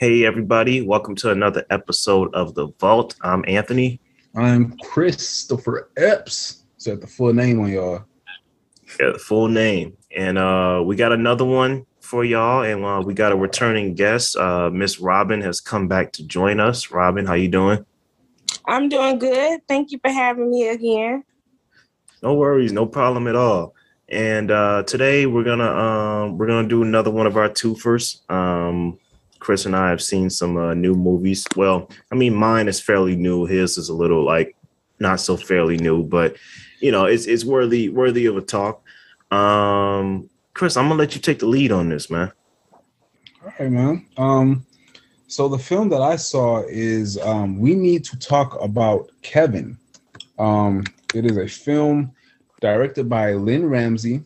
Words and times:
Hey, 0.00 0.24
everybody. 0.24 0.80
Welcome 0.80 1.16
to 1.16 1.32
another 1.32 1.66
episode 1.70 2.32
of 2.32 2.54
The 2.54 2.68
Vault. 2.78 3.16
I'm 3.22 3.44
Anthony. 3.48 4.00
I'm 4.36 4.76
Christopher 4.78 5.90
Epps. 5.96 6.62
Is 6.78 6.84
that 6.84 7.00
the 7.00 7.08
full 7.08 7.32
name 7.32 7.58
on 7.58 7.72
y'all? 7.72 8.04
Yeah, 9.00 9.10
the 9.14 9.18
full 9.18 9.48
name. 9.48 9.96
And 10.16 10.38
uh, 10.38 10.84
we 10.86 10.94
got 10.94 11.10
another 11.10 11.44
one 11.44 11.84
for 12.00 12.24
y'all. 12.24 12.62
And 12.62 12.84
uh, 12.84 13.02
we 13.04 13.12
got 13.12 13.32
a 13.32 13.36
returning 13.36 13.94
guest. 13.94 14.36
Uh, 14.36 14.70
Miss 14.70 15.00
Robyn 15.00 15.40
has 15.40 15.60
come 15.60 15.88
back 15.88 16.12
to 16.12 16.24
join 16.24 16.60
us. 16.60 16.92
Robyn, 16.92 17.26
how 17.26 17.34
you 17.34 17.48
doing? 17.48 17.84
I'm 18.66 18.88
doing 18.88 19.18
good. 19.18 19.62
Thank 19.66 19.90
you 19.90 19.98
for 19.98 20.12
having 20.12 20.48
me 20.48 20.68
again. 20.68 21.24
No 22.22 22.34
worries, 22.34 22.72
no 22.72 22.86
problem 22.86 23.26
at 23.26 23.34
all. 23.34 23.74
And 24.08 24.52
uh, 24.52 24.84
today 24.84 25.26
we're 25.26 25.42
gonna 25.42 25.68
um, 25.68 26.38
we're 26.38 26.46
gonna 26.46 26.68
do 26.68 26.82
another 26.84 27.10
one 27.10 27.26
of 27.26 27.36
our 27.36 27.48
twofers. 27.48 28.20
Um, 28.30 29.00
Chris 29.38 29.66
and 29.66 29.76
I 29.76 29.90
have 29.90 30.02
seen 30.02 30.30
some 30.30 30.56
uh, 30.56 30.74
new 30.74 30.94
movies. 30.94 31.46
Well, 31.56 31.90
I 32.10 32.14
mean, 32.14 32.34
mine 32.34 32.68
is 32.68 32.80
fairly 32.80 33.16
new. 33.16 33.46
His 33.46 33.78
is 33.78 33.88
a 33.88 33.94
little 33.94 34.24
like 34.24 34.56
not 35.00 35.20
so 35.20 35.36
fairly 35.36 35.76
new, 35.76 36.02
but 36.02 36.36
you 36.80 36.92
know, 36.92 37.04
it's 37.06 37.26
it's 37.26 37.44
worthy 37.44 37.88
worthy 37.88 38.26
of 38.26 38.36
a 38.36 38.40
talk. 38.40 38.82
Um, 39.30 40.28
Chris, 40.54 40.76
I'm 40.76 40.88
gonna 40.88 40.98
let 40.98 41.14
you 41.14 41.20
take 41.20 41.38
the 41.38 41.46
lead 41.46 41.72
on 41.72 41.88
this, 41.88 42.10
man. 42.10 42.32
All 43.44 43.52
right, 43.58 43.70
man. 43.70 44.06
Um, 44.16 44.66
so 45.26 45.48
the 45.48 45.58
film 45.58 45.88
that 45.90 46.02
I 46.02 46.16
saw 46.16 46.62
is 46.68 47.18
um, 47.18 47.58
we 47.58 47.74
need 47.74 48.04
to 48.06 48.18
talk 48.18 48.60
about 48.60 49.10
Kevin. 49.22 49.78
Um, 50.38 50.84
it 51.14 51.24
is 51.24 51.36
a 51.36 51.46
film 51.46 52.12
directed 52.60 53.08
by 53.08 53.34
Lynne 53.34 53.66
Ramsay, 53.66 54.22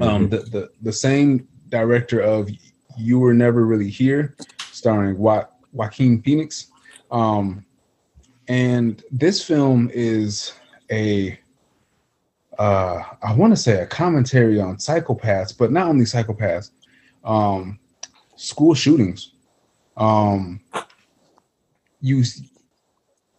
um, 0.00 0.08
mm-hmm. 0.08 0.26
the, 0.28 0.38
the 0.38 0.70
the 0.82 0.92
same 0.92 1.48
director 1.68 2.20
of 2.20 2.50
You 2.96 3.18
Were 3.18 3.34
Never 3.34 3.64
Really 3.64 3.90
Here, 3.90 4.36
starring 4.70 5.16
jo- 5.16 5.48
Joaquin 5.72 6.22
Phoenix. 6.22 6.68
Um, 7.10 7.64
and 8.48 9.02
this 9.10 9.42
film 9.42 9.90
is 9.92 10.52
a 10.90 11.38
uh, 12.58 13.02
I 13.22 13.34
want 13.34 13.52
to 13.52 13.56
say 13.56 13.80
a 13.80 13.86
commentary 13.86 14.60
on 14.60 14.76
psychopaths, 14.76 15.56
but 15.56 15.72
not 15.72 15.88
only 15.88 16.04
psychopaths, 16.04 16.70
um, 17.24 17.78
school 18.36 18.74
shootings. 18.74 19.32
Um, 19.96 20.60
you 22.00 22.22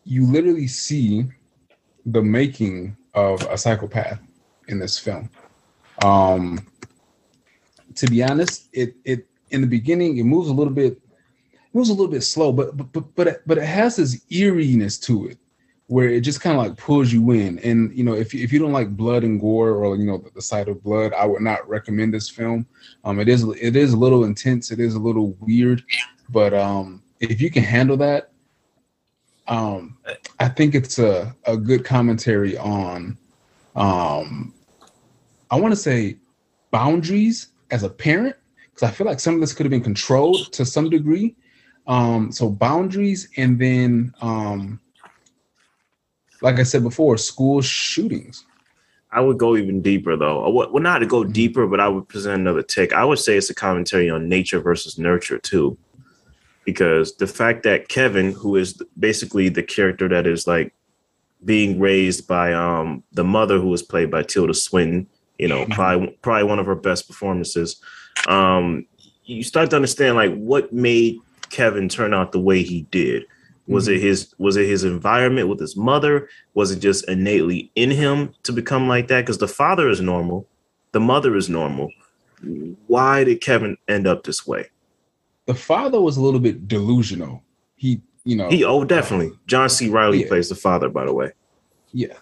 you 0.03 0.25
literally 0.25 0.67
see 0.67 1.25
the 2.05 2.21
making 2.21 2.95
of 3.13 3.41
a 3.49 3.57
psychopath 3.57 4.19
in 4.67 4.79
this 4.79 4.99
film. 4.99 5.29
Um, 6.03 6.65
to 7.95 8.07
be 8.07 8.23
honest, 8.23 8.67
it 8.73 8.95
it 9.05 9.27
in 9.55 9.61
the 9.61 9.67
beginning 9.67 10.17
it 10.17 10.23
moves 10.23 10.49
a 10.49 10.53
little 10.53 10.73
bit, 10.73 10.93
it 10.93 11.73
moves 11.73 11.89
a 11.89 11.93
little 11.93 12.11
bit 12.11 12.23
slow, 12.23 12.51
but 12.51 12.75
but 12.77 12.91
but 12.91 13.15
but 13.15 13.27
it, 13.27 13.41
but 13.47 13.57
it 13.57 13.65
has 13.65 13.95
this 13.95 14.21
eeriness 14.29 14.99
to 14.99 15.27
it 15.27 15.37
where 15.87 16.09
it 16.09 16.21
just 16.21 16.41
kind 16.41 16.57
of 16.57 16.63
like 16.63 16.77
pulls 16.77 17.13
you 17.13 17.31
in. 17.31 17.59
And 17.59 17.95
you 17.95 18.03
know, 18.03 18.13
if 18.13 18.33
if 18.33 18.51
you 18.51 18.59
don't 18.59 18.71
like 18.71 18.97
blood 18.97 19.23
and 19.23 19.39
gore 19.39 19.71
or 19.71 19.95
you 19.95 20.05
know 20.05 20.17
the, 20.17 20.31
the 20.35 20.41
sight 20.41 20.67
of 20.67 20.83
blood, 20.83 21.13
I 21.13 21.25
would 21.25 21.41
not 21.41 21.67
recommend 21.67 22.13
this 22.13 22.29
film. 22.29 22.65
Um, 23.03 23.19
it 23.19 23.29
is 23.29 23.43
it 23.43 23.75
is 23.75 23.93
a 23.93 23.97
little 23.97 24.25
intense, 24.25 24.71
it 24.71 24.79
is 24.79 24.95
a 24.95 24.99
little 24.99 25.35
weird, 25.39 25.83
but 26.29 26.53
um, 26.53 27.03
if 27.19 27.41
you 27.41 27.49
can 27.49 27.63
handle 27.63 27.97
that, 27.97 28.31
um, 29.47 29.97
I 30.39 30.49
think 30.49 30.75
it's 30.75 30.99
a, 30.99 31.35
a 31.45 31.55
good 31.55 31.85
commentary 31.85 32.57
on, 32.57 33.17
um, 33.75 34.53
I 35.51 35.59
want 35.59 35.71
to 35.71 35.79
say 35.79 36.17
boundaries 36.71 37.49
as 37.71 37.83
a 37.83 37.89
parent, 37.89 38.35
because 38.75 38.89
I 38.89 38.91
feel 38.91 39.07
like 39.07 39.21
some 39.21 39.35
of 39.35 39.39
this 39.39 39.53
could 39.53 39.65
have 39.65 39.71
been 39.71 39.81
controlled 39.81 40.51
to 40.51 40.65
some 40.65 40.89
degree. 40.89 41.35
Um, 41.87 42.31
so 42.31 42.49
boundaries, 42.49 43.29
and 43.37 43.57
then, 43.57 44.13
um, 44.21 44.81
like 46.41 46.59
I 46.59 46.63
said 46.63 46.83
before, 46.83 47.17
school 47.17 47.61
shootings. 47.61 48.45
I 49.11 49.21
would 49.21 49.37
go 49.37 49.55
even 49.55 49.81
deeper 49.81 50.17
though. 50.17 50.49
Well, 50.49 50.83
not 50.83 50.99
to 50.99 51.05
go 51.05 51.21
mm-hmm. 51.21 51.31
deeper, 51.31 51.67
but 51.67 51.79
I 51.79 51.87
would 51.87 52.09
present 52.09 52.41
another 52.41 52.61
take. 52.61 52.91
I 52.91 53.05
would 53.05 53.19
say 53.19 53.37
it's 53.37 53.49
a 53.49 53.55
commentary 53.55 54.09
on 54.09 54.27
nature 54.27 54.59
versus 54.59 54.99
nurture 54.99 55.39
too 55.39 55.77
because 56.65 57.15
the 57.15 57.27
fact 57.27 57.63
that 57.63 57.87
Kevin, 57.87 58.33
who 58.33 58.57
is 58.57 58.81
basically 58.99 59.47
the 59.47 59.63
character 59.63 60.09
that 60.09 60.27
is 60.27 60.47
like 60.47 60.73
being 61.45 61.79
raised 61.79 62.27
by 62.27 62.51
um 62.51 63.03
the 63.13 63.23
mother 63.23 63.57
who 63.57 63.69
was 63.69 63.83
played 63.83 64.11
by 64.11 64.23
Tilda 64.23 64.53
Swinton, 64.53 65.07
you 65.37 65.47
know, 65.47 65.65
probably 65.69 66.17
probably 66.21 66.43
one 66.43 66.59
of 66.59 66.65
her 66.65 66.75
best 66.75 67.07
performances. 67.07 67.77
Um, 68.27 68.85
you 69.25 69.43
start 69.43 69.69
to 69.71 69.75
understand 69.75 70.15
like 70.15 70.33
what 70.35 70.71
made 70.73 71.19
Kevin 71.49 71.89
turn 71.89 72.13
out 72.13 72.31
the 72.31 72.39
way 72.39 72.63
he 72.63 72.81
did. 72.91 73.25
Was 73.67 73.87
mm-hmm. 73.87 73.95
it 73.95 74.01
his 74.01 74.33
was 74.37 74.57
it 74.57 74.67
his 74.67 74.83
environment 74.83 75.47
with 75.47 75.59
his 75.59 75.75
mother? 75.75 76.29
Was 76.53 76.71
it 76.71 76.79
just 76.79 77.07
innately 77.09 77.71
in 77.75 77.89
him 77.91 78.33
to 78.43 78.51
become 78.51 78.87
like 78.87 79.07
that? 79.07 79.21
Because 79.21 79.39
the 79.39 79.47
father 79.47 79.89
is 79.89 80.01
normal, 80.01 80.47
the 80.91 80.99
mother 80.99 81.35
is 81.35 81.49
normal. 81.49 81.91
Why 82.87 83.23
did 83.23 83.41
Kevin 83.41 83.77
end 83.87 84.05
up 84.05 84.23
this 84.23 84.45
way? 84.45 84.69
the 85.45 85.53
father 85.53 86.01
was 86.01 86.17
a 86.17 86.21
little 86.21 86.39
bit 86.39 86.67
delusional. 86.67 87.43
He, 87.75 88.01
you 88.23 88.35
know, 88.35 88.49
he 88.49 88.63
oh 88.63 88.83
definitely. 88.83 89.31
John 89.47 89.69
C. 89.69 89.89
Reilly 89.89 90.21
yeah. 90.21 90.27
plays 90.27 90.49
the 90.49 90.55
father, 90.55 90.89
by 90.89 91.05
the 91.05 91.13
way. 91.13 91.31
Yeah, 91.91 92.13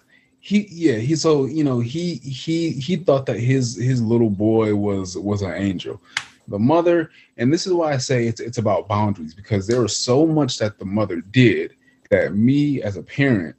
he 0.44 0.68
yeah 0.70 0.96
he 0.96 1.16
so 1.16 1.46
you 1.46 1.64
know 1.64 1.80
he 1.80 2.16
he 2.16 2.72
he 2.72 2.96
thought 2.96 3.24
that 3.24 3.40
his 3.40 3.76
his 3.76 4.02
little 4.02 4.28
boy 4.28 4.74
was 4.74 5.16
was 5.16 5.40
an 5.40 5.54
angel. 5.54 6.02
The 6.48 6.58
mother, 6.58 7.10
and 7.38 7.50
this 7.50 7.66
is 7.66 7.72
why 7.72 7.94
I 7.94 7.96
say 7.96 8.26
it's 8.26 8.40
it's 8.40 8.58
about 8.58 8.86
boundaries 8.86 9.32
because 9.32 9.66
there 9.66 9.80
was 9.80 9.96
so 9.96 10.26
much 10.26 10.58
that 10.58 10.78
the 10.78 10.84
mother 10.84 11.22
did 11.22 11.76
that 12.10 12.34
me 12.34 12.82
as 12.82 12.98
a 12.98 13.02
parent, 13.02 13.56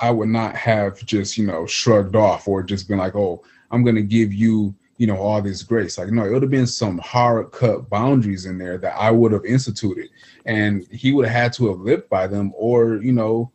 I 0.00 0.10
would 0.10 0.28
not 0.28 0.54
have 0.54 1.02
just 1.06 1.38
you 1.38 1.46
know 1.46 1.64
shrugged 1.64 2.14
off 2.14 2.46
or 2.46 2.62
just 2.62 2.88
been 2.88 2.98
like, 2.98 3.16
oh, 3.16 3.42
I'm 3.70 3.82
gonna 3.82 4.02
give 4.02 4.34
you 4.34 4.74
you 4.98 5.06
know, 5.06 5.16
all 5.16 5.42
this 5.42 5.62
grace. 5.64 5.98
Like, 5.98 6.10
no, 6.10 6.24
it 6.24 6.30
would 6.30 6.42
have 6.42 6.50
been 6.50 6.66
some 6.66 6.98
hard 6.98 7.50
cut 7.50 7.88
boundaries 7.90 8.46
in 8.46 8.56
there 8.56 8.78
that 8.78 8.94
I 8.96 9.10
would 9.10 9.32
have 9.32 9.44
instituted. 9.44 10.10
And 10.44 10.86
he 10.92 11.12
would 11.12 11.26
have 11.26 11.34
had 11.34 11.52
to 11.54 11.68
have 11.70 11.80
lived 11.80 12.08
by 12.08 12.28
them, 12.28 12.52
or, 12.54 12.96
you 12.96 13.12
know, 13.12 13.50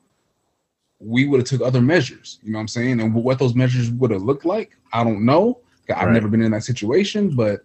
we 1.00 1.28
would 1.28 1.40
have 1.40 1.48
took 1.48 1.62
other 1.62 1.82
measures. 1.82 2.40
You 2.44 2.52
know 2.52 2.58
what 2.58 2.62
I'm 2.62 2.68
saying? 2.68 3.00
And 3.00 3.14
what 3.14 3.40
those 3.40 3.56
measures 3.56 3.92
would 3.92 4.12
have 4.12 4.24
looked 4.24 4.46
like, 4.46 4.72
I 4.94 5.04
don't 5.04 5.26
know. 5.26 5.60
I've 5.90 6.08
right. 6.08 6.14
never 6.14 6.28
been 6.28 6.42
in 6.42 6.52
that 6.52 6.64
situation, 6.64 7.36
but 7.36 7.62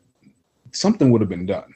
something 0.71 1.11
would 1.11 1.21
have 1.21 1.31
been 1.31 1.47
done. 1.47 1.75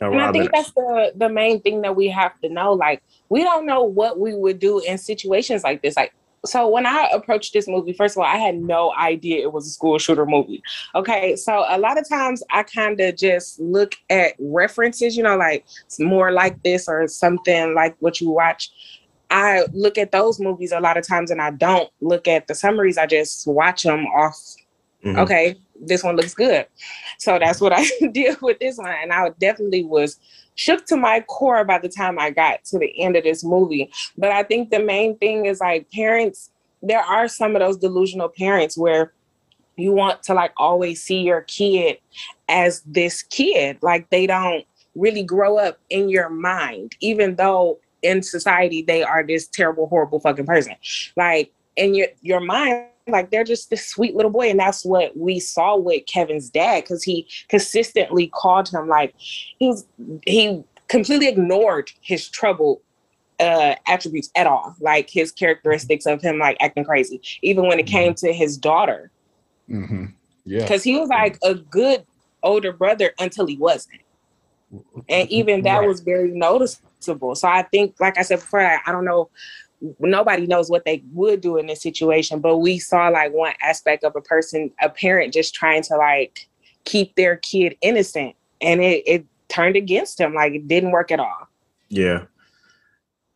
And 0.00 0.20
I 0.20 0.32
think 0.32 0.50
that's 0.52 0.72
the 0.72 1.12
the 1.14 1.28
main 1.28 1.60
thing 1.60 1.82
that 1.82 1.94
we 1.94 2.08
have 2.08 2.38
to 2.40 2.48
know. 2.48 2.72
Like, 2.72 3.02
we 3.28 3.44
don't 3.44 3.66
know 3.66 3.84
what 3.84 4.18
we 4.18 4.34
would 4.34 4.58
do 4.58 4.80
in 4.80 4.98
situations 4.98 5.62
like 5.62 5.80
this. 5.80 5.96
Like, 5.96 6.12
so 6.44 6.68
when 6.68 6.86
I 6.86 7.08
approached 7.12 7.52
this 7.52 7.68
movie, 7.68 7.92
first 7.92 8.16
of 8.16 8.22
all, 8.22 8.26
I 8.26 8.36
had 8.36 8.56
no 8.56 8.92
idea 8.94 9.42
it 9.42 9.52
was 9.52 9.66
a 9.66 9.70
school 9.70 9.98
shooter 9.98 10.26
movie. 10.26 10.60
Okay, 10.96 11.36
so 11.36 11.64
a 11.68 11.78
lot 11.78 11.98
of 11.98 12.08
times 12.08 12.42
I 12.50 12.64
kind 12.64 13.00
of 13.00 13.16
just 13.16 13.60
look 13.60 13.94
at 14.10 14.34
references, 14.40 15.16
you 15.16 15.22
know, 15.22 15.36
like 15.36 15.64
it's 15.84 16.00
more 16.00 16.32
like 16.32 16.60
this 16.64 16.88
or 16.88 17.06
something 17.06 17.74
like 17.74 17.94
what 18.00 18.20
you 18.20 18.28
watch. 18.28 18.72
I 19.32 19.64
look 19.72 19.96
at 19.96 20.12
those 20.12 20.38
movies 20.38 20.72
a 20.72 20.80
lot 20.80 20.98
of 20.98 21.06
times 21.06 21.30
and 21.30 21.40
I 21.40 21.52
don't 21.52 21.90
look 22.02 22.28
at 22.28 22.46
the 22.48 22.54
summaries. 22.54 22.98
I 22.98 23.06
just 23.06 23.46
watch 23.46 23.82
them 23.82 24.04
off. 24.08 24.38
Mm-hmm. 25.02 25.18
Okay, 25.18 25.56
this 25.80 26.04
one 26.04 26.16
looks 26.16 26.34
good. 26.34 26.66
So 27.18 27.38
that's 27.38 27.58
what 27.58 27.72
I 27.76 27.86
did 28.12 28.40
with 28.42 28.58
this 28.60 28.76
one. 28.76 28.94
And 29.02 29.10
I 29.10 29.30
definitely 29.40 29.84
was 29.84 30.20
shook 30.54 30.84
to 30.86 30.98
my 30.98 31.22
core 31.22 31.64
by 31.64 31.78
the 31.78 31.88
time 31.88 32.18
I 32.18 32.30
got 32.30 32.62
to 32.66 32.78
the 32.78 32.92
end 33.00 33.16
of 33.16 33.24
this 33.24 33.42
movie. 33.42 33.90
But 34.18 34.32
I 34.32 34.42
think 34.42 34.68
the 34.68 34.80
main 34.80 35.16
thing 35.16 35.46
is 35.46 35.60
like 35.60 35.90
parents, 35.90 36.50
there 36.82 37.00
are 37.00 37.26
some 37.26 37.56
of 37.56 37.60
those 37.60 37.78
delusional 37.78 38.28
parents 38.28 38.76
where 38.76 39.14
you 39.76 39.92
want 39.92 40.22
to 40.24 40.34
like 40.34 40.52
always 40.58 41.02
see 41.02 41.22
your 41.22 41.40
kid 41.40 41.96
as 42.50 42.82
this 42.82 43.22
kid. 43.22 43.78
Like 43.80 44.10
they 44.10 44.26
don't 44.26 44.66
really 44.94 45.22
grow 45.22 45.56
up 45.56 45.78
in 45.88 46.10
your 46.10 46.28
mind, 46.28 46.96
even 47.00 47.36
though 47.36 47.78
in 48.02 48.22
society 48.22 48.82
they 48.82 49.02
are 49.02 49.24
this 49.24 49.46
terrible, 49.46 49.88
horrible 49.88 50.20
fucking 50.20 50.46
person. 50.46 50.74
Like 51.16 51.52
in 51.76 51.94
your 51.94 52.08
your 52.20 52.40
mind, 52.40 52.86
like 53.08 53.30
they're 53.30 53.44
just 53.44 53.70
this 53.70 53.86
sweet 53.86 54.14
little 54.14 54.30
boy 54.30 54.48
and 54.48 54.58
that's 54.58 54.84
what 54.84 55.16
we 55.16 55.40
saw 55.40 55.76
with 55.76 56.06
kevin's 56.06 56.48
dad 56.50 56.82
because 56.82 57.02
he 57.02 57.26
consistently 57.48 58.28
called 58.28 58.68
him 58.68 58.88
like 58.88 59.14
he's 59.18 59.84
he 60.24 60.62
completely 60.88 61.28
ignored 61.28 61.90
his 62.00 62.28
trouble 62.28 62.80
uh 63.40 63.74
attributes 63.86 64.30
at 64.36 64.46
all 64.46 64.74
like 64.80 65.10
his 65.10 65.32
characteristics 65.32 66.06
of 66.06 66.22
him 66.22 66.38
like 66.38 66.56
acting 66.60 66.84
crazy 66.84 67.20
even 67.42 67.66
when 67.66 67.78
it 67.78 67.86
mm-hmm. 67.86 67.92
came 67.92 68.14
to 68.14 68.32
his 68.32 68.56
daughter 68.56 69.10
mm-hmm. 69.68 70.06
yeah 70.44 70.62
because 70.62 70.84
he 70.84 70.96
was 70.96 71.08
like 71.08 71.38
a 71.42 71.54
good 71.54 72.04
older 72.42 72.72
brother 72.72 73.12
until 73.18 73.46
he 73.46 73.56
wasn't 73.56 74.00
and 75.08 75.28
even 75.28 75.62
that 75.62 75.78
right. 75.78 75.88
was 75.88 76.00
very 76.00 76.30
noticeable 76.30 76.91
so 77.02 77.48
i 77.48 77.62
think 77.62 77.94
like 78.00 78.18
i 78.18 78.22
said 78.22 78.40
before 78.40 78.60
I, 78.60 78.78
I 78.86 78.92
don't 78.92 79.04
know 79.04 79.30
nobody 79.98 80.46
knows 80.46 80.70
what 80.70 80.84
they 80.84 81.02
would 81.12 81.40
do 81.40 81.56
in 81.56 81.66
this 81.66 81.82
situation 81.82 82.40
but 82.40 82.58
we 82.58 82.78
saw 82.78 83.08
like 83.08 83.32
one 83.32 83.54
aspect 83.62 84.04
of 84.04 84.14
a 84.14 84.20
person 84.20 84.70
a 84.80 84.88
parent 84.88 85.34
just 85.34 85.54
trying 85.54 85.82
to 85.82 85.96
like 85.96 86.48
keep 86.84 87.14
their 87.16 87.36
kid 87.36 87.76
innocent 87.82 88.36
and 88.60 88.80
it, 88.80 89.02
it 89.06 89.26
turned 89.52 89.76
against 89.76 90.20
him. 90.20 90.34
Like 90.34 90.54
it 90.54 90.66
didn't 90.66 90.90
work 90.90 91.10
at 91.10 91.20
all. 91.20 91.48
Yeah. 91.88 92.24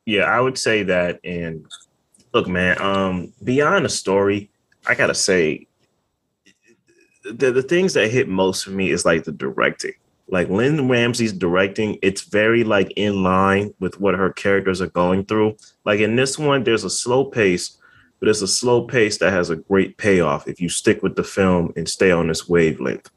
Yeah, 0.07 0.23
I 0.23 0.41
would 0.41 0.57
say 0.57 0.83
that. 0.85 1.21
And 1.25 1.67
look, 2.33 2.49
man, 2.49 2.81
um, 2.81 3.33
beyond 3.45 3.85
the 3.85 3.89
story, 3.89 4.51
I 4.87 4.95
gotta 4.95 5.15
say 5.15 5.67
the, 7.25 7.51
the 7.51 7.63
things 7.63 7.93
that 7.95 8.11
hit 8.11 8.29
most 8.29 8.65
for 8.65 8.71
me 8.71 8.91
is 8.91 9.05
like 9.05 9.25
the 9.25 9.33
directing. 9.33 9.95
Like 10.29 10.49
Lynne 10.49 10.89
Ramsay's 10.89 11.33
directing, 11.33 11.99
it's 12.03 12.23
very 12.23 12.65
like 12.65 12.93
in 12.97 13.23
line 13.23 13.73
with 13.79 14.01
what 14.01 14.15
her 14.15 14.33
characters 14.33 14.83
are 14.83 14.89
going 14.89 15.25
through. 15.25 15.57
Like 15.85 16.01
in 16.01 16.17
this 16.17 16.39
one, 16.39 16.65
there's 16.65 16.85
a 16.85 16.91
slow 16.91 17.25
pace, 17.25 17.79
but 18.19 18.29
it's 18.29 18.43
a 18.43 18.49
slow 18.49 18.87
pace 18.87 19.19
that 19.19 19.33
has 19.33 19.51
a 19.51 19.57
great 19.57 19.99
payoff 19.99 20.49
if 20.49 20.61
you 20.61 20.69
stick 20.69 21.03
with 21.03 21.15
the 21.15 21.23
film 21.23 21.73
and 21.77 21.89
stay 21.89 22.11
on 22.11 22.27
this 22.27 22.49
wavelength. 22.49 23.09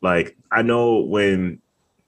Like 0.00 0.36
I 0.50 0.62
know 0.62 1.00
when 1.00 1.60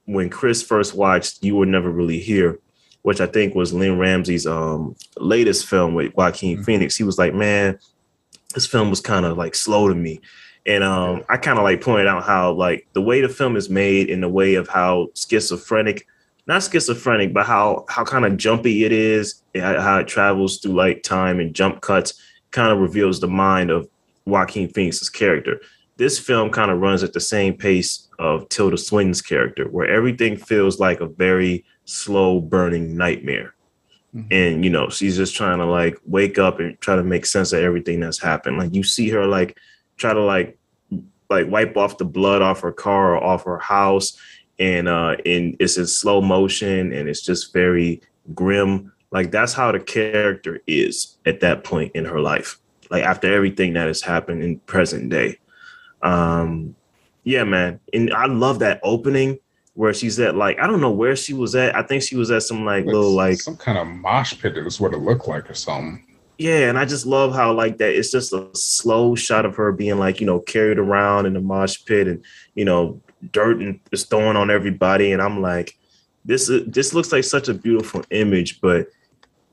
when 0.05 0.29
Chris 0.29 0.63
first 0.63 0.95
watched 0.95 1.43
You 1.43 1.55
Were 1.55 1.65
Never 1.65 1.91
Really 1.91 2.19
Here, 2.19 2.59
which 3.03 3.21
I 3.21 3.27
think 3.27 3.53
was 3.53 3.73
Lynne 3.73 3.99
Ramsay's 3.99 4.47
um 4.47 4.95
latest 5.17 5.67
film 5.67 5.93
with 5.93 6.15
Joaquin 6.15 6.55
mm-hmm. 6.55 6.63
Phoenix, 6.63 6.95
he 6.95 7.03
was 7.03 7.19
like, 7.19 7.33
Man, 7.33 7.77
this 8.55 8.65
film 8.65 8.89
was 8.89 9.01
kind 9.01 9.25
of 9.25 9.37
like 9.37 9.53
slow 9.53 9.87
to 9.87 9.95
me. 9.95 10.19
And 10.67 10.83
um, 10.83 11.23
I 11.29 11.37
kind 11.37 11.57
of 11.57 11.63
like 11.63 11.81
pointed 11.81 12.07
out 12.07 12.23
how 12.23 12.51
like 12.51 12.85
the 12.93 13.01
way 13.01 13.21
the 13.21 13.29
film 13.29 13.55
is 13.55 13.69
made 13.69 14.09
in 14.09 14.19
the 14.19 14.29
way 14.29 14.55
of 14.55 14.67
how 14.67 15.07
schizophrenic, 15.15 16.05
not 16.45 16.61
schizophrenic, 16.61 17.33
but 17.33 17.45
how 17.45 17.85
how 17.87 18.03
kind 18.03 18.25
of 18.25 18.35
jumpy 18.35 18.83
it 18.83 18.91
is, 18.91 19.41
how 19.55 19.99
it 19.99 20.07
travels 20.09 20.59
through 20.59 20.73
like 20.73 21.03
time 21.03 21.39
and 21.39 21.55
jump 21.55 21.79
cuts, 21.81 22.21
kind 22.51 22.71
of 22.71 22.79
reveals 22.79 23.21
the 23.21 23.29
mind 23.29 23.71
of 23.71 23.89
Joaquin 24.25 24.67
Phoenix's 24.67 25.09
character. 25.09 25.61
This 25.95 26.19
film 26.19 26.51
kind 26.51 26.69
of 26.69 26.79
runs 26.79 27.01
at 27.01 27.13
the 27.13 27.21
same 27.21 27.55
pace 27.55 28.07
of 28.19 28.47
Tilda 28.49 28.77
Swinton's 28.77 29.21
character, 29.21 29.69
where 29.69 29.89
everything 29.89 30.35
feels 30.35 30.79
like 30.79 30.99
a 30.99 31.07
very 31.07 31.63
slow 31.85 32.41
burning 32.41 32.97
nightmare. 32.97 33.55
Mm-hmm. 34.13 34.27
And 34.31 34.65
you 34.65 34.69
know, 34.69 34.89
she's 34.89 35.15
just 35.15 35.33
trying 35.33 35.59
to 35.59 35.65
like 35.65 35.97
wake 36.05 36.37
up 36.37 36.59
and 36.59 36.79
try 36.81 36.97
to 36.97 37.03
make 37.03 37.25
sense 37.25 37.53
of 37.53 37.63
everything 37.63 38.01
that's 38.01 38.21
happened. 38.21 38.57
Like 38.57 38.75
you 38.75 38.83
see 38.83 39.09
her 39.09 39.25
like 39.25 39.57
try 39.97 40.13
to 40.13 40.21
like 40.21 40.57
like 41.29 41.47
wipe 41.49 41.75
off 41.75 41.97
the 41.97 42.05
blood 42.05 42.41
off 42.41 42.61
her 42.61 42.71
car 42.71 43.15
or 43.15 43.23
off 43.23 43.43
her 43.43 43.59
house. 43.59 44.17
And 44.59 44.87
uh 44.87 45.17
and 45.25 45.55
it's 45.59 45.77
in 45.77 45.87
slow 45.87 46.21
motion 46.21 46.93
and 46.93 47.09
it's 47.09 47.21
just 47.21 47.53
very 47.53 48.01
grim. 48.33 48.93
Like 49.11 49.31
that's 49.31 49.53
how 49.53 49.71
the 49.71 49.79
character 49.79 50.61
is 50.67 51.17
at 51.25 51.41
that 51.41 51.63
point 51.63 51.91
in 51.95 52.05
her 52.05 52.19
life. 52.19 52.59
Like 52.89 53.03
after 53.03 53.31
everything 53.31 53.73
that 53.73 53.87
has 53.87 54.01
happened 54.01 54.43
in 54.43 54.59
present 54.61 55.09
day. 55.09 55.37
Um 56.01 56.75
yeah 57.23 57.43
man. 57.43 57.79
And 57.93 58.13
i 58.13 58.25
love 58.25 58.59
that 58.59 58.79
opening 58.83 59.39
where 59.73 59.93
she's 59.93 60.19
at 60.19 60.35
like 60.35 60.57
i 60.59 60.65
don't 60.65 60.81
know 60.81 60.89
where 60.91 61.15
she 61.15 61.33
was 61.33 61.55
at. 61.55 61.75
I 61.75 61.83
think 61.83 62.01
she 62.01 62.15
was 62.15 62.31
at 62.31 62.43
some 62.43 62.65
like 62.65 62.85
little 62.85 63.11
like 63.11 63.39
some 63.39 63.57
kind 63.57 63.77
of 63.77 63.85
mosh 63.85 64.39
pit 64.39 64.57
is 64.57 64.79
what 64.79 64.93
it 64.93 64.97
looked 64.97 65.27
like 65.27 65.49
or 65.49 65.53
something 65.53 66.06
yeah, 66.37 66.69
and 66.69 66.77
I 66.77 66.85
just 66.85 67.05
love 67.05 67.33
how 67.33 67.51
like 67.53 67.77
that. 67.77 67.95
It's 67.95 68.11
just 68.11 68.33
a 68.33 68.49
slow 68.53 69.15
shot 69.15 69.45
of 69.45 69.55
her 69.55 69.71
being 69.71 69.97
like 69.97 70.19
you 70.19 70.27
know 70.27 70.39
carried 70.39 70.77
around 70.77 71.25
in 71.25 71.33
the 71.33 71.41
mosh 71.41 71.83
pit, 71.85 72.07
and 72.07 72.23
you 72.55 72.65
know 72.65 73.01
dirt 73.31 73.59
and 73.59 73.79
is 73.91 74.05
throwing 74.05 74.37
on 74.37 74.51
everybody, 74.51 75.11
and 75.11 75.21
I'm 75.21 75.41
like, 75.41 75.77
this 76.25 76.49
is 76.49 76.65
this 76.67 76.93
looks 76.93 77.11
like 77.11 77.23
such 77.23 77.47
a 77.47 77.53
beautiful 77.53 78.03
image, 78.11 78.61
but 78.61 78.87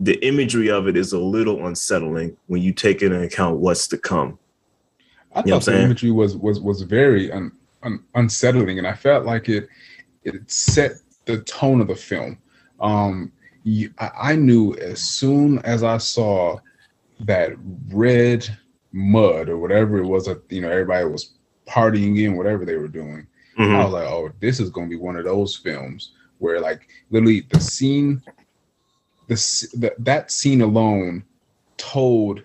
the 0.01 0.15
imagery 0.27 0.71
of 0.71 0.87
it 0.89 0.97
is 0.97 1.13
a 1.13 1.19
little 1.19 1.67
unsettling 1.67 2.37
when 2.49 2.61
you 2.61 2.73
take 2.73 3.01
into 3.01 3.23
account 3.23 3.59
what's 3.59 3.89
to 3.89 3.99
come. 3.99 4.39
I 5.35 5.41
you 5.41 5.53
thought 5.53 5.65
the 5.65 5.83
imagery 5.83 6.11
was 6.11 6.37
was 6.37 6.61
was 6.61 6.83
very 6.83 7.33
un, 7.33 7.53
un, 7.83 8.03
unsettling, 8.15 8.79
and 8.79 8.87
I 8.87 8.95
felt 8.95 9.25
like 9.25 9.49
it 9.49 9.69
it 10.25 10.51
set 10.51 10.93
the 11.25 11.41
tone 11.43 11.81
of 11.81 11.89
the 11.89 11.97
film. 11.97 12.39
Um, 12.81 13.33
I, 13.99 14.11
I 14.21 14.37
knew 14.37 14.75
as 14.75 15.01
soon 15.01 15.61
as 15.61 15.83
I 15.83 15.97
saw 15.97 16.59
that 17.21 17.53
red 17.89 18.47
mud 18.93 19.49
or 19.49 19.59
whatever 19.59 19.99
it 19.99 20.07
was 20.07 20.27
that 20.27 20.41
you 20.51 20.61
know 20.61 20.71
everybody 20.71 21.05
was 21.05 21.35
partying 21.67 22.23
in 22.23 22.37
whatever 22.37 22.65
they 22.65 22.77
were 22.77 22.89
doing. 22.89 23.27
Mm-hmm. 23.59 23.75
I 23.75 23.85
was 23.85 23.93
like, 23.93 24.09
oh, 24.09 24.31
this 24.41 24.61
is 24.61 24.71
gonna 24.71 24.89
be 24.89 24.97
one 24.97 25.17
of 25.17 25.25
those 25.25 25.57
films 25.57 26.13
where 26.39 26.61
like 26.61 26.89
literally 27.11 27.47
the 27.51 27.61
scene, 27.61 28.23
the, 29.29 29.35
the 29.75 29.95
that 29.99 30.31
scene 30.31 30.61
alone 30.61 31.25
told 31.77 32.43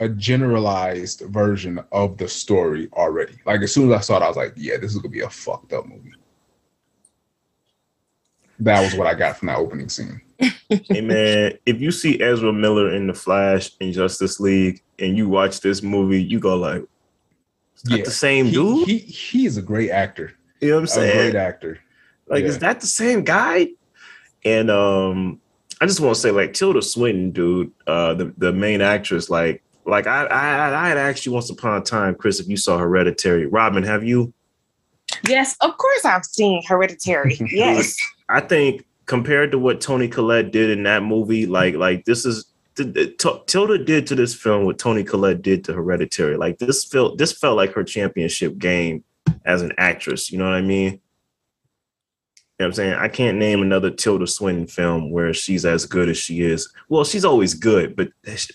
a 0.00 0.08
generalized 0.08 1.22
version 1.28 1.80
of 1.90 2.18
the 2.18 2.28
story 2.28 2.88
already. 2.92 3.38
Like 3.46 3.62
as 3.62 3.72
soon 3.72 3.90
as 3.90 3.98
I 3.98 4.00
saw 4.00 4.16
it, 4.18 4.22
I 4.22 4.28
was 4.28 4.36
like, 4.36 4.52
yeah, 4.56 4.76
this 4.76 4.92
is 4.92 4.98
gonna 4.98 5.08
be 5.08 5.20
a 5.20 5.30
fucked 5.30 5.72
up 5.72 5.86
movie. 5.86 6.12
That 8.58 8.80
was 8.82 8.94
what 8.94 9.06
I 9.06 9.14
got 9.14 9.36
from 9.36 9.48
that 9.48 9.58
opening 9.58 9.88
scene 9.88 10.20
hey 10.38 11.00
man, 11.00 11.58
if 11.66 11.80
you 11.80 11.90
see 11.90 12.20
Ezra 12.20 12.52
Miller 12.52 12.92
in 12.92 13.06
the 13.06 13.14
Flash 13.14 13.70
in 13.80 13.92
Justice 13.92 14.40
League 14.40 14.82
and 14.98 15.16
you 15.16 15.28
watch 15.28 15.60
this 15.60 15.82
movie, 15.82 16.22
you 16.22 16.38
go 16.38 16.56
like, 16.56 16.82
yeah. 17.84 18.04
the 18.04 18.10
same 18.10 18.46
he, 18.46 18.52
dude? 18.52 18.88
He 18.88 18.98
he 18.98 19.46
is 19.46 19.56
a 19.56 19.62
great 19.62 19.90
actor. 19.90 20.32
You 20.60 20.70
know 20.70 20.74
what 20.76 20.80
I'm 20.80 20.86
saying? 20.86 21.18
A 21.18 21.30
great 21.30 21.34
actor. 21.34 21.78
Like, 22.28 22.42
yeah. 22.42 22.48
is 22.48 22.58
that 22.58 22.80
the 22.80 22.86
same 22.86 23.22
guy? 23.22 23.68
And 24.44 24.70
um, 24.70 25.40
I 25.80 25.86
just 25.86 26.00
want 26.00 26.14
to 26.14 26.20
say, 26.20 26.30
like 26.30 26.54
Tilda 26.54 26.82
Swinton, 26.82 27.30
dude, 27.30 27.72
uh, 27.86 28.14
the 28.14 28.32
the 28.38 28.52
main 28.52 28.80
actress, 28.80 29.30
like, 29.30 29.62
like 29.84 30.06
I 30.06 30.24
I 30.24 30.84
I 30.84 30.88
had 30.88 30.98
asked 30.98 31.26
you 31.26 31.32
once 31.32 31.50
upon 31.50 31.80
a 31.80 31.84
time, 31.84 32.14
Chris, 32.14 32.40
if 32.40 32.48
you 32.48 32.56
saw 32.56 32.78
Hereditary. 32.78 33.46
Robyn, 33.46 33.84
have 33.84 34.04
you? 34.04 34.32
Yes, 35.28 35.56
of 35.60 35.76
course 35.76 36.04
I've 36.04 36.24
seen 36.24 36.62
Hereditary. 36.66 37.38
Yes. 37.50 37.96
I 38.28 38.40
think 38.40 38.84
compared 39.06 39.52
to 39.52 39.58
what 39.58 39.80
Toni 39.80 40.08
Collette 40.08 40.52
did 40.52 40.70
in 40.70 40.82
that 40.82 41.02
movie, 41.02 41.46
like 41.46 41.74
like 41.74 42.04
this 42.04 42.26
is 42.26 42.52
Tilda 42.76 43.78
did 43.78 44.06
to 44.08 44.14
this 44.14 44.34
film 44.34 44.64
what 44.64 44.78
Toni 44.78 45.02
Collette 45.02 45.42
did 45.42 45.64
to 45.64 45.72
Hereditary. 45.72 46.36
Like 46.36 46.58
this 46.58 46.84
felt 46.84 47.18
this 47.18 47.32
felt 47.32 47.56
like 47.56 47.72
her 47.72 47.84
championship 47.84 48.58
game 48.58 49.04
as 49.44 49.62
an 49.62 49.72
actress. 49.78 50.30
You 50.30 50.38
know 50.38 50.44
what 50.44 50.54
I 50.54 50.60
mean? 50.62 51.00
You 52.58 52.64
know 52.64 52.68
what 52.68 52.70
I'm 52.70 52.72
saying? 52.74 52.94
I 52.94 53.08
can't 53.08 53.38
name 53.38 53.60
another 53.60 53.90
Tilda 53.90 54.26
Swinton 54.26 54.66
film 54.66 55.10
where 55.10 55.34
she's 55.34 55.66
as 55.66 55.84
good 55.84 56.08
as 56.08 56.16
she 56.16 56.40
is. 56.40 56.72
Well, 56.88 57.04
she's 57.04 57.24
always 57.24 57.52
good, 57.52 57.96
but 57.96 58.08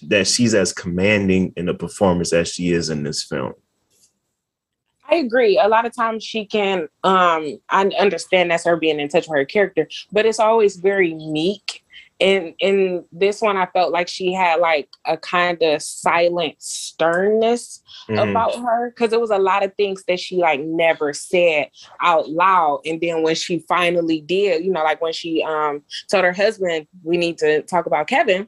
that 0.08 0.28
she's 0.28 0.56
as 0.56 0.74
commanding 0.74 1.54
in 1.56 1.68
the 1.68 1.74
performance 1.74 2.34
as 2.34 2.52
she 2.52 2.72
is 2.72 2.90
in 2.90 3.04
this 3.04 3.24
film. 3.24 3.54
I 5.12 5.16
agree. 5.16 5.60
A 5.60 5.68
lot 5.68 5.86
of 5.86 5.94
times 5.94 6.24
she 6.24 6.46
can 6.46 6.88
um 7.04 7.60
I 7.70 7.86
understand 8.00 8.52
that's 8.52 8.66
her 8.66 8.78
being 8.78 9.00
in 9.00 9.10
touch 9.10 9.28
with 9.28 9.38
her 9.38 9.46
character, 9.46 9.88
but 10.12 10.26
it's 10.26 10.40
always 10.40 10.78
very 10.78 11.14
meek. 11.14 11.84
And 12.22 12.54
in 12.60 13.04
this 13.12 13.42
one, 13.42 13.58
I 13.58 13.66
felt 13.66 13.92
like 13.92 14.08
she 14.08 14.32
had 14.32 14.60
like 14.60 14.88
a 15.06 15.18
kind 15.18 15.62
of 15.64 15.82
silent 15.82 16.56
sternness 16.60 17.82
mm. 18.08 18.30
about 18.30 18.56
her 18.60 18.92
because 18.92 19.12
it 19.12 19.20
was 19.20 19.32
a 19.32 19.40
lot 19.40 19.64
of 19.64 19.74
things 19.74 20.04
that 20.08 20.20
she 20.20 20.38
like 20.38 20.62
never 20.62 21.14
said 21.14 21.72
out 22.00 22.30
loud. 22.30 22.82
And 22.86 23.02
then 23.02 23.24
when 23.24 23.34
she 23.34 23.66
finally 23.68 24.22
did, 24.22 24.64
you 24.64 24.72
know, 24.72 24.84
like 24.84 25.02
when 25.02 25.14
she 25.14 25.44
um 25.44 25.82
told 26.10 26.24
her 26.24 26.32
husband, 26.32 26.88
we 27.04 27.18
need 27.18 27.40
to 27.40 27.64
talk 27.64 27.88
about 27.88 28.08
Kevin, 28.08 28.48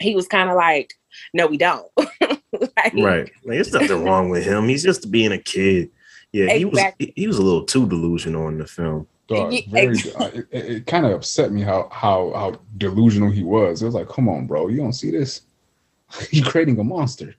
he 0.00 0.14
was 0.14 0.26
kind 0.26 0.50
of 0.50 0.56
like, 0.56 0.92
no, 1.32 1.46
we 1.46 1.56
don't. 1.56 1.86
like, 2.76 2.94
right. 2.94 3.30
Like, 3.44 3.44
there's 3.44 3.72
nothing 3.72 4.04
wrong 4.04 4.28
with 4.28 4.44
him. 4.44 4.68
He's 4.68 4.82
just 4.82 5.10
being 5.10 5.32
a 5.32 5.38
kid. 5.38 5.90
Yeah, 6.32 6.52
exactly. 6.52 7.06
he 7.06 7.06
was 7.06 7.12
he 7.16 7.26
was 7.26 7.38
a 7.38 7.42
little 7.42 7.64
too 7.64 7.88
delusional 7.88 8.48
in 8.48 8.58
the 8.58 8.66
film. 8.66 9.06
Dog, 9.26 9.54
very, 9.68 9.96
it, 9.96 10.46
it 10.52 10.86
kind 10.86 11.06
of 11.06 11.12
upset 11.12 11.52
me 11.52 11.62
how 11.62 11.88
how 11.92 12.32
how 12.34 12.60
delusional 12.78 13.30
he 13.30 13.42
was. 13.42 13.82
It 13.82 13.86
was 13.86 13.94
like, 13.94 14.08
come 14.08 14.28
on, 14.28 14.46
bro, 14.46 14.68
you 14.68 14.76
don't 14.76 14.92
see 14.92 15.10
this? 15.10 15.42
He's 16.30 16.44
creating 16.44 16.78
a 16.78 16.84
monster. 16.84 17.34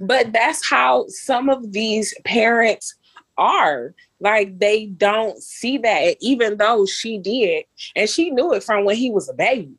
But 0.00 0.32
that's 0.32 0.68
how 0.68 1.06
some 1.08 1.48
of 1.48 1.72
these 1.72 2.14
parents 2.24 2.94
are. 3.38 3.94
Like 4.20 4.58
they 4.58 4.86
don't 4.86 5.42
see 5.42 5.76
that, 5.78 6.16
even 6.20 6.56
though 6.56 6.86
she 6.86 7.18
did, 7.18 7.64
and 7.94 8.08
she 8.08 8.30
knew 8.30 8.54
it 8.54 8.64
from 8.64 8.84
when 8.84 8.96
he 8.96 9.10
was 9.10 9.28
a 9.28 9.34
baby. 9.34 9.74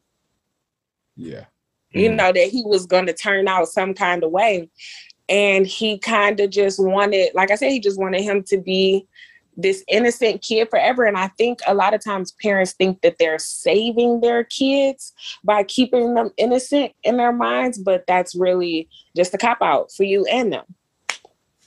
Yeah 1.15 1.45
you 1.91 2.09
mm. 2.09 2.15
know, 2.15 2.31
that 2.31 2.49
he 2.49 2.63
was 2.65 2.85
going 2.85 3.05
to 3.07 3.13
turn 3.13 3.47
out 3.47 3.67
some 3.67 3.93
kind 3.93 4.23
of 4.23 4.31
way. 4.31 4.69
And 5.29 5.67
he 5.67 5.99
kind 5.99 6.39
of 6.39 6.49
just 6.49 6.79
wanted, 6.79 7.31
like 7.33 7.51
I 7.51 7.55
said, 7.55 7.71
he 7.71 7.79
just 7.79 7.99
wanted 7.99 8.21
him 8.21 8.43
to 8.43 8.57
be 8.57 9.05
this 9.57 9.83
innocent 9.87 10.41
kid 10.41 10.69
forever. 10.69 11.05
And 11.05 11.17
I 11.17 11.27
think 11.29 11.59
a 11.67 11.73
lot 11.73 11.93
of 11.93 12.03
times 12.03 12.33
parents 12.41 12.73
think 12.73 13.01
that 13.01 13.17
they're 13.17 13.39
saving 13.39 14.21
their 14.21 14.43
kids 14.43 15.13
by 15.43 15.63
keeping 15.63 16.13
them 16.13 16.29
innocent 16.37 16.93
in 17.03 17.17
their 17.17 17.33
minds, 17.33 17.77
but 17.79 18.05
that's 18.07 18.35
really 18.35 18.87
just 19.15 19.33
a 19.33 19.37
cop 19.37 19.57
out 19.61 19.91
for 19.91 20.03
you 20.03 20.25
and 20.27 20.53
them. 20.53 20.65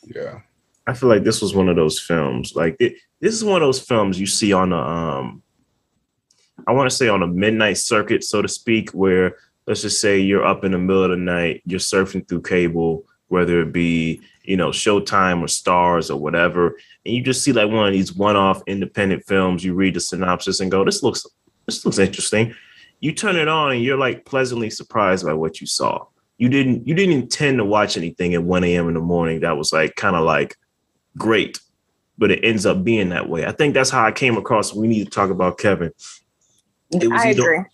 Yeah. 0.05 0.41
I 0.87 0.95
feel 0.95 1.09
like 1.09 1.25
this 1.25 1.43
was 1.43 1.55
one 1.55 1.69
of 1.69 1.77
those 1.77 2.00
films. 2.00 2.55
Like 2.55 2.77
it, 2.79 2.95
this 3.21 3.35
is 3.35 3.45
one 3.45 3.61
of 3.61 3.67
those 3.67 3.81
films 3.81 4.19
you 4.19 4.27
see 4.27 4.53
on 4.53 4.73
a 4.73 4.79
um 4.79 5.43
I 6.67 6.73
want 6.73 6.91
to 6.91 6.97
say 6.97 7.09
on 7.09 7.23
a 7.23 7.27
midnight 7.27 7.79
circuit, 7.79 8.23
so 8.23 8.43
to 8.43 8.49
speak, 8.49 8.91
where 8.91 9.37
let's 9.67 9.83
just 9.83 10.00
say 10.00 10.19
you're 10.19 10.45
up 10.45 10.64
in 10.64 10.73
the 10.73 10.79
middle 10.79 11.05
of 11.05 11.11
the 11.11 11.17
night, 11.17 11.62
you're 11.64 11.81
surfing 11.81 12.26
through 12.26 12.43
cable, 12.43 13.05
whether 13.29 13.61
it 13.61 13.73
be 13.73 14.21
you 14.45 14.57
know 14.57 14.71
Showtime 14.71 15.43
or 15.43 15.47
Starz 15.47 16.11
or 16.11 16.17
whatever, 16.17 16.76
and 17.05 17.14
you 17.14 17.23
just 17.23 17.43
see 17.43 17.52
like 17.52 17.71
one 17.71 17.87
of 17.87 17.93
these 17.93 18.14
one-off 18.14 18.62
independent 18.67 19.25
films. 19.26 19.64
You 19.64 19.75
read 19.75 19.95
the 19.95 20.00
synopsis 20.00 20.61
and 20.61 20.71
go, 20.71 20.85
"This 20.85 21.02
looks 21.02 21.26
this 21.67 21.85
looks 21.85 21.99
interesting." 21.99 22.55
You 23.00 23.12
turn 23.12 23.37
it 23.37 23.49
on 23.49 23.73
and 23.73 23.83
you're 23.83 23.97
like 23.97 24.26
pleasantly 24.26 24.69
surprised 24.69 25.25
by 25.25 25.33
what 25.33 25.61
you 25.61 25.67
saw. 25.67 26.07
You 26.37 26.49
didn't 26.49 26.87
you 26.87 26.95
didn't 26.95 27.14
intend 27.14 27.59
to 27.59 27.64
watch 27.64 27.97
anything 27.97 28.35
at 28.35 28.43
1 28.43 28.64
a.m. 28.64 28.88
in 28.88 28.95
the 28.95 29.00
morning 29.00 29.40
that 29.40 29.57
was 29.57 29.73
like 29.73 29.95
kind 29.97 30.17
of 30.17 30.25
like 30.25 30.57
great, 31.17 31.61
but 32.19 32.31
it 32.31 32.40
ends 32.43 32.67
up 32.67 32.85
being 32.85 33.11
that 33.11 33.29
way. 33.29 33.47
I 33.47 33.52
think 33.52 33.75
that's 33.75 33.90
how 33.90 34.05
I 34.05 34.12
came 34.12 34.37
across. 34.37 34.75
We 34.75 34.87
need 34.87 35.05
to 35.05 35.11
talk 35.11 35.31
about 35.31 35.59
Kevin. 35.59 35.93
It 36.90 37.11
was 37.11 37.23
I 37.23 37.31
either, 37.31 37.43
agree. 37.43 37.64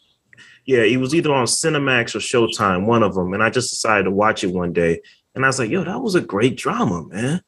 Yeah, 0.67 0.85
he 0.85 0.97
was 0.97 1.15
either 1.15 1.33
on 1.33 1.47
Cinemax 1.47 2.15
or 2.15 2.19
Showtime, 2.19 2.87
one 2.87 3.03
of 3.03 3.15
them, 3.15 3.33
and 3.33 3.43
I 3.43 3.51
just 3.51 3.71
decided 3.71 4.05
to 4.05 4.11
watch 4.11 4.45
it 4.45 4.53
one 4.53 4.73
day 4.73 5.01
and 5.37 5.45
I 5.45 5.49
was 5.49 5.59
like, 5.59 5.71
yo, 5.71 5.85
that 5.85 6.01
was 6.01 6.15
a 6.15 6.21
great 6.23 6.57
drama, 6.57 7.07
man. 7.07 7.43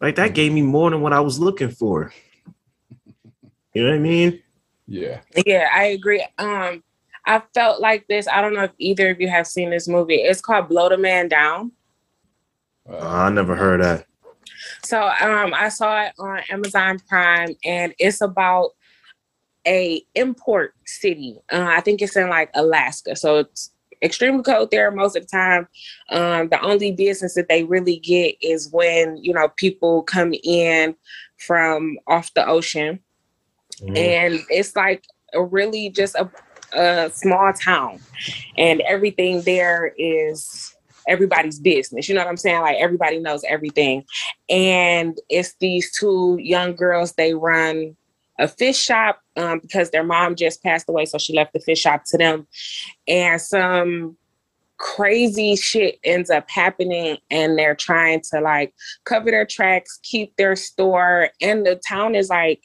Like 0.00 0.16
that 0.16 0.34
gave 0.34 0.52
me 0.52 0.62
more 0.62 0.90
than 0.90 1.00
what 1.00 1.12
I 1.12 1.20
was 1.20 1.38
looking 1.38 1.70
for. 1.70 2.12
You 3.72 3.84
know 3.84 3.90
what 3.90 3.96
I 3.96 4.00
mean? 4.00 4.42
Yeah. 4.88 5.20
Yeah, 5.46 5.68
I 5.72 5.84
agree. 5.84 6.26
Um, 6.38 6.82
I 7.24 7.40
felt 7.54 7.80
like 7.80 8.04
this. 8.08 8.26
I 8.26 8.40
don't 8.40 8.54
know 8.54 8.64
if 8.64 8.72
either 8.78 9.10
of 9.10 9.20
you 9.20 9.28
have 9.28 9.46
seen 9.46 9.70
this 9.70 9.86
movie. 9.86 10.16
It's 10.16 10.40
called 10.40 10.68
Blow 10.68 10.88
the 10.88 10.98
Man 10.98 11.28
Down. 11.28 11.70
Uh, 12.90 12.98
I 12.98 13.30
never 13.30 13.54
heard 13.54 13.80
that. 13.80 14.06
So 14.82 15.00
um, 15.00 15.54
I 15.54 15.68
saw 15.68 16.02
it 16.02 16.12
on 16.18 16.40
Amazon 16.50 16.98
Prime, 17.08 17.54
and 17.64 17.94
it's 18.00 18.22
about 18.22 18.70
a 19.70 20.04
import 20.16 20.74
city. 20.84 21.38
Uh, 21.50 21.68
I 21.68 21.80
think 21.80 22.02
it's 22.02 22.16
in 22.16 22.28
like 22.28 22.50
Alaska. 22.54 23.14
So 23.14 23.36
it's 23.38 23.70
extremely 24.02 24.42
cold 24.42 24.70
there 24.70 24.90
most 24.90 25.16
of 25.16 25.22
the 25.22 25.28
time. 25.28 25.68
Um, 26.10 26.48
the 26.48 26.60
only 26.60 26.90
business 26.90 27.34
that 27.34 27.48
they 27.48 27.62
really 27.62 27.98
get 28.00 28.34
is 28.42 28.70
when 28.72 29.16
you 29.22 29.32
know 29.32 29.48
people 29.56 30.02
come 30.02 30.34
in 30.42 30.96
from 31.38 31.98
off 32.08 32.34
the 32.34 32.46
ocean, 32.46 32.98
mm. 33.80 33.96
and 33.96 34.40
it's 34.48 34.74
like 34.74 35.04
a 35.32 35.42
really 35.42 35.88
just 35.88 36.16
a, 36.16 36.28
a 36.76 37.10
small 37.14 37.52
town, 37.52 38.00
and 38.58 38.80
everything 38.82 39.42
there 39.42 39.94
is 39.96 40.74
everybody's 41.08 41.58
business. 41.58 42.08
You 42.08 42.14
know 42.14 42.22
what 42.22 42.30
I'm 42.30 42.36
saying? 42.36 42.60
Like 42.60 42.76
everybody 42.78 43.18
knows 43.18 43.42
everything. 43.48 44.04
And 44.48 45.18
it's 45.28 45.54
these 45.58 45.90
two 45.98 46.38
young 46.40 46.76
girls, 46.76 47.14
they 47.14 47.34
run 47.34 47.96
a 48.40 48.48
fish 48.48 48.78
shop 48.78 49.20
um, 49.36 49.60
because 49.60 49.90
their 49.90 50.02
mom 50.02 50.34
just 50.34 50.62
passed 50.62 50.88
away. 50.88 51.04
So 51.04 51.18
she 51.18 51.34
left 51.34 51.52
the 51.52 51.60
fish 51.60 51.80
shop 51.80 52.04
to 52.06 52.18
them. 52.18 52.46
And 53.06 53.40
some 53.40 54.16
crazy 54.78 55.56
shit 55.56 56.00
ends 56.02 56.30
up 56.30 56.50
happening 56.50 57.18
and 57.30 57.58
they're 57.58 57.74
trying 57.74 58.22
to 58.32 58.40
like 58.40 58.74
cover 59.04 59.30
their 59.30 59.44
tracks, 59.44 60.00
keep 60.02 60.34
their 60.36 60.56
store. 60.56 61.28
And 61.40 61.66
the 61.66 61.76
town 61.86 62.14
is 62.14 62.30
like, 62.30 62.62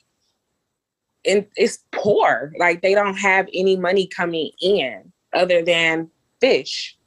and 1.25 1.46
it's 1.58 1.79
poor. 1.91 2.53
Like 2.58 2.82
they 2.82 2.96
don't 2.96 3.17
have 3.17 3.48
any 3.53 3.75
money 3.75 4.08
coming 4.08 4.51
in 4.62 5.12
other 5.34 5.62
than 5.62 6.10
fish. 6.39 6.98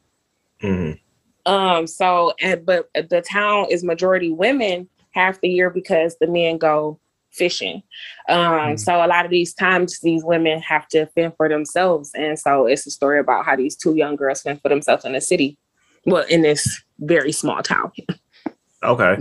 Mm-hmm. 0.63 1.51
Um, 1.51 1.87
so 1.87 2.35
and 2.41 2.67
but 2.67 2.91
the 2.95 3.23
town 3.23 3.69
is 3.71 3.83
majority 3.83 4.31
women 4.31 4.89
half 5.13 5.41
the 5.41 5.49
year 5.49 5.71
because 5.71 6.17
the 6.21 6.27
men 6.27 6.59
go 6.59 7.01
fishing. 7.39 7.83
Um, 8.29 8.39
mm-hmm. 8.39 8.77
So 8.77 8.97
a 8.97 9.07
lot 9.07 9.25
of 9.25 9.31
these 9.31 9.55
times, 9.55 10.01
these 10.01 10.25
women 10.25 10.61
have 10.61 10.89
to 10.89 11.07
fend 11.07 11.35
for 11.37 11.49
themselves, 11.49 12.11
and 12.15 12.39
so 12.39 12.67
it's 12.67 12.87
a 12.87 12.91
story 12.91 13.21
about 13.21 13.47
how 13.47 13.57
these 13.57 13.77
two 13.77 13.95
young 13.95 14.17
girls 14.17 14.43
fend 14.43 14.61
for 14.61 14.69
themselves 14.69 15.05
in 15.05 15.13
the 15.13 15.21
city, 15.21 15.57
well, 16.05 16.25
in 16.29 16.43
this 16.43 16.83
very 16.99 17.33
small 17.33 17.63
town. 17.63 17.93
okay, 18.83 19.17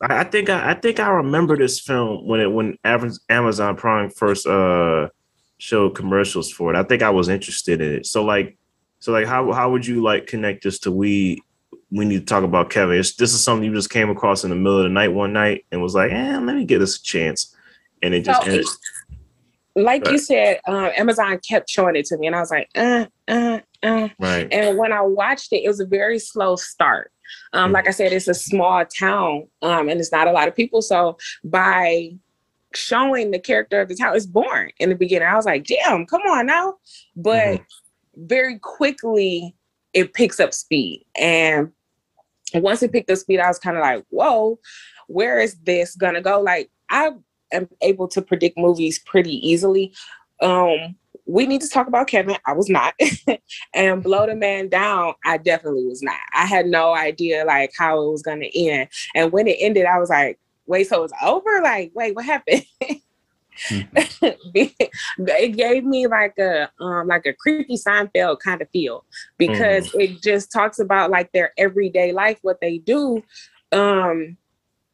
I, 0.00 0.20
I 0.20 0.24
think 0.24 0.48
I, 0.48 0.70
I, 0.70 0.74
think 0.74 1.00
I 1.00 1.08
remember 1.08 1.56
this 1.56 1.80
film 1.80 2.26
when 2.26 2.40
it 2.40 2.52
when 2.52 2.78
Amazon 2.84 3.76
Prime 3.76 4.10
first 4.10 4.46
uh 4.46 5.08
showed 5.58 5.94
commercials 5.94 6.50
for 6.50 6.72
it. 6.72 6.76
I 6.76 6.82
think 6.82 7.02
I 7.02 7.10
was 7.10 7.28
interested 7.28 7.80
in 7.80 7.94
it. 7.96 8.06
So 8.06 8.24
like, 8.24 8.56
so 9.00 9.12
like, 9.12 9.26
how 9.26 9.52
how 9.52 9.70
would 9.70 9.86
you 9.86 10.02
like 10.02 10.26
connect 10.26 10.64
this 10.64 10.78
to 10.80 10.92
we? 10.92 11.42
We 11.90 12.04
need 12.04 12.20
to 12.20 12.24
talk 12.24 12.42
about 12.42 12.70
Kevin. 12.70 12.98
It's, 12.98 13.14
this 13.14 13.32
is 13.32 13.44
something 13.44 13.64
you 13.64 13.72
just 13.72 13.90
came 13.90 14.10
across 14.10 14.42
in 14.42 14.50
the 14.50 14.56
middle 14.56 14.78
of 14.78 14.84
the 14.84 14.88
night 14.88 15.12
one 15.12 15.32
night 15.32 15.64
and 15.70 15.80
was 15.80 15.94
like, 15.94 16.10
"Eh, 16.10 16.38
let 16.38 16.56
me 16.56 16.64
give 16.64 16.80
this 16.80 16.98
a 16.98 17.02
chance." 17.02 17.53
And 18.04 18.14
it 18.14 18.24
just 18.24 18.42
so, 18.42 18.50
ended. 18.50 18.66
Like 19.76 20.08
you 20.08 20.18
said, 20.18 20.60
um, 20.68 20.90
Amazon 20.96 21.40
kept 21.46 21.68
showing 21.68 21.96
it 21.96 22.06
to 22.06 22.18
me, 22.18 22.28
and 22.28 22.36
I 22.36 22.40
was 22.40 22.50
like, 22.50 22.68
uh, 22.76 23.06
uh, 23.26 23.58
uh. 23.82 24.08
Right. 24.20 24.46
And 24.52 24.78
when 24.78 24.92
I 24.92 25.00
watched 25.00 25.52
it, 25.52 25.64
it 25.64 25.68
was 25.68 25.80
a 25.80 25.86
very 25.86 26.20
slow 26.20 26.54
start. 26.54 27.10
Um, 27.52 27.64
mm-hmm. 27.64 27.74
Like 27.74 27.88
I 27.88 27.90
said, 27.90 28.12
it's 28.12 28.28
a 28.28 28.34
small 28.34 28.84
town, 28.84 29.48
um, 29.62 29.88
and 29.88 29.98
it's 29.98 30.12
not 30.12 30.28
a 30.28 30.32
lot 30.32 30.46
of 30.46 30.54
people. 30.54 30.80
So 30.80 31.16
by 31.42 32.10
showing 32.74 33.30
the 33.32 33.40
character 33.40 33.80
of 33.80 33.88
the 33.88 33.96
town, 33.96 34.14
it's 34.14 34.26
boring 34.26 34.72
in 34.78 34.90
the 34.90 34.94
beginning. 34.94 35.26
I 35.26 35.34
was 35.34 35.46
like, 35.46 35.64
damn, 35.64 36.06
come 36.06 36.22
on 36.22 36.46
now. 36.46 36.74
But 37.16 37.58
mm-hmm. 37.58 38.26
very 38.26 38.58
quickly, 38.60 39.56
it 39.92 40.14
picks 40.14 40.38
up 40.38 40.54
speed, 40.54 41.04
and 41.18 41.72
once 42.52 42.82
it 42.84 42.92
picked 42.92 43.10
up 43.10 43.18
speed, 43.18 43.40
I 43.40 43.48
was 43.48 43.58
kind 43.58 43.76
of 43.76 43.80
like, 43.80 44.04
whoa, 44.10 44.60
where 45.08 45.40
is 45.40 45.56
this 45.64 45.96
gonna 45.96 46.20
go? 46.20 46.40
Like 46.40 46.70
I 46.90 47.10
am 47.54 47.68
able 47.80 48.08
to 48.08 48.22
predict 48.22 48.58
movies 48.58 48.98
pretty 48.98 49.46
easily. 49.46 49.92
Um, 50.40 50.96
we 51.26 51.46
need 51.46 51.62
to 51.62 51.68
talk 51.68 51.86
about 51.86 52.06
Kevin. 52.06 52.36
I 52.46 52.52
was 52.52 52.68
not. 52.68 52.94
and 53.74 54.02
Blow 54.02 54.26
the 54.26 54.34
Man 54.34 54.68
Down, 54.68 55.14
I 55.24 55.38
definitely 55.38 55.86
was 55.86 56.02
not. 56.02 56.18
I 56.34 56.46
had 56.46 56.66
no 56.66 56.94
idea 56.94 57.44
like 57.44 57.72
how 57.78 58.02
it 58.02 58.10
was 58.10 58.22
gonna 58.22 58.48
end. 58.54 58.88
And 59.14 59.32
when 59.32 59.46
it 59.46 59.56
ended, 59.58 59.86
I 59.86 59.98
was 59.98 60.10
like, 60.10 60.38
wait, 60.66 60.86
so 60.86 61.04
it's 61.04 61.14
over? 61.22 61.60
Like, 61.62 61.92
wait, 61.94 62.14
what 62.14 62.24
happened? 62.24 62.64
mm-hmm. 63.68 64.46
it 64.54 65.56
gave 65.56 65.84
me 65.84 66.06
like 66.06 66.38
a 66.38 66.70
um 66.80 67.06
like 67.08 67.26
a 67.26 67.32
creepy 67.32 67.76
Seinfeld 67.76 68.40
kind 68.40 68.60
of 68.60 68.68
feel 68.70 69.04
because 69.38 69.90
mm. 69.92 70.00
it 70.02 70.22
just 70.22 70.52
talks 70.52 70.78
about 70.78 71.10
like 71.10 71.32
their 71.32 71.52
everyday 71.56 72.12
life, 72.12 72.38
what 72.42 72.60
they 72.60 72.78
do. 72.78 73.22
Um 73.72 74.36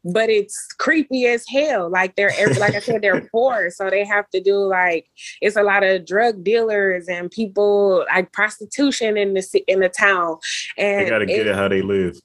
but 0.03 0.29
it's 0.29 0.67
creepy 0.79 1.25
as 1.25 1.45
hell. 1.47 1.89
Like 1.89 2.15
they're 2.15 2.33
like 2.59 2.75
I 2.75 2.79
said, 2.79 3.01
they're 3.01 3.27
poor, 3.31 3.69
so 3.69 3.89
they 3.89 4.05
have 4.05 4.29
to 4.31 4.41
do 4.41 4.57
like 4.57 5.07
it's 5.41 5.55
a 5.55 5.63
lot 5.63 5.83
of 5.83 6.05
drug 6.05 6.43
dealers 6.43 7.07
and 7.07 7.29
people 7.29 8.05
like 8.13 8.31
prostitution 8.31 9.17
in 9.17 9.33
the 9.33 9.63
in 9.67 9.79
the 9.79 9.89
town. 9.89 10.37
And 10.77 11.05
they 11.05 11.09
gotta 11.09 11.25
get 11.25 11.41
it, 11.41 11.47
it 11.47 11.55
how 11.55 11.67
they 11.67 11.81
live. 11.81 12.19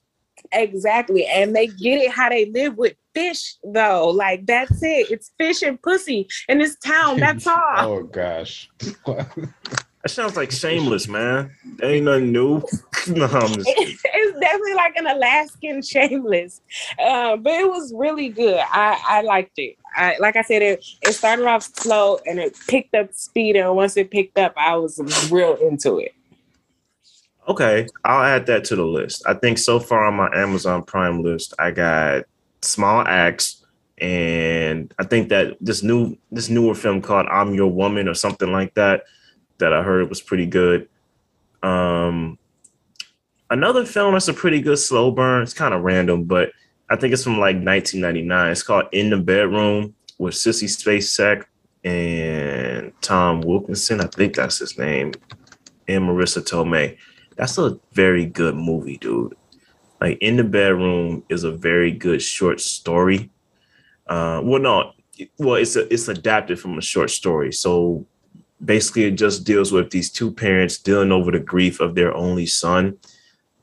Exactly, 0.51 1.25
and 1.25 1.55
they 1.55 1.67
get 1.67 1.99
it 1.99 2.11
how 2.11 2.29
they 2.29 2.45
live 2.45 2.77
with 2.77 2.93
fish 3.13 3.55
though. 3.63 4.09
Like 4.09 4.45
that's 4.45 4.81
it. 4.83 5.11
It's 5.11 5.31
fish 5.37 5.61
and 5.61 5.81
pussy 5.81 6.27
in 6.47 6.59
this 6.59 6.77
town. 6.77 7.19
That's 7.19 7.47
oh, 7.47 7.51
all. 7.51 7.93
oh 7.93 8.03
gosh. 8.03 8.69
That 10.07 10.13
sounds 10.13 10.37
like 10.37 10.51
shameless, 10.51 11.09
man. 11.09 11.51
That 11.79 11.87
ain't 11.91 12.05
nothing 12.05 12.31
new. 12.31 12.59
no, 13.09 13.27
just... 13.27 13.67
it's 13.67 14.39
definitely 14.39 14.73
like 14.75 14.95
an 14.95 15.05
Alaskan 15.05 15.81
shameless. 15.81 16.61
Uh, 16.97 17.35
but 17.35 17.51
it 17.51 17.67
was 17.67 17.91
really 17.93 18.29
good. 18.29 18.57
I, 18.57 18.97
I 19.05 19.21
liked 19.23 19.59
it. 19.59 19.75
I, 19.97 20.15
like 20.19 20.37
I 20.37 20.43
said, 20.43 20.61
it, 20.61 20.85
it 21.01 21.11
started 21.11 21.45
off 21.45 21.63
slow 21.63 22.19
and 22.25 22.39
it 22.39 22.55
picked 22.69 22.95
up 22.95 23.11
speed. 23.11 23.57
And 23.57 23.75
once 23.75 23.97
it 23.97 24.09
picked 24.09 24.37
up, 24.37 24.53
I 24.55 24.77
was 24.77 24.97
real 25.29 25.55
into 25.55 25.97
it. 25.99 26.15
Okay, 27.49 27.85
I'll 28.05 28.23
add 28.23 28.45
that 28.45 28.63
to 28.63 28.77
the 28.77 28.85
list. 28.85 29.23
I 29.27 29.33
think 29.33 29.57
so 29.57 29.77
far 29.77 30.05
on 30.05 30.13
my 30.13 30.33
Amazon 30.33 30.83
Prime 30.83 31.21
list, 31.21 31.53
I 31.59 31.71
got 31.71 32.23
Small 32.61 33.01
Axe, 33.05 33.65
and 33.97 34.93
I 34.99 35.03
think 35.03 35.27
that 35.29 35.57
this 35.59 35.83
new 35.83 36.17
this 36.31 36.47
newer 36.47 36.75
film 36.75 37.01
called 37.01 37.27
I'm 37.29 37.53
Your 37.53 37.67
Woman 37.67 38.07
or 38.07 38.13
something 38.13 38.53
like 38.53 38.73
that 38.75 39.03
that 39.59 39.73
I 39.73 39.83
heard 39.83 40.09
was 40.09 40.21
pretty 40.21 40.45
good. 40.45 40.87
Um, 41.63 42.37
another 43.49 43.85
film 43.85 44.13
that's 44.13 44.27
a 44.27 44.33
pretty 44.33 44.61
good 44.61 44.79
slow 44.79 45.11
burn. 45.11 45.43
It's 45.43 45.53
kind 45.53 45.73
of 45.73 45.83
random, 45.83 46.25
but 46.25 46.51
I 46.89 46.95
think 46.95 47.13
it's 47.13 47.23
from 47.23 47.39
like 47.39 47.55
1999. 47.55 48.51
It's 48.51 48.63
called 48.63 48.85
In 48.91 49.09
the 49.09 49.17
Bedroom 49.17 49.95
with 50.17 50.33
Sissy 50.33 50.67
Spacek 50.67 51.45
and 51.83 52.93
Tom 53.01 53.41
Wilkinson. 53.41 54.01
I 54.01 54.07
think 54.07 54.35
that's 54.35 54.59
his 54.59 54.77
name, 54.77 55.13
and 55.87 56.03
Marisa 56.03 56.41
Tomei. 56.41 56.97
That's 57.35 57.57
a 57.57 57.79
very 57.91 58.25
good 58.25 58.55
movie, 58.55 58.97
dude. 58.97 59.35
Like 60.01 60.17
In 60.21 60.37
the 60.37 60.43
Bedroom 60.43 61.23
is 61.29 61.43
a 61.43 61.51
very 61.51 61.91
good 61.91 62.21
short 62.21 62.59
story. 62.61 63.29
Uh, 64.07 64.41
well, 64.43 64.61
no, 64.61 64.93
well, 65.37 65.55
it's 65.55 65.75
a, 65.75 65.91
it's 65.93 66.07
adapted 66.07 66.59
from 66.59 66.77
a 66.77 66.81
short 66.81 67.09
story. 67.09 67.51
So 67.51 68.05
basically 68.63 69.05
it 69.05 69.11
just 69.11 69.45
deals 69.45 69.71
with 69.71 69.91
these 69.91 70.11
two 70.11 70.31
parents 70.31 70.77
dealing 70.77 71.11
over 71.11 71.31
the 71.31 71.39
grief 71.39 71.79
of 71.79 71.95
their 71.95 72.13
only 72.15 72.45
son. 72.45 72.97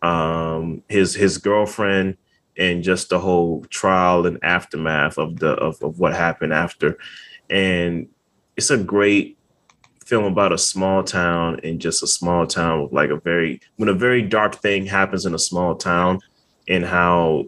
Um 0.03 0.83
his 0.89 1.15
his 1.15 1.39
girlfriend 1.39 2.17
and 2.57 2.83
just 2.83 3.09
the 3.09 3.19
whole 3.19 3.65
trial 3.71 4.27
and 4.27 4.39
aftermath 4.43 5.19
of 5.19 5.39
the 5.41 5.53
of, 5.55 5.83
of 5.83 5.99
what 5.99 6.15
happened 6.15 6.53
after. 6.53 6.99
And 7.51 8.09
it's 8.57 8.71
a 8.71 8.79
great 8.79 9.37
film 10.05 10.25
about 10.25 10.53
a 10.53 10.59
small 10.59 11.03
town 11.03 11.59
and 11.65 11.81
just 11.81 12.03
a 12.03 12.07
small 12.07 12.47
town 12.47 12.83
with 12.83 12.93
like 12.93 13.11
a 13.11 13.17
very 13.17 13.61
when 13.77 13.89
a 13.89 13.95
very 13.95 14.23
dark 14.23 14.57
thing 14.57 14.87
happens 14.87 15.25
in 15.27 15.35
a 15.35 15.39
small 15.39 15.75
town 15.75 16.21
and 16.69 16.85
how 16.85 17.47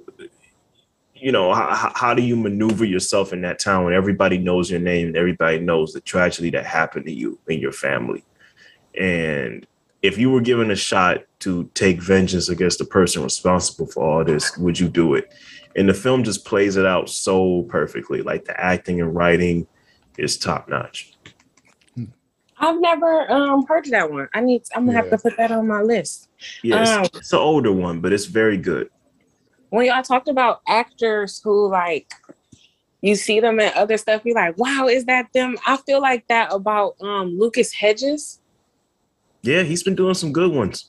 you 1.18 1.32
know 1.32 1.52
how, 1.52 1.92
how 1.94 2.14
do 2.14 2.22
you 2.22 2.36
maneuver 2.36 2.84
yourself 2.84 3.32
in 3.32 3.40
that 3.42 3.58
town 3.58 3.84
when 3.84 3.94
everybody 3.94 4.38
knows 4.38 4.70
your 4.70 4.80
name 4.80 5.08
and 5.08 5.16
everybody 5.16 5.58
knows 5.58 5.92
the 5.92 6.00
tragedy 6.00 6.50
that 6.50 6.66
happened 6.66 7.06
to 7.06 7.12
you 7.12 7.38
and 7.48 7.60
your 7.60 7.72
family 7.72 8.24
and 8.98 9.66
if 10.02 10.18
you 10.18 10.30
were 10.30 10.40
given 10.40 10.70
a 10.70 10.76
shot 10.76 11.24
to 11.40 11.68
take 11.74 12.00
vengeance 12.00 12.48
against 12.48 12.78
the 12.78 12.84
person 12.84 13.22
responsible 13.22 13.86
for 13.86 14.04
all 14.04 14.24
this 14.24 14.56
would 14.58 14.78
you 14.78 14.88
do 14.88 15.14
it 15.14 15.32
and 15.74 15.88
the 15.88 15.94
film 15.94 16.22
just 16.22 16.44
plays 16.44 16.76
it 16.76 16.86
out 16.86 17.08
so 17.08 17.62
perfectly 17.64 18.22
like 18.22 18.44
the 18.44 18.58
acting 18.60 19.00
and 19.00 19.14
writing 19.14 19.66
is 20.18 20.36
top 20.36 20.68
notch 20.68 21.12
I've 22.58 22.80
never 22.80 23.30
um 23.30 23.66
heard 23.68 23.84
of 23.84 23.90
that 23.90 24.10
one. 24.10 24.30
I 24.32 24.40
need. 24.40 24.62
I'm 24.74 24.86
gonna 24.86 24.96
yeah. 24.96 25.02
have 25.02 25.10
to 25.10 25.18
put 25.18 25.36
that 25.36 25.52
on 25.52 25.68
my 25.68 25.82
list. 25.82 26.30
Yes, 26.62 26.88
um, 26.88 27.04
it's 27.12 27.30
an 27.34 27.38
older 27.38 27.70
one, 27.70 28.00
but 28.00 28.14
it's 28.14 28.24
very 28.24 28.56
good 28.56 28.88
when 29.70 29.86
y'all 29.86 30.02
talked 30.02 30.28
about 30.28 30.60
actors 30.68 31.40
who 31.42 31.68
like 31.68 32.12
you 33.00 33.14
see 33.14 33.40
them 33.40 33.60
in 33.60 33.72
other 33.74 33.96
stuff, 33.96 34.22
you're 34.24 34.34
like, 34.34 34.58
wow, 34.58 34.88
is 34.88 35.04
that 35.04 35.32
them? 35.32 35.56
I 35.66 35.76
feel 35.78 36.00
like 36.00 36.26
that 36.28 36.52
about 36.52 36.96
um 37.00 37.38
Lucas 37.38 37.72
Hedges. 37.72 38.40
Yeah, 39.42 39.62
he's 39.62 39.82
been 39.82 39.94
doing 39.94 40.14
some 40.14 40.32
good 40.32 40.52
ones. 40.52 40.88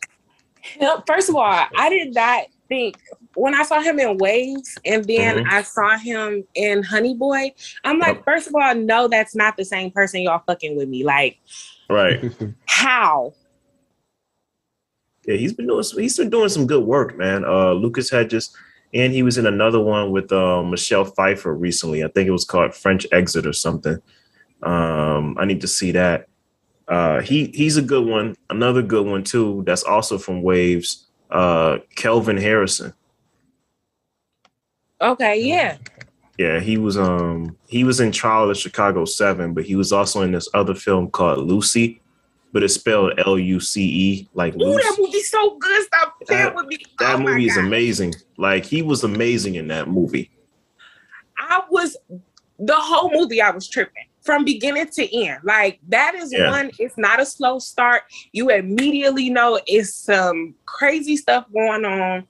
First 1.05 1.29
of 1.29 1.35
all, 1.35 1.65
I 1.77 1.89
did 1.89 2.13
not 2.13 2.45
think 2.67 2.97
when 3.35 3.53
I 3.53 3.63
saw 3.63 3.81
him 3.81 3.99
in 3.99 4.17
Waves 4.17 4.77
and 4.83 5.05
then 5.05 5.37
mm-hmm. 5.37 5.53
I 5.53 5.61
saw 5.61 5.97
him 5.97 6.43
in 6.55 6.83
Honey 6.83 7.13
Boy, 7.13 7.53
I'm 7.83 7.99
like, 7.99 8.15
yep. 8.15 8.25
first 8.25 8.47
of 8.47 8.55
all, 8.55 8.73
no, 8.73 9.07
that's 9.07 9.35
not 9.35 9.55
the 9.57 9.63
same 9.63 9.91
person 9.91 10.21
y'all 10.21 10.41
fucking 10.45 10.75
with 10.75 10.89
me. 10.89 11.03
Like, 11.03 11.37
right. 11.89 12.31
How? 12.65 13.33
Yeah, 15.25 15.35
he's 15.35 15.53
been 15.53 15.67
doing 15.67 15.83
some, 15.83 15.99
he's 15.99 16.17
been 16.17 16.29
doing 16.29 16.49
some 16.49 16.65
good 16.65 16.83
work, 16.83 17.17
man. 17.17 17.45
Uh 17.45 17.73
Lucas 17.73 18.09
Hedges 18.09 18.55
and 18.93 19.13
he 19.13 19.23
was 19.23 19.37
in 19.37 19.45
another 19.45 19.79
one 19.79 20.11
with 20.11 20.31
uh, 20.31 20.63
Michelle 20.63 21.05
Pfeiffer 21.05 21.53
recently. 21.53 22.03
I 22.03 22.07
think 22.07 22.27
it 22.27 22.31
was 22.31 22.45
called 22.45 22.73
French 22.73 23.05
Exit 23.11 23.45
or 23.45 23.53
something. 23.53 24.01
Um, 24.63 25.37
I 25.39 25.45
need 25.45 25.61
to 25.61 25.67
see 25.67 25.91
that. 25.91 26.27
Uh, 26.87 27.21
he 27.21 27.47
he's 27.53 27.77
a 27.77 27.81
good 27.81 28.07
one. 28.07 28.35
Another 28.49 28.81
good 28.81 29.05
one 29.05 29.23
too. 29.23 29.63
That's 29.65 29.83
also 29.83 30.17
from 30.17 30.41
Waves. 30.41 31.07
Uh, 31.29 31.79
Kelvin 31.95 32.37
Harrison. 32.37 32.93
Okay, 35.01 35.41
yeah. 35.41 35.77
Yeah, 36.37 36.59
he 36.59 36.77
was 36.77 36.97
um 36.97 37.57
he 37.67 37.83
was 37.83 37.99
in 37.99 38.11
Trial 38.11 38.49
of 38.49 38.57
Chicago 38.57 39.05
Seven, 39.05 39.53
but 39.53 39.65
he 39.65 39.75
was 39.75 39.91
also 39.91 40.21
in 40.21 40.31
this 40.31 40.47
other 40.53 40.75
film 40.75 41.09
called 41.09 41.39
Lucy 41.39 42.01
but 42.53 42.63
it's 42.63 42.75
spelled 42.75 43.13
L 43.25 43.37
U 43.37 43.59
C 43.59 43.83
E. 43.83 44.29
Like, 44.33 44.55
Ooh, 44.55 44.73
that 44.73 44.95
movie's 44.99 45.29
so 45.29 45.57
good. 45.57 45.85
Stop 45.85 46.15
playing 46.25 46.55
with 46.55 46.67
me. 46.67 46.77
That 46.99 47.15
oh 47.15 47.19
movie 47.19 47.45
is 47.45 47.57
amazing. 47.57 48.13
Like, 48.37 48.65
he 48.65 48.81
was 48.81 49.03
amazing 49.03 49.55
in 49.55 49.67
that 49.67 49.87
movie. 49.87 50.31
I 51.37 51.61
was 51.69 51.95
the 52.59 52.75
whole 52.75 53.11
movie. 53.11 53.41
I 53.41 53.51
was 53.51 53.67
tripping 53.67 54.05
from 54.27 54.43
beginning 54.43 54.87
to 54.87 55.17
end. 55.25 55.39
Like 55.43 55.79
that 55.87 56.13
is 56.13 56.33
yeah. 56.33 56.51
one. 56.51 56.71
It's 56.79 56.97
not 56.97 57.19
a 57.19 57.25
slow 57.25 57.59
start. 57.59 58.03
You 58.33 58.49
immediately 58.49 59.29
know 59.29 59.59
it's 59.65 59.93
some 59.93 60.53
crazy 60.65 61.15
stuff 61.15 61.45
going 61.53 61.85
on. 61.85 62.27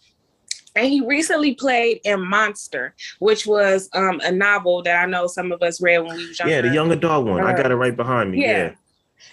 And 0.76 0.86
he 0.86 1.02
recently 1.02 1.56
played 1.56 2.02
in 2.04 2.22
Monster, 2.22 2.94
which 3.18 3.48
was 3.48 3.90
um, 3.94 4.22
a 4.24 4.32
novel 4.32 4.84
that 4.84 5.02
I 5.02 5.08
know 5.08 5.26
some 5.26 5.52
of 5.52 5.64
us 5.64 5.82
read 5.82 5.98
when 6.00 6.16
we 6.16 6.28
were 6.28 6.34
younger. 6.34 6.54
Yeah, 6.54 6.62
the 6.62 6.70
young 6.70 6.92
adult 6.92 7.26
one. 7.26 7.42
Uh, 7.42 7.48
I 7.48 7.58
got 7.58 7.72
it 7.72 7.76
right 7.76 7.96
behind 7.96 8.32
me. 8.32 8.42
yeah. 8.42 8.58
yeah. 8.58 8.74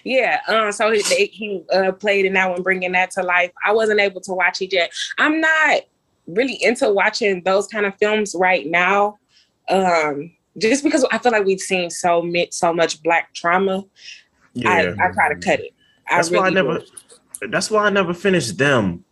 Yeah, 0.04 0.40
um, 0.48 0.72
so 0.72 0.90
he, 0.90 1.02
he 1.26 1.64
uh, 1.72 1.92
played 1.92 2.26
in 2.26 2.34
that 2.34 2.50
one, 2.50 2.62
bringing 2.62 2.92
that 2.92 3.10
to 3.12 3.22
life. 3.22 3.50
I 3.64 3.72
wasn't 3.72 4.00
able 4.00 4.20
to 4.22 4.32
watch 4.32 4.60
it 4.60 4.72
yet. 4.72 4.92
I'm 5.18 5.40
not 5.40 5.82
really 6.26 6.62
into 6.62 6.90
watching 6.90 7.42
those 7.44 7.66
kind 7.66 7.86
of 7.86 7.94
films 7.98 8.34
right 8.38 8.66
now, 8.66 9.18
um, 9.68 10.32
just 10.58 10.84
because 10.84 11.04
I 11.10 11.18
feel 11.18 11.32
like 11.32 11.44
we've 11.44 11.60
seen 11.60 11.90
so 11.90 12.30
so 12.50 12.72
much 12.72 13.02
black 13.02 13.34
trauma. 13.34 13.84
Yeah. 14.54 14.94
I, 14.98 15.08
I 15.08 15.12
try 15.12 15.28
to 15.32 15.40
cut 15.40 15.60
it. 15.60 15.74
That's 16.10 16.30
really 16.30 16.42
why 16.42 16.46
I 16.46 16.50
never. 16.50 16.78
Do. 16.78 17.48
That's 17.48 17.70
why 17.70 17.84
I 17.84 17.90
never 17.90 18.14
finished 18.14 18.56
them. 18.56 19.04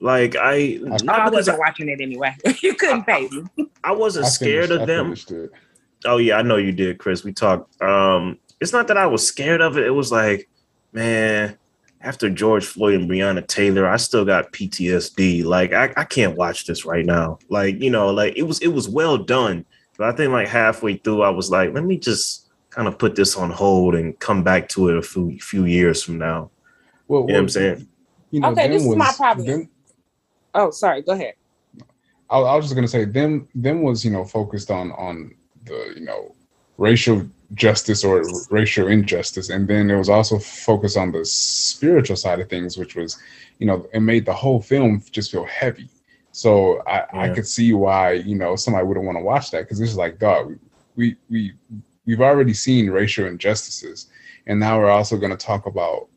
Like 0.00 0.36
I, 0.36 0.80
I 1.08 1.30
wasn't 1.30 1.56
I, 1.56 1.58
watching 1.58 1.88
it 1.88 2.00
anyway. 2.00 2.36
you 2.62 2.74
couldn't 2.74 3.04
pay 3.04 3.28
me. 3.28 3.66
I 3.82 3.92
wasn't 3.92 4.26
I 4.26 4.28
scared 4.28 4.68
finished, 4.68 5.30
of 5.30 5.40
them. 5.40 5.50
Oh 6.04 6.18
yeah, 6.18 6.36
I 6.36 6.42
know 6.42 6.56
you 6.56 6.72
did, 6.72 6.98
Chris. 6.98 7.24
We 7.24 7.32
talked. 7.32 7.80
Um, 7.80 8.38
it's 8.60 8.72
not 8.72 8.88
that 8.88 8.96
I 8.96 9.06
was 9.06 9.26
scared 9.26 9.60
of 9.60 9.76
it. 9.76 9.84
It 9.84 9.90
was 9.90 10.12
like, 10.12 10.48
man, 10.92 11.58
after 12.00 12.28
George 12.30 12.64
Floyd 12.64 12.94
and 13.00 13.10
Breonna 13.10 13.46
Taylor, 13.46 13.88
I 13.88 13.96
still 13.96 14.24
got 14.24 14.52
PTSD. 14.52 15.44
Like 15.44 15.72
I, 15.72 15.92
I 15.96 16.04
can't 16.04 16.36
watch 16.36 16.66
this 16.66 16.84
right 16.84 17.04
now. 17.04 17.38
Like, 17.48 17.80
you 17.80 17.90
know, 17.90 18.10
like 18.10 18.36
it 18.36 18.42
was 18.42 18.60
it 18.60 18.68
was 18.68 18.88
well 18.88 19.18
done. 19.18 19.64
But 19.96 20.08
I 20.08 20.16
think 20.16 20.32
like 20.32 20.48
halfway 20.48 20.96
through, 20.96 21.22
I 21.22 21.30
was 21.30 21.50
like, 21.50 21.72
let 21.72 21.84
me 21.84 21.98
just 21.98 22.48
kind 22.70 22.88
of 22.88 22.98
put 22.98 23.14
this 23.14 23.36
on 23.36 23.50
hold 23.50 23.94
and 23.94 24.18
come 24.18 24.42
back 24.42 24.68
to 24.70 24.88
it 24.88 24.96
a 24.96 25.02
few 25.02 25.38
few 25.40 25.64
years 25.64 26.02
from 26.02 26.18
now. 26.18 26.50
Well, 27.08 27.22
you 27.22 27.28
know 27.28 27.34
what 27.34 27.40
I'm 27.40 27.48
saying? 27.48 27.88
You 28.30 28.40
know, 28.40 28.50
okay, 28.50 28.68
this 28.68 28.82
was, 28.82 28.92
is 28.92 28.96
my 28.96 29.12
problem. 29.16 29.46
Them, 29.46 29.70
oh, 30.54 30.70
sorry. 30.70 31.02
Go 31.02 31.12
ahead. 31.12 31.34
I, 32.28 32.38
I 32.38 32.56
was 32.56 32.66
just 32.66 32.74
gonna 32.74 32.88
say 32.88 33.04
them. 33.04 33.48
Them 33.54 33.82
was 33.82 34.04
you 34.04 34.10
know 34.10 34.24
focused 34.24 34.70
on 34.70 34.92
on 34.92 35.34
the 35.64 35.94
you 35.96 36.04
know 36.04 36.34
racial 36.76 37.26
justice 37.52 38.04
or 38.04 38.24
racial 38.50 38.88
injustice. 38.88 39.50
And 39.50 39.68
then 39.68 39.90
it 39.90 39.96
was 39.96 40.08
also 40.08 40.38
focused 40.38 40.96
on 40.96 41.12
the 41.12 41.24
spiritual 41.24 42.16
side 42.16 42.40
of 42.40 42.48
things, 42.48 42.78
which 42.78 42.96
was, 42.96 43.18
you 43.58 43.66
know, 43.66 43.86
it 43.92 44.00
made 44.00 44.24
the 44.24 44.32
whole 44.32 44.60
film 44.60 45.02
just 45.10 45.30
feel 45.30 45.44
heavy. 45.44 45.88
So 46.32 46.82
I, 46.86 46.96
yeah. 46.96 47.06
I 47.12 47.28
could 47.28 47.46
see 47.46 47.72
why, 47.74 48.12
you 48.12 48.34
know, 48.34 48.56
somebody 48.56 48.86
wouldn't 48.86 49.06
want 49.06 49.18
to 49.18 49.22
watch 49.22 49.50
that 49.50 49.62
because 49.62 49.80
it's 49.80 49.94
like, 49.94 50.18
God, 50.18 50.58
we 50.96 51.16
we 51.30 51.52
we've 52.06 52.20
already 52.20 52.54
seen 52.54 52.90
racial 52.90 53.26
injustices. 53.26 54.08
And 54.46 54.58
now 54.58 54.78
we're 54.78 54.90
also 54.90 55.16
going 55.16 55.30
to 55.30 55.36
talk 55.36 55.66
about 55.66 56.08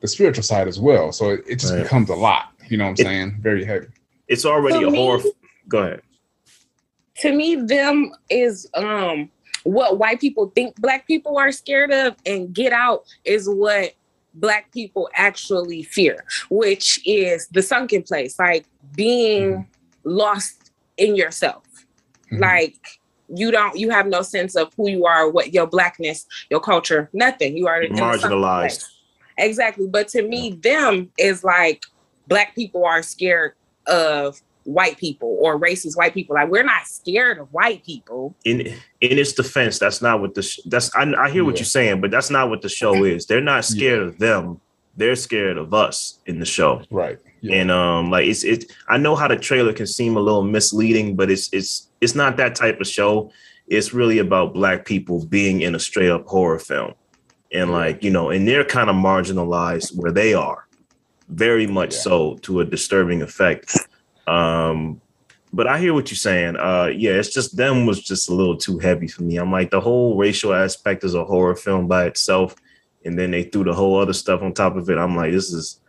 the 0.00 0.08
spiritual 0.08 0.42
side 0.42 0.68
as 0.68 0.78
well. 0.78 1.12
So 1.12 1.30
it, 1.30 1.44
it 1.46 1.56
just 1.56 1.74
right. 1.74 1.82
becomes 1.82 2.08
a 2.08 2.14
lot, 2.14 2.52
you 2.68 2.76
know 2.76 2.84
what 2.84 2.90
I'm 2.90 2.94
it, 2.94 3.04
saying? 3.04 3.38
Very 3.40 3.64
heavy. 3.64 3.88
It's 4.28 4.44
already 4.44 4.84
a 4.84 4.90
horror. 4.90 5.22
Go 5.68 5.78
ahead. 5.78 6.02
To 7.16 7.34
me, 7.34 7.56
them 7.56 8.12
is 8.30 8.68
um 8.74 9.30
what 9.64 9.98
white 9.98 10.20
people 10.20 10.50
think 10.54 10.74
black 10.76 11.06
people 11.06 11.38
are 11.38 11.52
scared 11.52 11.90
of 11.90 12.16
and 12.26 12.52
get 12.52 12.72
out 12.72 13.04
is 13.24 13.48
what 13.48 13.92
black 14.34 14.70
people 14.72 15.10
actually 15.14 15.82
fear 15.82 16.24
which 16.50 17.00
is 17.04 17.48
the 17.48 17.62
sunken 17.62 18.02
place 18.02 18.38
like 18.38 18.64
being 18.94 19.52
mm-hmm. 19.52 19.62
lost 20.04 20.70
in 20.96 21.16
yourself. 21.16 21.64
Mm-hmm. 22.26 22.42
like 22.42 23.00
you 23.34 23.50
don't 23.50 23.76
you 23.76 23.90
have 23.90 24.06
no 24.06 24.22
sense 24.22 24.54
of 24.54 24.72
who 24.76 24.88
you 24.88 25.04
are 25.04 25.28
what 25.28 25.52
your 25.52 25.66
blackness 25.66 26.26
your 26.48 26.60
culture 26.60 27.08
nothing. 27.12 27.56
You 27.56 27.66
are 27.66 27.82
marginalized. 27.82 28.86
Exactly. 29.38 29.86
But 29.88 30.08
to 30.08 30.22
me 30.22 30.52
them 30.52 31.10
is 31.18 31.42
like 31.42 31.84
black 32.28 32.54
people 32.54 32.84
are 32.84 33.02
scared 33.02 33.54
of 33.86 34.40
white 34.64 34.98
people 34.98 35.36
or 35.40 35.58
racist 35.58 35.96
white 35.96 36.14
people. 36.14 36.34
Like 36.34 36.48
we're 36.48 36.64
not 36.64 36.86
scared 36.86 37.38
of 37.38 37.52
white 37.52 37.84
people. 37.84 38.34
In 38.44 38.60
in 38.60 39.18
its 39.18 39.32
defense, 39.32 39.78
that's 39.78 40.02
not 40.02 40.20
what 40.20 40.34
the 40.34 40.42
sh- 40.42 40.60
that's 40.66 40.94
I, 40.94 41.02
I 41.02 41.30
hear 41.30 41.42
yeah. 41.42 41.46
what 41.46 41.58
you're 41.58 41.64
saying, 41.64 42.00
but 42.00 42.10
that's 42.10 42.30
not 42.30 42.50
what 42.50 42.62
the 42.62 42.68
show 42.68 43.04
is. 43.04 43.26
They're 43.26 43.40
not 43.40 43.64
scared 43.64 44.00
yeah. 44.00 44.08
of 44.08 44.18
them. 44.18 44.60
They're 44.96 45.16
scared 45.16 45.56
of 45.56 45.72
us 45.72 46.18
in 46.26 46.38
the 46.38 46.44
show. 46.44 46.82
Right. 46.90 47.18
Yeah. 47.40 47.56
And 47.56 47.70
um 47.70 48.10
like 48.10 48.26
it's 48.26 48.44
it 48.44 48.70
I 48.88 48.98
know 48.98 49.16
how 49.16 49.28
the 49.28 49.36
trailer 49.36 49.72
can 49.72 49.86
seem 49.86 50.16
a 50.16 50.20
little 50.20 50.42
misleading, 50.42 51.16
but 51.16 51.30
it's 51.30 51.52
it's 51.52 51.88
it's 52.00 52.14
not 52.14 52.36
that 52.36 52.54
type 52.54 52.80
of 52.80 52.86
show. 52.86 53.30
It's 53.66 53.94
really 53.94 54.18
about 54.18 54.52
black 54.52 54.84
people 54.84 55.24
being 55.26 55.60
in 55.62 55.74
a 55.74 55.78
straight 55.78 56.10
up 56.10 56.26
horror 56.26 56.58
film. 56.58 56.94
And 57.52 57.70
like, 57.72 58.04
you 58.04 58.10
know, 58.10 58.30
and 58.30 58.46
they're 58.46 58.64
kind 58.64 58.90
of 58.90 58.96
marginalized 58.96 59.96
where 59.96 60.12
they 60.12 60.34
are. 60.34 60.66
Very 61.28 61.66
much 61.66 61.92
so 61.92 62.36
to 62.42 62.60
a 62.60 62.64
disturbing 62.64 63.22
effect. 63.22 63.76
Um, 64.26 65.00
but 65.52 65.66
I 65.66 65.78
hear 65.78 65.94
what 65.94 66.10
you're 66.10 66.16
saying. 66.16 66.56
Uh, 66.56 66.90
yeah, 66.94 67.12
it's 67.12 67.32
just 67.32 67.56
them 67.56 67.86
was 67.86 68.00
just 68.02 68.28
a 68.28 68.34
little 68.34 68.56
too 68.56 68.78
heavy 68.78 69.08
for 69.08 69.22
me. 69.22 69.36
I'm 69.36 69.50
like 69.50 69.70
the 69.70 69.80
whole 69.80 70.16
racial 70.16 70.54
aspect 70.54 71.02
is 71.02 71.14
a 71.14 71.24
horror 71.24 71.56
film 71.56 71.88
by 71.88 72.06
itself, 72.06 72.54
and 73.04 73.18
then 73.18 73.32
they 73.32 73.44
threw 73.44 73.64
the 73.64 73.74
whole 73.74 73.98
other 73.98 74.12
stuff 74.12 74.42
on 74.42 74.52
top 74.52 74.76
of 74.76 74.88
it. 74.88 74.98
I'm 74.98 75.16
like, 75.16 75.32
this 75.32 75.52
is 75.52 75.80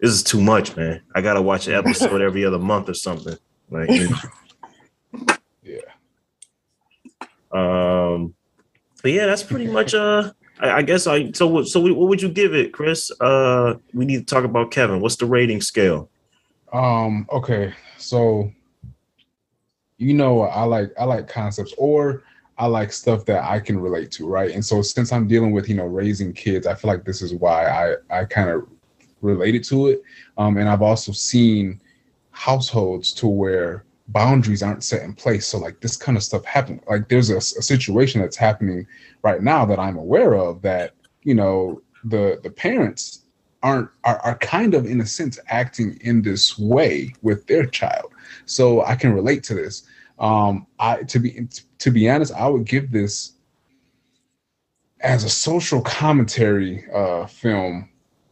this 0.00 0.10
is 0.10 0.22
too 0.22 0.40
much, 0.40 0.74
man. 0.76 1.02
I 1.14 1.20
gotta 1.20 1.42
watch 1.42 1.66
an 1.66 1.74
episode 1.74 2.22
every 2.22 2.44
other 2.44 2.58
month 2.58 2.88
or 2.88 2.94
something. 2.94 3.36
Like, 3.70 3.90
you 3.90 4.08
know. 4.08 4.16
yeah. 5.62 5.80
Um, 7.52 8.34
but 9.02 9.12
yeah, 9.12 9.26
that's 9.26 9.42
pretty 9.42 9.66
much 9.66 9.94
uh. 9.94 10.32
I, 10.60 10.70
I 10.70 10.82
guess 10.82 11.06
I 11.06 11.30
so 11.32 11.62
so 11.64 11.80
what 11.80 12.08
would 12.08 12.22
you 12.22 12.30
give 12.30 12.54
it, 12.54 12.72
Chris? 12.72 13.10
Uh, 13.20 13.74
we 13.92 14.06
need 14.06 14.18
to 14.18 14.24
talk 14.24 14.44
about 14.44 14.70
Kevin. 14.70 15.00
What's 15.00 15.16
the 15.16 15.26
rating 15.26 15.60
scale? 15.60 16.08
Um, 16.72 17.26
okay, 17.32 17.72
so 17.98 18.50
you 19.98 20.14
know 20.14 20.42
I 20.42 20.62
like 20.64 20.92
I 20.98 21.04
like 21.04 21.28
concepts 21.28 21.74
or 21.76 22.22
I 22.58 22.66
like 22.66 22.92
stuff 22.92 23.24
that 23.26 23.44
I 23.44 23.58
can 23.58 23.80
relate 23.80 24.10
to, 24.12 24.26
right? 24.26 24.50
And 24.50 24.64
so 24.64 24.82
since 24.82 25.12
I'm 25.12 25.26
dealing 25.26 25.52
with, 25.52 25.68
you 25.68 25.74
know, 25.74 25.86
raising 25.86 26.32
kids, 26.32 26.66
I 26.66 26.74
feel 26.74 26.90
like 26.90 27.04
this 27.04 27.22
is 27.22 27.34
why 27.34 27.66
I 27.66 28.20
I 28.20 28.24
kind 28.24 28.50
of 28.50 28.68
related 29.22 29.64
to 29.64 29.88
it. 29.88 30.02
Um, 30.38 30.56
and 30.58 30.68
I've 30.68 30.82
also 30.82 31.12
seen 31.12 31.80
households 32.30 33.12
to 33.14 33.26
where 33.28 33.84
boundaries 34.08 34.62
aren't 34.62 34.84
set 34.84 35.02
in 35.02 35.14
place. 35.14 35.46
So 35.46 35.58
like 35.58 35.80
this 35.80 35.96
kind 35.96 36.16
of 36.16 36.22
stuff 36.22 36.44
happen. 36.44 36.80
Like 36.88 37.08
there's 37.08 37.30
a, 37.30 37.38
a 37.38 37.40
situation 37.40 38.20
that's 38.20 38.36
happening 38.36 38.86
right 39.22 39.42
now 39.42 39.64
that 39.66 39.78
I'm 39.78 39.96
aware 39.96 40.34
of 40.34 40.62
that 40.62 40.94
you 41.22 41.34
know 41.34 41.82
the 42.04 42.40
the 42.42 42.50
parents 42.50 43.24
aren't 43.62 43.90
are, 44.04 44.18
are 44.20 44.38
kind 44.38 44.74
of 44.74 44.86
in 44.86 45.00
a 45.00 45.06
sense 45.06 45.38
acting 45.48 45.98
in 46.02 46.22
this 46.22 46.58
way 46.58 47.14
with 47.22 47.46
their 47.46 47.66
child. 47.66 48.12
So 48.46 48.82
I 48.84 48.96
can 48.96 49.12
relate 49.12 49.42
to 49.44 49.54
this. 49.54 49.84
Um, 50.18 50.66
I 50.78 51.02
to 51.04 51.18
be 51.18 51.48
to 51.78 51.90
be 51.90 52.08
honest, 52.08 52.32
I 52.34 52.48
would 52.48 52.66
give 52.66 52.90
this 52.90 53.32
as 55.00 55.24
a 55.24 55.30
social 55.30 55.80
commentary 55.80 56.84
uh, 56.92 57.26
film. 57.26 57.88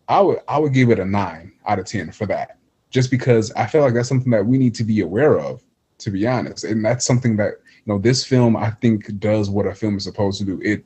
I 0.09 0.21
would 0.21 0.41
I 0.49 0.59
would 0.59 0.75
give 0.75 0.91
it 0.91 0.99
a 0.99 1.05
nine 1.05 1.53
out 1.67 1.79
of 1.79 1.87
ten 1.87 2.13
for 2.13 2.27
that, 2.27 2.59
just 2.91 3.11
because 3.11 3.53
I 3.53 3.67
feel 3.67 3.83
like 3.83 3.95
that's 3.95 4.09
something 4.09 4.33
that 4.33 4.47
we 4.47 4.59
need 4.59 4.75
to 4.77 4.85
be 4.85 5.01
aware 5.01 5.39
of. 5.39 5.63
To 6.03 6.13
be 6.13 6.29
honest, 6.29 6.63
and 6.63 6.85
that's 6.85 7.05
something 7.05 7.37
that 7.39 7.55
you 7.85 7.93
know 7.93 7.99
this 7.99 8.25
film 8.25 8.57
I 8.57 8.71
think 8.71 9.19
does 9.19 9.51
what 9.51 9.67
a 9.67 9.75
film 9.75 9.97
is 9.97 10.05
supposed 10.05 10.39
to 10.39 10.45
do. 10.45 10.61
It 10.63 10.85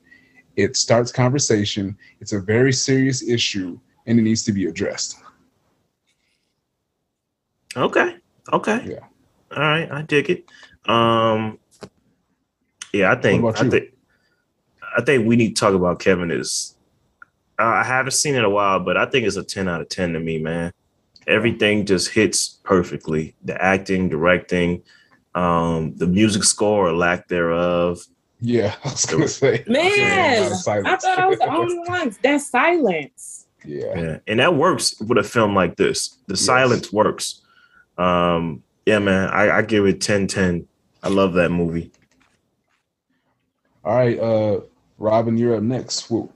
it 0.56 0.76
starts 0.76 1.12
conversation. 1.12 1.96
It's 2.20 2.32
a 2.32 2.40
very 2.40 2.72
serious 2.72 3.22
issue, 3.22 3.78
and 4.06 4.18
it 4.18 4.22
needs 4.22 4.44
to 4.44 4.52
be 4.52 4.66
addressed. 4.66 5.16
Okay. 7.76 8.16
Okay. 8.52 8.84
Yeah. 8.86 9.06
All 9.56 9.62
right. 9.62 9.90
I 9.90 10.02
dig 10.02 10.30
it. 10.30 10.44
Um, 10.90 11.58
yeah, 12.92 13.10
I 13.12 13.16
think 13.16 13.44
I 13.44 13.68
think 13.68 13.92
I 14.96 15.00
think 15.02 15.26
we 15.26 15.36
need 15.36 15.56
to 15.56 15.60
talk 15.60 15.74
about 15.74 15.98
Kevin. 16.00 16.30
Is 16.30 16.76
uh, 17.58 17.64
I 17.64 17.84
haven't 17.84 18.12
seen 18.12 18.34
it 18.34 18.38
in 18.38 18.44
a 18.44 18.50
while, 18.50 18.80
but 18.80 18.96
I 18.96 19.06
think 19.06 19.26
it's 19.26 19.36
a 19.36 19.44
ten 19.44 19.68
out 19.68 19.80
of 19.80 19.88
ten 19.88 20.12
to 20.12 20.20
me, 20.20 20.38
man. 20.38 20.72
Everything 21.26 21.86
just 21.86 22.10
hits 22.10 22.48
perfectly. 22.64 23.34
The 23.44 23.60
acting, 23.62 24.08
directing, 24.08 24.82
um, 25.34 25.94
the 25.96 26.06
music 26.06 26.44
score 26.44 26.88
or 26.88 26.92
lack 26.92 27.28
thereof. 27.28 28.00
Yeah, 28.40 28.74
I 28.84 28.90
was 28.90 29.06
gonna 29.06 29.28
say, 29.28 29.64
man, 29.66 30.52
I 30.52 30.96
thought 30.96 31.18
I 31.18 31.26
was 31.28 31.38
the 31.38 31.50
only 31.50 31.78
one. 31.78 32.14
That 32.22 32.40
silence. 32.40 33.41
Yeah. 33.64 33.98
yeah, 33.98 34.18
and 34.26 34.40
that 34.40 34.54
works 34.54 35.00
with 35.00 35.18
a 35.18 35.22
film 35.22 35.54
like 35.54 35.76
this. 35.76 36.18
The 36.26 36.34
yes. 36.34 36.40
silence 36.40 36.92
works. 36.92 37.42
Um, 37.98 38.62
yeah, 38.86 38.98
man, 38.98 39.28
I, 39.28 39.58
I 39.58 39.62
give 39.62 39.86
it 39.86 40.00
10 40.00 40.26
10. 40.26 40.66
I 41.02 41.08
love 41.08 41.34
that 41.34 41.50
movie. 41.50 41.92
All 43.84 43.96
right, 43.96 44.18
uh, 44.18 44.60
Robyn, 44.98 45.36
you're 45.36 45.56
up 45.56 45.62
next. 45.62 46.10
What 46.10 46.28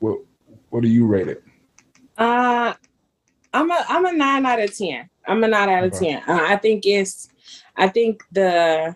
what 0.00 0.18
what 0.68 0.82
do 0.82 0.88
you 0.88 1.06
rate 1.06 1.28
it? 1.28 1.42
Uh 2.18 2.74
I'm 3.52 3.70
a 3.70 3.84
I'm 3.88 4.06
a 4.06 4.12
nine 4.12 4.46
out 4.46 4.60
of 4.60 4.76
ten. 4.76 5.08
I'm 5.26 5.42
a 5.42 5.48
nine 5.48 5.68
out 5.68 5.84
of 5.84 5.94
okay. 5.94 6.12
ten. 6.12 6.22
Uh, 6.28 6.44
I 6.46 6.56
think 6.56 6.86
it's 6.86 7.28
I 7.76 7.88
think 7.88 8.22
the 8.30 8.94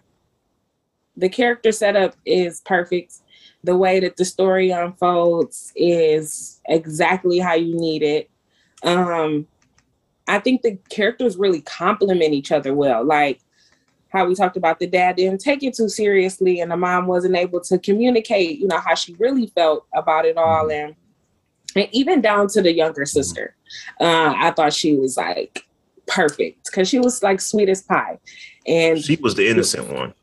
the 1.16 1.29
character 1.29 1.73
setup 1.73 2.14
is 2.25 2.61
perfect. 2.61 3.14
The 3.64 3.77
way 3.77 3.98
that 4.00 4.16
the 4.16 4.24
story 4.24 4.70
unfolds 4.70 5.72
is 5.74 6.61
exactly 6.66 7.38
how 7.38 7.55
you 7.55 7.74
need 7.74 8.03
it. 8.03 8.31
Um, 8.83 9.48
I 10.29 10.38
think 10.38 10.62
the 10.62 10.79
characters 10.90 11.37
really 11.37 11.62
complement 11.62 12.33
each 12.35 12.53
other 12.53 12.74
well. 12.74 13.05
Like 13.05 13.40
how 14.14 14.27
we 14.27 14.35
talked 14.35 14.57
about 14.57 14.79
the 14.79 14.87
dad 14.87 15.16
didn't 15.16 15.40
take 15.40 15.62
it 15.62 15.74
too 15.74 15.88
seriously, 15.88 16.61
and 16.61 16.70
the 16.70 16.77
mom 16.77 17.07
wasn't 17.07 17.37
able 17.37 17.61
to 17.62 17.79
communicate, 17.79 18.59
you 18.59 18.68
know, 18.68 18.79
how 18.79 18.94
she 18.94 19.14
really 19.14 19.48
felt 19.48 19.87
about 19.94 20.24
it 20.24 20.37
all, 20.37 20.70
and 20.70 20.94
and 21.74 21.88
even 21.90 22.20
down 22.20 22.48
to 22.48 22.62
the 22.62 22.72
younger 22.72 23.05
sister. 23.05 23.57
Uh, 24.00 24.33
I 24.37 24.53
thought 24.53 24.72
she 24.72 24.94
was 24.96 25.16
like 25.16 25.66
perfect 26.07 26.66
because 26.66 26.88
she 26.88 27.00
was 27.00 27.22
like 27.22 27.40
sweet 27.40 27.68
as 27.68 27.83
pie, 27.83 28.18
and 28.66 29.03
she 29.03 29.16
was 29.16 29.35
the 29.35 29.48
innocent 29.48 29.92
one. 29.92 30.14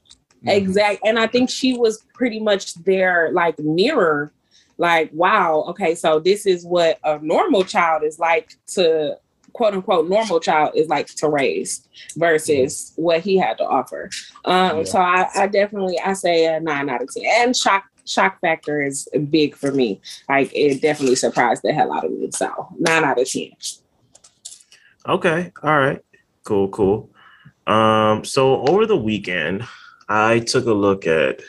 Mm-hmm. 0.43 0.49
Exact, 0.49 1.01
and 1.05 1.19
I 1.19 1.27
think 1.27 1.49
she 1.49 1.77
was 1.77 2.03
pretty 2.13 2.39
much 2.39 2.75
their 2.75 3.31
like 3.31 3.59
mirror. 3.59 4.31
Like, 4.77 5.11
wow, 5.13 5.65
okay, 5.69 5.93
so 5.93 6.19
this 6.19 6.47
is 6.47 6.65
what 6.65 6.99
a 7.03 7.19
normal 7.19 7.63
child 7.63 8.03
is 8.03 8.17
like 8.17 8.55
to 8.67 9.17
quote 9.53 9.73
unquote 9.73 10.09
normal 10.09 10.39
child 10.39 10.71
is 10.75 10.87
like 10.87 11.07
to 11.07 11.29
raise 11.29 11.87
versus 12.15 12.93
what 12.95 13.21
he 13.21 13.37
had 13.37 13.57
to 13.57 13.65
offer. 13.65 14.09
Um, 14.45 14.77
yeah. 14.77 14.83
so 14.83 14.99
I, 14.99 15.29
I, 15.35 15.47
definitely 15.47 15.99
I 15.99 16.13
say 16.13 16.45
a 16.45 16.59
nine 16.59 16.89
out 16.89 17.01
of 17.01 17.09
ten. 17.13 17.23
And 17.25 17.55
shock 17.55 17.83
shock 18.05 18.39
factor 18.41 18.81
is 18.81 19.07
big 19.29 19.55
for 19.55 19.71
me. 19.71 20.01
Like 20.29 20.51
it 20.55 20.81
definitely 20.81 21.15
surprised 21.15 21.61
the 21.63 21.73
hell 21.73 21.93
out 21.93 22.05
of 22.05 22.11
me. 22.11 22.31
So 22.31 22.67
nine 22.79 23.03
out 23.03 23.19
of 23.19 23.29
ten. 23.29 23.51
Okay. 25.07 25.51
All 25.63 25.79
right. 25.79 26.03
Cool, 26.43 26.69
cool. 26.69 27.09
Um, 27.67 28.25
so 28.25 28.65
over 28.67 28.85
the 28.85 28.97
weekend, 28.97 29.63
I 30.11 30.39
took 30.39 30.65
a 30.65 30.73
look 30.73 31.07
at 31.07 31.39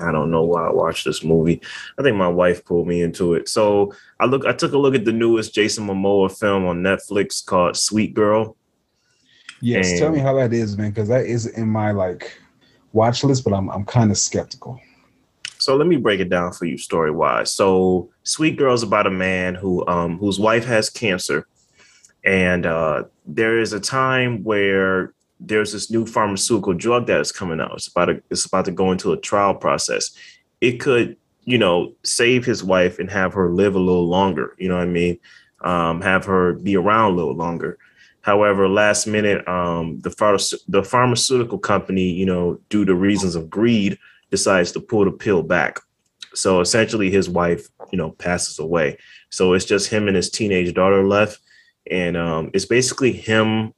I 0.00 0.12
don't 0.12 0.30
know 0.30 0.44
why 0.44 0.66
I 0.66 0.72
watched 0.72 1.04
this 1.04 1.24
movie. 1.24 1.60
I 1.98 2.02
think 2.02 2.16
my 2.16 2.28
wife 2.28 2.64
pulled 2.64 2.86
me 2.86 3.02
into 3.02 3.34
it. 3.34 3.48
So 3.48 3.92
I 4.20 4.26
look 4.26 4.44
I 4.44 4.52
took 4.52 4.72
a 4.72 4.78
look 4.78 4.94
at 4.94 5.04
the 5.04 5.12
newest 5.12 5.54
Jason 5.54 5.86
Momoa 5.86 6.36
film 6.36 6.66
on 6.66 6.82
Netflix 6.82 7.44
called 7.44 7.76
Sweet 7.76 8.14
Girl. 8.14 8.56
Yes, 9.60 9.90
and 9.90 9.98
tell 9.98 10.12
me 10.12 10.18
how 10.18 10.34
that 10.34 10.52
is, 10.52 10.76
man, 10.76 10.90
because 10.90 11.08
that 11.08 11.26
is 11.26 11.46
in 11.46 11.68
my 11.68 11.90
like 11.90 12.38
watch 12.92 13.24
list, 13.24 13.42
but 13.42 13.54
I'm 13.54 13.70
I'm 13.70 13.84
kind 13.84 14.10
of 14.10 14.18
skeptical. 14.18 14.78
So 15.58 15.74
let 15.74 15.88
me 15.88 15.96
break 15.96 16.20
it 16.20 16.28
down 16.28 16.52
for 16.52 16.66
you 16.66 16.78
story 16.78 17.10
wise. 17.10 17.52
So 17.52 18.10
Sweet 18.22 18.56
Girl 18.56 18.74
is 18.74 18.82
about 18.82 19.06
a 19.06 19.10
man 19.10 19.54
who 19.54 19.86
um 19.88 20.18
whose 20.18 20.38
wife 20.38 20.64
has 20.66 20.90
cancer, 20.90 21.48
and 22.22 22.66
uh, 22.66 23.04
there 23.26 23.58
is 23.58 23.72
a 23.72 23.80
time 23.80 24.44
where 24.44 25.14
there's 25.40 25.72
this 25.72 25.90
new 25.90 26.04
pharmaceutical 26.06 26.74
drug 26.74 27.06
that 27.06 27.20
is 27.20 27.32
coming 27.32 27.60
out. 27.60 27.74
It's 27.74 27.88
about 27.88 28.06
to, 28.06 28.22
it's 28.30 28.44
about 28.44 28.64
to 28.64 28.72
go 28.72 28.92
into 28.92 29.12
a 29.12 29.16
trial 29.16 29.54
process. 29.54 30.10
It 30.60 30.80
could, 30.80 31.16
you 31.44 31.58
know, 31.58 31.94
save 32.02 32.44
his 32.44 32.64
wife 32.64 32.98
and 32.98 33.10
have 33.10 33.32
her 33.34 33.50
live 33.50 33.74
a 33.74 33.80
little 33.80 34.08
longer. 34.08 34.54
You 34.58 34.68
know 34.68 34.76
what 34.76 34.82
I 34.82 34.86
mean? 34.86 35.18
Um, 35.60 36.00
have 36.02 36.24
her 36.26 36.54
be 36.54 36.76
around 36.76 37.12
a 37.12 37.16
little 37.16 37.34
longer. 37.34 37.78
However, 38.20 38.68
last 38.68 39.06
minute, 39.06 39.46
um, 39.48 40.00
the 40.00 40.10
pharma- 40.10 40.60
the 40.68 40.82
pharmaceutical 40.82 41.58
company, 41.58 42.10
you 42.10 42.26
know, 42.26 42.60
due 42.68 42.84
to 42.84 42.94
reasons 42.94 43.34
of 43.34 43.48
greed, 43.48 43.98
decides 44.30 44.72
to 44.72 44.80
pull 44.80 45.04
the 45.04 45.10
pill 45.10 45.42
back. 45.42 45.80
So 46.34 46.60
essentially, 46.60 47.10
his 47.10 47.30
wife, 47.30 47.68
you 47.90 47.96
know, 47.96 48.10
passes 48.10 48.58
away. 48.58 48.98
So 49.30 49.54
it's 49.54 49.64
just 49.64 49.88
him 49.88 50.08
and 50.08 50.16
his 50.16 50.30
teenage 50.30 50.74
daughter 50.74 51.06
left, 51.06 51.40
and 51.90 52.16
um, 52.16 52.50
it's 52.52 52.66
basically 52.66 53.12
him 53.12 53.72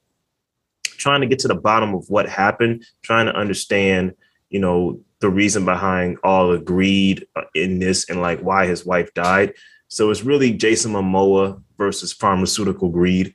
trying 1.01 1.21
to 1.21 1.27
get 1.27 1.39
to 1.39 1.47
the 1.47 1.55
bottom 1.55 1.95
of 1.95 2.09
what 2.09 2.29
happened, 2.29 2.85
trying 3.01 3.25
to 3.25 3.35
understand, 3.35 4.13
you 4.49 4.59
know, 4.59 4.99
the 5.19 5.29
reason 5.29 5.65
behind 5.65 6.17
all 6.23 6.51
the 6.51 6.59
greed 6.59 7.25
uh, 7.35 7.41
in 7.55 7.79
this 7.79 8.09
and 8.09 8.21
like 8.21 8.39
why 8.41 8.67
his 8.67 8.85
wife 8.85 9.13
died. 9.13 9.53
So 9.87 10.09
it's 10.11 10.23
really 10.23 10.53
Jason 10.53 10.93
Momoa 10.93 11.61
versus 11.77 12.13
pharmaceutical 12.13 12.89
greed. 12.89 13.33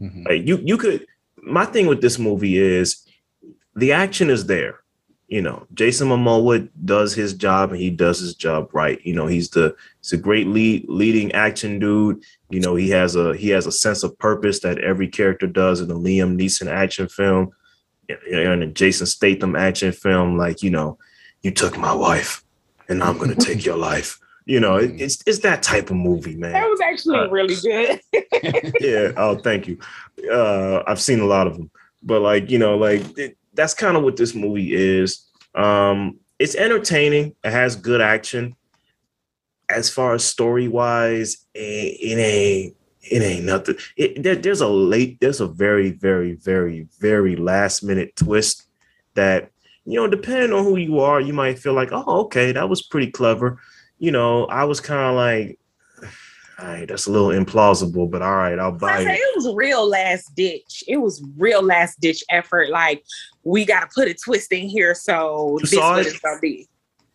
Mm-hmm. 0.00 0.22
Like 0.24 0.46
you, 0.46 0.60
you 0.62 0.76
could. 0.76 1.06
My 1.36 1.64
thing 1.64 1.86
with 1.86 2.00
this 2.00 2.18
movie 2.18 2.56
is 2.56 3.04
the 3.74 3.92
action 3.92 4.30
is 4.30 4.46
there 4.46 4.81
you 5.32 5.40
know, 5.40 5.66
Jason 5.72 6.08
Momoa 6.08 6.68
does 6.84 7.14
his 7.14 7.32
job 7.32 7.70
and 7.70 7.80
he 7.80 7.88
does 7.88 8.18
his 8.18 8.34
job 8.34 8.68
right. 8.74 9.00
You 9.02 9.14
know, 9.14 9.26
he's 9.26 9.48
the 9.48 9.74
he's 10.02 10.12
a 10.12 10.18
great 10.18 10.46
lead 10.46 10.84
leading 10.90 11.32
action 11.32 11.78
dude. 11.78 12.22
You 12.50 12.60
know, 12.60 12.74
he 12.74 12.90
has 12.90 13.16
a 13.16 13.34
he 13.34 13.48
has 13.48 13.64
a 13.64 13.72
sense 13.72 14.02
of 14.02 14.18
purpose 14.18 14.60
that 14.60 14.76
every 14.80 15.08
character 15.08 15.46
does 15.46 15.80
in 15.80 15.90
a 15.90 15.94
Liam 15.94 16.38
Neeson 16.38 16.70
action 16.70 17.08
film, 17.08 17.50
in 18.28 18.62
a 18.62 18.66
Jason 18.66 19.06
Statham 19.06 19.56
action 19.56 19.92
film. 19.92 20.36
Like, 20.36 20.62
you 20.62 20.68
know, 20.68 20.98
you 21.40 21.50
took 21.50 21.78
my 21.78 21.94
wife, 21.94 22.44
and 22.90 23.02
I'm 23.02 23.16
gonna 23.16 23.34
take 23.34 23.64
your 23.64 23.78
life. 23.78 24.20
You 24.44 24.60
know, 24.60 24.76
it, 24.76 25.00
it's 25.00 25.22
it's 25.26 25.38
that 25.38 25.62
type 25.62 25.88
of 25.88 25.96
movie, 25.96 26.36
man. 26.36 26.52
That 26.52 26.68
was 26.68 26.82
actually 26.82 27.20
uh, 27.20 27.28
really 27.28 27.54
good. 27.54 28.00
yeah. 28.82 29.12
Oh, 29.16 29.38
thank 29.38 29.66
you. 29.66 29.78
Uh, 30.30 30.82
I've 30.86 31.00
seen 31.00 31.20
a 31.20 31.26
lot 31.26 31.46
of 31.46 31.56
them, 31.56 31.70
but 32.02 32.20
like, 32.20 32.50
you 32.50 32.58
know, 32.58 32.76
like. 32.76 33.00
It, 33.16 33.38
that's 33.54 33.74
kind 33.74 33.96
of 33.96 34.02
what 34.02 34.16
this 34.16 34.34
movie 34.34 34.74
is. 34.74 35.26
Um, 35.54 36.18
it's 36.38 36.54
entertaining. 36.54 37.34
It 37.44 37.50
has 37.50 37.76
good 37.76 38.00
action. 38.00 38.56
As 39.68 39.88
far 39.88 40.14
as 40.14 40.24
story 40.24 40.68
wise, 40.68 41.46
it, 41.54 41.58
it 42.00 42.18
ain't 42.18 42.76
it 43.02 43.22
ain't 43.22 43.44
nothing. 43.44 43.76
It, 43.96 44.22
there, 44.22 44.36
there's 44.36 44.60
a 44.60 44.68
late, 44.68 45.20
there's 45.20 45.40
a 45.40 45.46
very, 45.46 45.90
very, 45.90 46.34
very, 46.34 46.86
very 47.00 47.36
last 47.36 47.82
minute 47.82 48.14
twist 48.16 48.68
that 49.14 49.50
you 49.84 49.94
know, 49.94 50.06
depending 50.06 50.52
on 50.52 50.64
who 50.64 50.76
you 50.76 51.00
are, 51.00 51.20
you 51.20 51.32
might 51.32 51.58
feel 51.58 51.72
like, 51.72 51.90
oh, 51.92 52.20
okay, 52.22 52.52
that 52.52 52.68
was 52.68 52.82
pretty 52.82 53.10
clever. 53.10 53.58
You 53.98 54.12
know, 54.12 54.46
I 54.46 54.64
was 54.64 54.80
kind 54.80 55.10
of 55.10 55.16
like, 55.16 55.58
all 56.58 56.66
right, 56.66 56.86
that's 56.86 57.06
a 57.06 57.10
little 57.10 57.28
implausible, 57.28 58.10
but 58.10 58.22
all 58.22 58.36
right, 58.36 58.58
I'll 58.58 58.72
buy 58.72 59.00
it. 59.00 59.06
It 59.08 59.36
was 59.36 59.54
real 59.54 59.88
last 59.88 60.34
ditch. 60.34 60.84
It 60.86 60.98
was 60.98 61.24
real 61.36 61.62
last 61.62 62.00
ditch 62.00 62.22
effort. 62.30 62.70
Like 62.70 63.02
we 63.42 63.64
got 63.64 63.80
to 63.80 63.88
put 63.94 64.08
a 64.08 64.14
twist 64.14 64.52
in 64.52 64.68
here, 64.68 64.94
so 64.94 65.58
you 65.60 65.66
this 65.66 65.78
what 65.78 66.06
it's 66.06 66.20
gonna 66.20 66.40
be. 66.40 66.68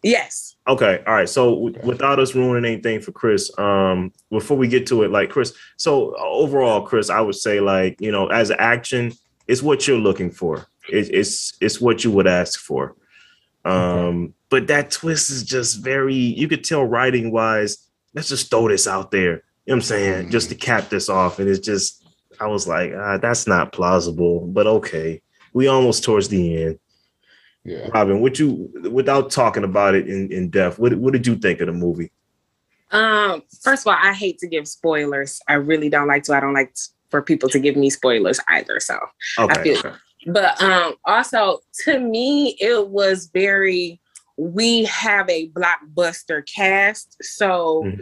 Yes. 0.03 0.55
Okay. 0.67 1.03
All 1.07 1.13
right. 1.13 1.29
So 1.29 1.69
w- 1.69 1.79
without 1.83 2.19
us 2.19 2.35
ruining 2.35 2.71
anything 2.71 3.01
for 3.01 3.11
Chris, 3.11 3.51
um, 3.57 4.11
before 4.29 4.57
we 4.57 4.67
get 4.67 4.85
to 4.87 5.03
it, 5.03 5.11
like 5.11 5.29
Chris, 5.29 5.53
so 5.77 6.15
overall, 6.17 6.81
Chris, 6.81 7.09
I 7.09 7.21
would 7.21 7.35
say 7.35 7.59
like 7.59 7.99
you 7.99 8.11
know, 8.11 8.27
as 8.27 8.51
action, 8.51 9.13
it's 9.47 9.63
what 9.63 9.87
you're 9.87 9.97
looking 9.97 10.31
for. 10.31 10.67
It, 10.89 11.09
it's 11.13 11.57
it's 11.61 11.81
what 11.81 12.03
you 12.03 12.11
would 12.11 12.27
ask 12.27 12.59
for. 12.59 12.95
Um, 13.65 13.73
okay. 13.73 14.33
but 14.49 14.67
that 14.67 14.91
twist 14.91 15.29
is 15.29 15.43
just 15.43 15.83
very. 15.83 16.15
You 16.15 16.47
could 16.47 16.63
tell 16.63 16.83
writing 16.83 17.31
wise. 17.31 17.86
Let's 18.17 18.29
just 18.29 18.49
throw 18.49 18.67
this 18.67 18.87
out 18.87 19.11
there. 19.11 19.21
You 19.21 19.27
know 19.27 19.41
what 19.65 19.75
I'm 19.75 19.81
saying? 19.81 20.21
Mm-hmm. 20.23 20.31
Just 20.31 20.49
to 20.49 20.55
cap 20.55 20.89
this 20.89 21.07
off, 21.07 21.37
and 21.37 21.47
it's 21.47 21.59
just. 21.59 22.03
I 22.39 22.47
was 22.47 22.67
like, 22.67 22.93
ah, 22.95 23.17
that's 23.17 23.45
not 23.45 23.71
plausible, 23.71 24.47
but 24.47 24.65
okay. 24.67 25.21
We 25.53 25.67
almost 25.67 26.03
towards 26.03 26.27
the 26.27 26.63
end. 26.63 26.79
Yeah. 27.63 27.89
Robyn, 27.93 28.21
what 28.21 28.39
you 28.39 28.71
without 28.91 29.29
talking 29.29 29.63
about 29.63 29.93
it 29.93 30.07
in, 30.07 30.31
in 30.31 30.49
depth, 30.49 30.79
what 30.79 30.95
what 30.95 31.13
did 31.13 31.27
you 31.27 31.35
think 31.35 31.61
of 31.61 31.67
the 31.67 31.73
movie? 31.73 32.11
Um, 32.91 33.43
first 33.61 33.85
of 33.85 33.91
all, 33.91 33.99
I 34.01 34.13
hate 34.13 34.39
to 34.39 34.47
give 34.47 34.67
spoilers. 34.67 35.39
I 35.47 35.53
really 35.53 35.89
don't 35.89 36.07
like 36.07 36.23
to. 36.23 36.33
I 36.33 36.39
don't 36.39 36.53
like 36.53 36.75
for 37.11 37.21
people 37.21 37.49
to 37.49 37.59
give 37.59 37.75
me 37.75 37.91
spoilers 37.91 38.39
either. 38.47 38.79
So 38.79 38.97
okay, 39.37 39.59
I 39.59 39.63
feel 39.63 39.77
okay. 39.79 39.95
but 40.27 40.61
um 40.61 40.95
also 41.05 41.59
to 41.83 41.99
me 41.99 42.57
it 42.59 42.87
was 42.87 43.29
very 43.33 43.99
we 44.37 44.85
have 44.85 45.29
a 45.29 45.49
blockbuster 45.49 46.45
cast. 46.47 47.17
So 47.21 47.83
mm-hmm. 47.85 48.01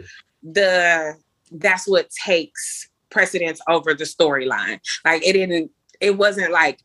the 0.52 1.16
that's 1.52 1.86
what 1.88 2.10
takes 2.10 2.88
precedence 3.10 3.60
over 3.68 3.94
the 3.94 4.04
storyline. 4.04 4.80
Like 5.04 5.26
it 5.26 5.32
didn't 5.32 5.70
it 6.00 6.16
wasn't 6.16 6.52
like 6.52 6.80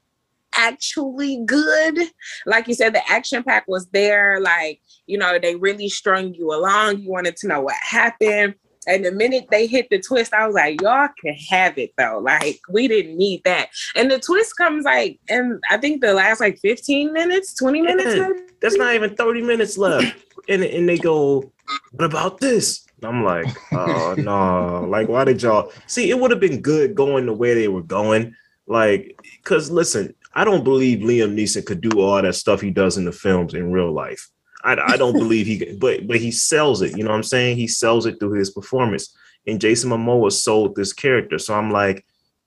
actually 0.54 1.42
good. 1.46 2.00
Like 2.46 2.68
you 2.68 2.74
said, 2.74 2.94
the 2.94 3.10
action 3.10 3.44
pack 3.44 3.68
was 3.68 3.88
there. 3.90 4.40
Like, 4.40 4.82
you 5.06 5.18
know, 5.18 5.38
they 5.40 5.56
really 5.56 5.90
strung 5.90 6.34
you 6.34 6.54
along. 6.54 7.00
You 7.00 7.10
wanted 7.10 7.38
to 7.38 7.48
know 7.48 7.62
what 7.62 7.76
happened. 7.82 8.56
And 8.88 9.06
the 9.06 9.12
minute 9.12 9.48
they 9.52 9.68
hit 9.68 9.90
the 9.90 10.00
twist, 10.00 10.34
I 10.34 10.48
was 10.48 10.56
like, 10.56 10.82
y'all 10.82 11.10
can 11.20 11.36
have 11.50 11.78
it 11.78 11.94
though. 11.98 12.20
Like, 12.20 12.60
we 12.70 12.88
didn't 12.88 13.18
need 13.18 13.44
that. 13.44 13.70
And 13.96 14.10
the 14.10 14.20
twist 14.20 14.58
comes 14.58 14.86
like, 14.86 15.20
and 15.30 15.62
I 15.70 15.78
think 15.78 16.02
the 16.02 16.14
last 16.14 16.40
like 16.40 16.58
15 16.60 17.14
minutes, 17.14 17.54
20 17.56 17.82
minutes. 17.82 18.16
Yeah, 18.16 18.32
that's 18.60 18.78
not 18.78 18.96
even 18.96 19.16
30 19.16 19.44
minutes 19.44 19.78
left. 19.78 20.16
and, 20.50 20.64
and 20.64 20.90
they 20.90 20.98
go, 20.98 21.52
what 21.92 22.06
about 22.06 22.40
this? 22.40 22.86
I'm 23.04 23.24
like, 23.24 23.48
oh 23.72 24.16
no, 24.18 24.86
like 24.88 25.08
why 25.08 25.24
did 25.24 25.42
y'all 25.42 25.72
see 25.88 26.10
it 26.10 26.20
would 26.20 26.32
have 26.32 26.40
been 26.40 26.62
good 26.62 26.96
going 26.96 27.26
the 27.26 27.34
way 27.34 27.54
they 27.54 27.68
were 27.68 27.82
going? 27.82 28.36
Like, 28.68 29.20
because 29.38 29.72
listen, 29.72 30.14
I 30.34 30.44
don't 30.44 30.64
believe 30.64 31.00
Liam 31.00 31.36
Neeson 31.36 31.66
could 31.66 31.82
do 31.82 32.00
all 32.00 32.22
that 32.22 32.36
stuff 32.36 32.62
he 32.62 32.70
does 32.70 32.98
in 32.98 33.06
the 33.06 33.12
films 33.12 33.54
in 33.54 33.72
real 33.72 33.92
life. 33.92 34.30
I, 34.64 34.94
I 34.94 34.98
don't 34.98 35.14
believe 35.14 35.48
he, 35.48 35.74
but 35.74 36.08
but 36.08 36.18
he 36.18 36.32
sells 36.32 36.82
it. 36.82 36.98
You 36.98 37.04
know 37.04 37.10
what 37.12 37.18
I'm 37.18 37.24
saying? 37.24 37.58
He 37.58 37.68
sells 37.68 38.06
it 38.06 38.20
through 38.20 38.34
his 38.34 38.52
performance. 38.52 39.16
And 39.48 39.60
Jason 39.60 39.90
Momoa 39.90 40.32
sold 40.32 40.76
this 40.76 40.94
character, 40.94 41.40
so 41.40 41.56
I'm 41.56 41.72
like, 41.72 42.06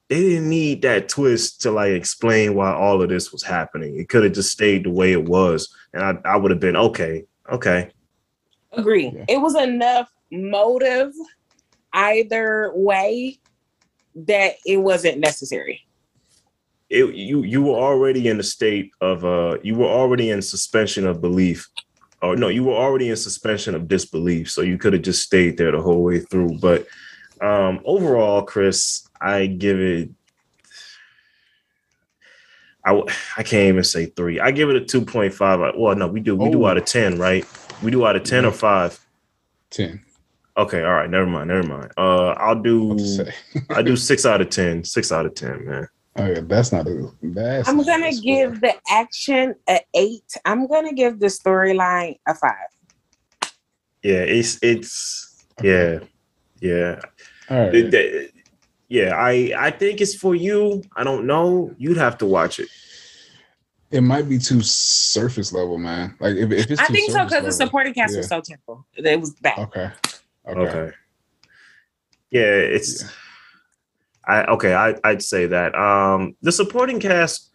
they 0.09 0.21
didn't 0.21 0.49
need 0.49 0.83
that 0.83 1.09
twist 1.09 1.63
to 1.63 1.71
like 1.71 1.93
explain 1.93 2.55
why 2.55 2.73
all 2.73 3.03
of 3.03 3.09
this 3.09 3.33
was 3.33 3.43
happening. 3.43 3.97
It 3.99 4.09
could 4.09 4.23
have 4.23 4.33
just 4.33 4.53
stayed 4.53 4.85
the 4.85 4.91
way 4.91 5.13
it 5.13 5.25
was, 5.25 5.75
and 5.93 6.03
I, 6.03 6.35
I 6.35 6.37
would 6.37 6.51
have 6.51 6.61
been 6.61 6.77
okay, 6.77 7.25
okay. 7.51 7.91
Agree. 8.73 9.13
Yeah. 9.15 9.25
It 9.29 9.41
was 9.41 9.57
enough 9.57 10.11
motive 10.31 11.13
either 11.93 12.73
way 12.75 13.39
that 14.15 14.57
it 14.67 14.77
wasn't 14.77 15.19
necessary 15.19 15.85
it, 16.91 17.15
you 17.15 17.43
you 17.43 17.63
were 17.63 17.75
already 17.75 18.29
in 18.29 18.39
a 18.39 18.43
state 18.43 18.93
of 19.01 19.25
uh 19.25 19.59
you 19.63 19.75
were 19.75 19.87
already 19.87 20.31
in 20.31 20.41
suspension 20.43 21.07
of 21.07 21.21
belief 21.21 21.69
or 22.25 22.37
no 22.37 22.49
you 22.49 22.65
were 22.65 22.75
already 22.75 23.09
in 23.09 23.17
suspension 23.17 23.75
of 23.75 23.89
disbelief 23.89 24.51
so 24.51 24.63
you 24.63 24.79
could 24.79 24.93
have 24.93 25.03
just 25.03 25.23
stayed 25.23 25.57
there 25.57 25.71
the 25.71 25.81
whole 25.81 26.03
way 26.03 26.19
through 26.19 26.59
but 26.59 26.87
um 27.41 27.81
overall 27.85 28.43
chris 28.43 29.09
i 29.21 29.47
give 29.47 29.81
it 29.81 30.11
I, 32.85 33.01
I 33.39 33.43
can't 33.43 33.69
even 33.69 33.85
say 33.85 34.07
three. 34.07 34.41
I 34.41 34.51
give 34.51 34.69
it 34.69 34.77
a 34.77 34.81
2.5. 34.81 35.79
Well, 35.79 35.97
no, 35.97 36.07
we 36.07 36.21
do 36.21 36.37
we 36.37 36.49
oh. 36.49 36.53
do 36.53 36.67
out 36.67 36.77
of 36.77 36.85
10, 36.85 37.19
right? 37.19 37.47
We 37.83 37.91
do 37.91 38.07
out 38.07 38.17
of 38.17 38.25
10 38.25 38.45
or 38.45 38.53
five? 38.53 39.01
10. 39.71 40.03
Okay, 40.57 40.85
all 40.85 40.93
right, 40.93 41.11
never 41.11 41.27
mind, 41.27 41.49
never 41.49 41.67
mind. 41.67 41.93
Uh 41.97 42.31
I'll 42.33 42.61
do 42.61 42.97
I 43.71 43.83
do 43.83 43.97
six 44.11 44.27
out 44.27 44.41
of 44.41 44.51
10. 44.51 44.85
Six 44.85 45.11
out 45.11 45.27
of 45.27 45.35
10, 45.35 45.65
man. 45.65 45.89
Oh 46.17 46.27
yeah, 46.27 46.41
that's 46.43 46.71
not 46.71 46.87
a 46.87 47.11
that's 47.23 47.69
I'm 47.69 47.83
gonna 47.83 48.13
give 48.13 48.61
the 48.61 48.75
action 48.89 49.57
a 49.69 49.81
eight. 49.95 50.37
I'm 50.45 50.69
gonna 50.69 50.93
give 50.93 51.19
the 51.19 51.27
storyline 51.27 52.19
a 52.29 52.35
five. 52.35 52.71
Yeah, 54.03 54.21
it's 54.21 54.63
it's 54.63 55.45
yeah, 55.61 55.99
yeah. 56.61 57.01
All 57.51 57.59
right. 57.59 57.75
It, 57.75 57.95
it, 57.95 58.33
yeah, 58.89 59.17
I 59.17 59.53
I 59.59 59.71
think 59.73 60.01
it's 60.01 60.15
for 60.15 60.37
you. 60.37 60.85
I 60.95 61.03
don't 61.03 61.27
know. 61.27 61.75
You'd 61.79 61.97
have 61.97 62.17
to 62.19 62.27
watch 62.27 62.61
it. 62.61 62.69
It 63.91 64.03
might 64.03 64.29
be 64.29 64.39
too 64.39 64.63
surface 64.63 65.53
level, 65.53 65.79
man. 65.79 66.17
Like 66.21 66.37
if, 66.37 66.53
if 66.53 66.71
it's 66.71 66.81
I 66.81 66.87
think 66.87 67.11
so 67.11 67.25
because 67.25 67.45
the 67.45 67.53
supporting 67.53 67.95
cast 67.95 68.13
yeah. 68.13 68.19
was 68.19 68.29
so 68.29 68.41
terrible. 68.41 68.87
It 68.95 69.21
was 69.21 69.35
bad. 69.35 69.59
Okay. 69.59 69.91
Okay. 70.47 70.61
okay. 70.61 70.97
Yeah, 72.31 72.43
it's. 72.43 73.03
Yeah 73.03 73.09
I 74.29 74.45
okay, 74.45 74.75
I 74.75 74.95
I'd 75.05 75.23
say 75.23 75.47
that. 75.47 75.75
Um 75.75 76.37
the 76.43 76.53
supporting 76.53 77.01
cast, 77.01 77.51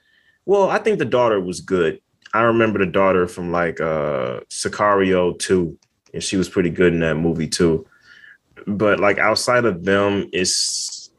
well, 0.45 0.69
I 0.69 0.77
think 0.79 0.99
the 0.99 1.05
daughter 1.05 1.39
was 1.39 1.62
good. 1.62 1.99
I 2.34 2.41
remember 2.41 2.79
the 2.79 2.86
daughter 2.91 3.27
from 3.27 3.51
like 3.51 3.82
uh 3.82 4.41
Sicario 4.49 5.38
2, 5.39 5.77
and 6.13 6.23
she 6.23 6.38
was 6.38 6.49
pretty 6.49 6.69
good 6.69 6.93
in 6.93 6.99
that 6.99 7.15
movie 7.15 7.47
too. 7.47 7.86
But 8.67 8.99
like 8.99 9.17
outside 9.17 9.65
of 9.65 9.84
them, 9.84 10.29
it's 10.32 11.10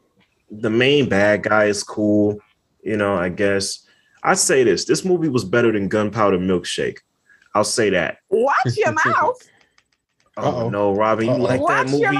the 0.49 0.69
main 0.69 1.09
bad 1.09 1.43
guy 1.43 1.65
is 1.65 1.83
cool, 1.83 2.39
you 2.83 2.97
know, 2.97 3.15
I 3.15 3.29
guess. 3.29 3.85
I'd 4.23 4.37
say 4.37 4.63
this. 4.63 4.85
This 4.85 5.03
movie 5.03 5.29
was 5.29 5.43
better 5.43 5.71
than 5.71 5.87
Gunpowder 5.87 6.37
Milkshake. 6.37 6.97
I'll 7.55 7.63
say 7.63 7.89
that. 7.89 8.17
Watch 8.29 8.77
your 8.77 8.91
mouth. 9.05 9.41
oh 10.37 10.43
Uh-oh. 10.43 10.69
no, 10.69 10.93
Robyn, 10.93 11.25
you 11.25 11.31
Uh-oh. 11.31 11.37
like 11.41 11.59
Watch 11.61 11.87
that 11.87 11.91
movie? 11.91 12.17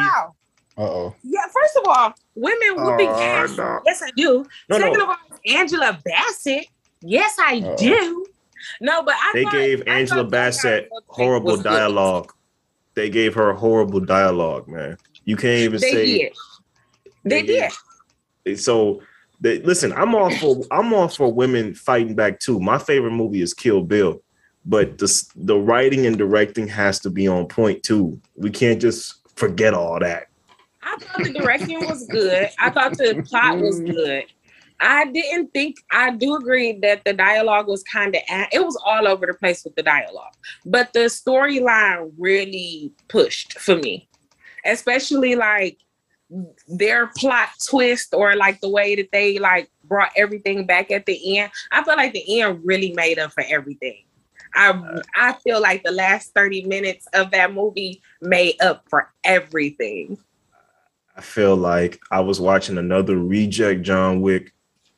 Uh 0.77 0.81
oh. 0.81 1.15
Yeah, 1.23 1.43
first 1.53 1.75
of 1.77 1.83
all, 1.87 2.13
women 2.35 2.75
whooping 2.75 3.09
uh, 3.09 3.19
ass. 3.19 3.57
No. 3.57 3.79
Yes, 3.85 4.01
I 4.01 4.11
do. 4.11 4.45
No, 4.69 4.77
Second 4.77 4.97
no. 4.97 5.03
of 5.03 5.09
all, 5.09 5.37
Angela 5.47 5.99
Bassett. 6.03 6.67
Yes, 7.01 7.35
I 7.39 7.61
Uh-oh. 7.63 7.77
do. 7.77 8.25
No, 8.79 9.03
but 9.03 9.15
I 9.15 9.31
they 9.33 9.43
thought, 9.43 9.53
gave 9.53 9.87
Angela 9.87 10.23
Bassett 10.23 10.89
horrible 11.07 11.57
dialogue. 11.57 12.27
Good. 12.27 12.35
They 12.93 13.09
gave 13.09 13.33
her 13.35 13.53
horrible 13.53 14.01
dialogue, 14.01 14.67
man. 14.67 14.97
You 15.25 15.35
can't 15.35 15.59
even 15.59 15.79
they 15.81 15.91
say 15.91 16.05
did. 16.05 16.33
They, 17.23 17.41
they 17.41 17.69
did. 18.45 18.59
So 18.59 19.01
they, 19.39 19.59
listen, 19.61 19.93
I'm 19.93 20.13
all 20.13 20.29
for 20.29 20.61
I'm 20.71 20.93
all 20.93 21.07
for 21.07 21.33
women 21.33 21.73
fighting 21.73 22.15
back 22.15 22.39
too. 22.39 22.59
My 22.59 22.77
favorite 22.77 23.11
movie 23.11 23.41
is 23.41 23.53
Kill 23.53 23.81
Bill, 23.81 24.21
but 24.65 24.97
the 24.97 25.31
the 25.35 25.57
writing 25.57 26.05
and 26.05 26.17
directing 26.17 26.67
has 26.67 26.99
to 26.99 27.09
be 27.09 27.27
on 27.27 27.47
point 27.47 27.81
too. 27.83 28.19
We 28.35 28.49
can't 28.51 28.79
just 28.79 29.27
forget 29.35 29.73
all 29.73 29.99
that. 29.99 30.27
I 30.83 30.97
thought 30.97 31.23
the 31.23 31.33
direction 31.33 31.79
was 31.87 32.07
good. 32.07 32.49
I 32.59 32.69
thought 32.69 32.97
the 32.97 33.23
plot 33.27 33.59
was 33.59 33.79
mm-hmm. 33.79 33.91
good. 33.91 34.25
I 34.81 35.05
didn't 35.05 35.53
think 35.53 35.77
I 35.91 36.09
do 36.15 36.35
agree 36.35 36.79
that 36.81 37.05
the 37.05 37.13
dialogue 37.13 37.67
was 37.67 37.83
kind 37.83 38.15
of 38.15 38.21
it 38.51 38.65
was 38.65 38.75
all 38.83 39.07
over 39.07 39.27
the 39.27 39.35
place 39.35 39.63
with 39.63 39.75
the 39.75 39.83
dialogue, 39.83 40.33
but 40.65 40.91
the 40.93 41.01
storyline 41.01 42.11
really 42.17 42.91
pushed 43.07 43.59
for 43.59 43.75
me, 43.75 44.09
especially 44.65 45.35
like 45.35 45.77
their 46.67 47.07
plot 47.15 47.49
twist 47.69 48.13
or 48.13 48.35
like 48.35 48.59
the 48.61 48.69
way 48.69 48.95
that 48.95 49.09
they 49.11 49.37
like 49.37 49.69
brought 49.83 50.11
everything 50.17 50.65
back 50.65 50.89
at 50.89 51.05
the 51.05 51.37
end. 51.37 51.51
I 51.71 51.83
feel 51.83 51.95
like 51.95 52.13
the 52.13 52.41
end 52.41 52.61
really 52.63 52.93
made 52.93 53.19
up 53.19 53.33
for 53.33 53.43
everything. 53.47 54.03
I 54.55 55.01
I 55.15 55.33
feel 55.33 55.61
like 55.61 55.83
the 55.83 55.91
last 55.91 56.33
30 56.33 56.65
minutes 56.65 57.07
of 57.13 57.29
that 57.31 57.53
movie 57.53 58.01
made 58.21 58.59
up 58.61 58.85
for 58.89 59.11
everything. 59.23 60.17
I 61.15 61.21
feel 61.21 61.55
like 61.55 61.99
I 62.11 62.19
was 62.21 62.39
watching 62.39 62.77
another 62.77 63.17
reject 63.17 63.81
John 63.81 64.21
Wick 64.21 64.53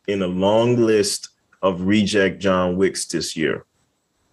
in 0.08 0.22
a 0.22 0.28
long 0.28 0.78
list 0.78 1.30
of 1.62 1.82
reject 1.82 2.40
John 2.40 2.78
Wicks 2.78 3.06
this 3.06 3.36
year. 3.36 3.66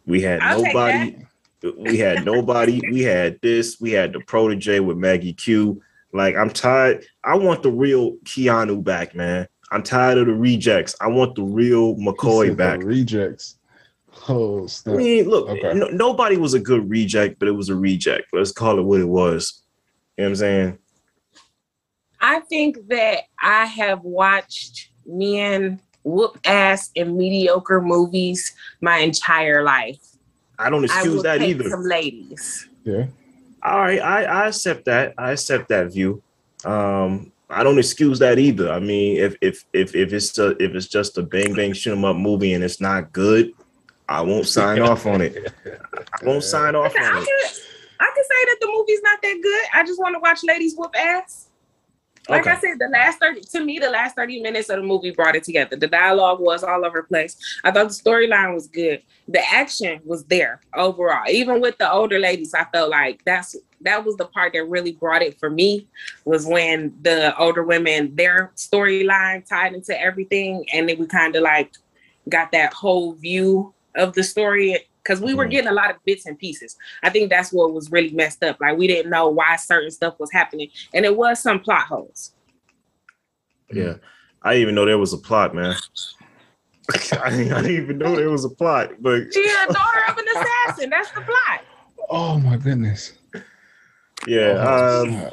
We 0.07 0.21
had 0.21 0.41
I'll 0.41 0.63
nobody. 0.63 1.27
We 1.79 1.99
had 1.99 2.25
nobody. 2.25 2.81
We 2.91 3.03
had 3.03 3.39
this. 3.43 3.81
We 3.81 3.93
had 3.93 4.13
the 4.13 4.21
protege 4.21 4.81
with 4.81 4.97
Maggie 4.97 5.33
Q. 5.33 5.81
Like 6.13 6.35
I'm 6.37 6.51
tired. 6.51 7.05
I 7.23 7.37
want 7.37 7.63
the 7.63 7.71
real 7.71 8.17
Keanu 8.25 8.83
back, 8.83 9.15
man. 9.15 9.47
I'm 9.71 9.83
tired 9.83 10.19
of 10.19 10.27
the 10.27 10.35
rejects. 10.35 10.97
I 11.01 11.07
want 11.07 11.37
the 11.37 11.45
real 11.45 11.95
McCoy 11.97 12.57
back. 12.57 12.83
rejects. 12.83 13.59
Oh, 14.29 14.67
snap. 14.67 14.95
I 14.95 14.99
mean, 14.99 15.29
look, 15.29 15.49
okay. 15.49 15.73
no, 15.73 15.87
nobody 15.89 16.37
was 16.37 16.55
a 16.55 16.61
good 16.61 16.91
reject, 16.91 17.39
but 17.39 17.47
it 17.47 17.53
was 17.53 17.69
a 17.69 17.77
reject. 17.77 18.27
Let's 18.33 18.53
call 18.53 18.79
it 18.79 18.83
what 18.83 19.01
it 19.01 19.09
was. 19.09 19.63
You 20.17 20.25
know 20.25 20.27
what 20.27 20.31
I'm 20.31 20.37
saying? 20.37 20.79
I 22.21 22.41
think 22.41 22.89
that 22.89 23.25
I 23.41 23.67
have 23.67 24.03
watched 24.03 24.91
men 25.07 25.81
whoop 26.03 26.39
ass 26.45 26.91
in 26.95 27.17
mediocre 27.17 27.81
movies 27.81 28.55
my 28.81 28.99
entire 28.99 29.63
life. 29.63 30.01
I 30.59 30.71
don't 30.71 30.85
excuse 30.85 31.25
I 31.25 31.39
that 31.39 31.43
either. 31.47 31.71
Some 31.71 31.85
ladies. 31.85 32.69
Yeah. 32.85 33.07
All 33.63 33.79
right, 33.79 34.01
I, 34.01 34.25
I 34.25 34.49
accept 34.49 34.87
that. 34.87 35.15
I 35.19 35.33
accept 35.33 35.69
that 35.69 35.93
view. 35.93 36.23
Um, 36.65 37.33
I 37.51 37.63
don't 37.63 37.79
excuse 37.79 38.19
that 38.21 38.39
either. 38.39 38.71
I 38.71 38.79
mean, 38.79 39.19
if 39.19 39.37
if 39.41 39.65
if 39.73 39.95
if 39.95 40.13
it's 40.13 40.39
a, 40.39 40.51
if 40.63 40.75
it's 40.75 40.87
just 40.87 41.19
a 41.19 41.23
bang 41.23 41.55
bang 41.55 41.73
shoot 41.73 41.93
'em 41.93 42.05
up 42.05 42.17
movie 42.17 42.55
and 42.55 42.65
it's 42.65 42.81
not 42.81 43.13
good, 43.13 43.53
I 44.09 44.23
won't 44.23 44.47
sign 44.47 44.81
off 44.81 45.05
on 45.07 45.21
it. 45.21 45.53
I 45.67 46.25
won't 46.25 46.45
sign 46.45 46.75
off 46.75 46.95
I 46.97 47.05
on 47.05 47.13
can, 47.13 47.23
it. 47.27 47.61
I 48.01 48.11
can 48.15 48.25
say 48.25 48.45
that 48.47 48.57
the 48.61 48.69
movie's 48.69 49.03
not 49.03 49.21
that 49.23 49.41
good. 49.43 49.65
I 49.75 49.85
just 49.85 50.01
want 50.01 50.15
to 50.15 50.21
watch 50.21 50.41
ladies 50.43 50.75
whoop 50.77 50.95
ass. 50.97 51.50
Like 52.31 52.43
Okay. 52.43 52.51
I 52.53 52.61
said, 52.61 52.79
the 52.79 52.89
last 52.89 53.19
30 53.19 53.41
to 53.41 53.65
me, 53.65 53.79
the 53.79 53.91
last 53.91 54.15
30 54.15 54.41
minutes 54.41 54.69
of 54.69 54.77
the 54.77 54.83
movie 54.87 55.11
brought 55.11 55.35
it 55.35 55.43
together. 55.43 55.77
The 55.77 55.89
dialogue 55.89 56.41
was 56.41 56.63
all 56.63 56.85
over 56.85 56.99
the 57.03 57.09
place. 57.09 57.37
I 57.65 57.71
thought 57.73 57.89
the 57.89 57.95
storyline 57.95 58.55
was 58.55 58.69
good. 58.69 59.03
The 59.29 59.43
action 59.53 60.01
was 60.05 60.25
there 60.25 60.61
overall. 60.75 61.29
Even 61.29 61.61
with 61.61 61.77
the 61.79 61.91
older 61.93 62.19
ladies, 62.19 62.55
I 62.55 62.65
felt 62.73 62.91
like 62.91 63.23
that's 63.25 63.57
that 63.83 64.05
was 64.05 64.17
the 64.17 64.27
part 64.27 64.53
that 64.53 64.65
really 64.65 64.93
brought 64.93 65.23
it 65.23 65.39
for 65.41 65.51
me 65.51 65.89
was 66.25 66.47
when 66.47 66.95
the 67.03 67.37
older 67.39 67.65
women, 67.65 68.15
their 68.15 68.53
storyline 68.57 69.45
tied 69.47 69.73
into 69.75 69.99
everything, 70.01 70.67
and 70.73 70.89
then 70.89 70.99
we 70.99 71.07
kind 71.07 71.35
of 71.35 71.43
like 71.43 71.73
got 72.29 72.53
that 72.53 72.73
whole 72.73 73.15
view 73.15 73.75
of 73.97 74.13
the 74.13 74.23
story 74.23 74.87
because 75.11 75.21
we 75.21 75.35
were 75.35 75.47
Mhm. 75.47 75.51
getting 75.51 75.69
a 75.71 75.73
lot 75.73 75.91
of 75.91 75.97
bits 76.05 76.27
and 76.27 76.39
pieces. 76.39 76.77
I 77.03 77.11
think 77.11 77.31
that's 77.31 77.53
what 77.53 77.73
was 77.73 77.91
really 77.91 78.11
messed 78.11 78.45
up. 78.45 78.61
Like 78.61 78.79
we 78.79 78.87
didn't 78.87 79.11
know 79.11 79.29
why 79.29 79.57
certain 79.57 79.91
stuff 79.91 80.15
was 80.21 80.31
happening, 80.31 80.69
and 80.95 81.05
it 81.05 81.17
was 81.17 81.41
some 81.41 81.59
plot 81.59 81.87
holes. 81.87 82.33
Yeah, 83.73 83.95
I 84.43 84.57
even 84.57 84.77
know 84.77 84.85
there 84.85 84.99
was 84.99 85.13
a 85.13 85.19
plot, 85.19 85.53
man. 85.53 85.75
I, 87.23 87.31
didn't, 87.31 87.53
I 87.53 87.63
didn't 87.63 87.83
even 87.83 87.99
know 87.99 88.15
there 88.15 88.31
was 88.31 88.45
a 88.45 88.51
plot, 88.51 88.91
but 89.01 89.35
She 89.35 89.41
a 89.41 89.67
daughter 89.73 90.03
of 90.09 90.17
an 90.17 90.25
assassin. 90.29 90.91
That's 90.91 91.11
the 91.11 91.23
plot. 91.23 91.65
Oh 92.09 92.39
my 92.39 92.57
goodness. 92.57 93.15
yeah, 94.29 94.55
Oh, 94.61 95.03
um, 95.03 95.31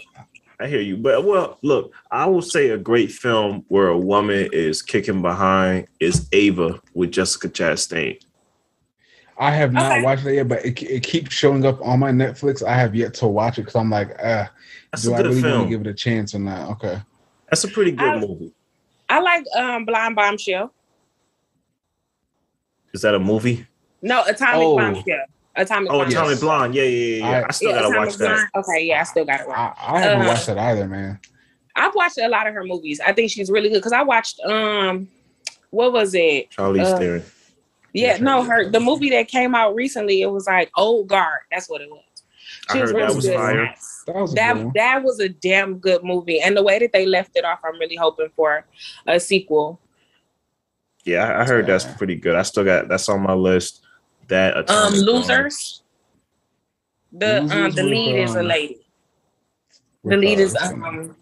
I 0.59 0.67
hear 0.67 0.81
you. 0.81 0.97
But 0.97 1.23
well, 1.23 1.59
look, 1.61 1.93
I 2.09 2.25
will 2.25 2.41
say 2.41 2.69
a 2.69 2.77
great 2.79 3.11
film 3.11 3.63
where 3.67 3.89
a 3.89 3.97
woman 3.97 4.49
is 4.53 4.81
kicking 4.81 5.21
behind 5.21 5.87
is 5.99 6.27
Ava 6.31 6.81
with 6.95 7.11
Jessica 7.11 7.49
Chastain. 7.49 8.19
I 9.39 9.51
have 9.51 9.71
not 9.71 9.91
Okay. 9.91 10.03
watched 10.03 10.25
it 10.25 10.33
yet, 10.35 10.47
but 10.47 10.65
it, 10.65 10.81
it 10.81 11.03
keeps 11.03 11.33
showing 11.33 11.63
up 11.65 11.79
on 11.85 11.99
my 11.99 12.11
Netflix. 12.11 12.63
I 12.63 12.73
have 12.73 12.95
yet 12.95 13.13
to 13.15 13.27
watch 13.27 13.57
it 13.59 13.61
because 13.61 13.75
I'm 13.75 13.89
like, 13.89 14.11
uh, 14.23 14.45
That's 14.91 15.03
do 15.03 15.13
I 15.13 15.17
good 15.17 15.27
really 15.27 15.51
want 15.51 15.63
to 15.65 15.69
give 15.69 15.81
it 15.81 15.87
a 15.87 15.93
chance 15.93 16.33
or 16.33 16.39
not? 16.39 16.69
Okay. 16.71 16.99
That's 17.49 17.63
a 17.63 17.67
pretty 17.67 17.91
good 17.91 18.07
I- 18.07 18.19
movie. 18.19 18.53
I 19.09 19.19
like 19.19 19.45
um 19.55 19.85
Blind 19.85 20.15
Bombshell. 20.17 20.73
Is 22.93 23.01
that 23.01 23.15
a 23.15 23.19
movie? 23.19 23.65
No, 24.01 24.23
Atomic 24.23 24.55
Oh. 24.65 24.77
Bombshell. 24.77 25.25
Atomic 25.55 25.91
Oh, 25.91 25.99
Bombshell. 25.99 26.21
Atomic 26.23 26.39
Blonde. 26.39 26.75
Yeah, 26.75 26.83
yeah, 26.83 26.89
yeah. 26.89 27.17
yeah. 27.17 27.39
I, 27.41 27.45
I- 27.47 27.51
still 27.51 27.69
Yeah, 27.69 27.75
gotta 27.75 27.87
Atomic 27.89 28.09
watch 28.09 28.17
that. 28.17 28.27
Blonde. 28.27 28.49
Okay, 28.67 28.85
yeah, 28.85 28.99
I 28.99 29.03
still 29.03 29.25
gotta 29.25 29.47
watch. 29.47 29.57
I, 29.57 29.73
I 29.95 29.99
haven't 30.01 30.21
Uh, 30.25 30.27
watched 30.29 30.45
that 30.47 30.57
either, 30.57 30.87
man. 30.87 31.19
I've 31.75 31.95
watched 31.95 32.17
a 32.17 32.27
lot 32.27 32.47
of 32.47 32.53
her 32.53 32.63
movies. 32.63 32.99
I 33.05 33.13
think 33.13 33.29
she's 33.31 33.49
really 33.51 33.69
good 33.69 33.75
because 33.79 33.93
I 33.93 34.01
watched 34.01 34.39
um 34.41 35.07
what 35.69 35.93
was 35.93 36.13
it? 36.15 36.49
Charlize 36.51 36.85
Uh, 36.93 36.97
Theron. 36.97 37.23
Yeah, 37.93 38.15
Yeah, 38.15 38.23
no, 38.23 38.43
her 38.43 38.69
the 38.69 38.79
movie 38.79 39.09
that 39.11 39.27
came 39.27 39.55
out 39.55 39.75
recently, 39.75 40.21
it 40.21 40.27
was 40.31 40.47
like 40.47 40.71
Old 40.77 41.07
Guard. 41.07 41.39
That's 41.51 41.69
what 41.69 41.81
it 41.81 41.89
was. 41.89 42.03
I 42.69 42.77
heard 42.77 42.95
that 42.95 43.15
was 43.15 43.25
good. 43.25 43.35
fire. 43.35 43.73
That 44.05 44.15
was 44.15 44.31
a 44.31 44.35
That 44.35 44.73
that 44.75 45.03
was 45.03 45.19
a 45.19 45.29
damn 45.29 45.79
good 45.79 46.03
movie. 46.03 46.39
And 46.41 46.55
the 46.55 46.63
way 46.63 46.79
that 46.79 46.91
they 46.93 47.05
left 47.05 47.31
it 47.35 47.45
off, 47.45 47.59
I'm 47.63 47.79
really 47.79 47.95
hoping 47.95 48.29
for 48.35 48.65
a 49.05 49.19
sequel. 49.19 49.79
Yeah, 51.05 51.25
I 51.25 51.41
I 51.41 51.45
heard 51.45 51.67
that's 51.67 51.85
pretty 51.85 52.15
good. 52.15 52.35
I 52.35 52.41
still 52.43 52.63
got 52.65 52.87
that's 52.87 53.07
on 53.09 53.21
my 53.21 53.33
list. 53.33 53.85
That 54.27 54.57
Um 54.57 54.63
Atomic 54.63 55.05
Blonde. 55.05 55.05
Losers. 55.05 55.83
The 57.13 57.41
um 57.43 57.71
the 57.71 57.83
lead 57.83 58.15
is 58.17 58.35
a 58.35 58.39
um, 58.39 58.47
lady. 58.47 58.77
The 60.03 60.17
lead 60.17 60.39
uh, 60.39 60.41
is 60.41 60.53
what's 60.53 60.65
her 60.69 60.77
name? 60.77 60.99
um 60.99 61.15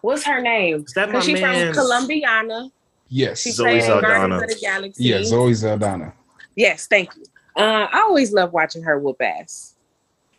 what's 0.00 0.24
her 0.24 0.40
name? 0.40 0.84
Is 0.86 0.92
that 0.94 1.08
my 1.08 1.12
Because 1.12 1.24
she's 1.24 1.40
man? 1.40 1.74
from 1.74 1.82
Colombiana. 1.84 2.70
Yes, 3.08 3.40
She 3.40 3.50
Zoe 3.50 3.64
played 3.66 3.82
Saldana. 3.82 4.36
of 4.36 4.48
the 4.48 4.58
Galaxy. 4.60 5.04
yeah, 5.04 5.22
Zoe 5.22 5.54
Saldana. 5.54 6.12
Yes, 6.54 6.86
thank 6.86 7.14
you. 7.16 7.24
Uh, 7.56 7.86
I 7.92 8.00
always 8.00 8.32
love 8.32 8.52
watching 8.52 8.82
her 8.82 8.98
whoop 8.98 9.20
ass. 9.22 9.74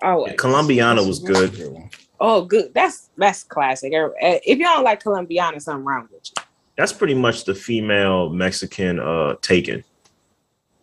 Always. 0.01 0.35
Colombiana 0.37 1.03
was 1.05 1.19
good. 1.19 1.89
Oh, 2.19 2.43
good. 2.45 2.73
That's 2.73 3.09
that's 3.17 3.43
classic. 3.43 3.93
Uh, 3.93 4.09
If 4.21 4.57
you 4.59 4.63
don't 4.63 4.83
like 4.83 5.01
Colombiana, 5.03 5.59
something 5.59 5.83
wrong 5.85 6.07
with 6.11 6.29
you. 6.35 6.43
That's 6.77 6.93
pretty 6.93 7.15
much 7.15 7.45
the 7.45 7.55
female 7.55 8.29
Mexican 8.29 8.99
uh 8.99 9.35
taken. 9.41 9.83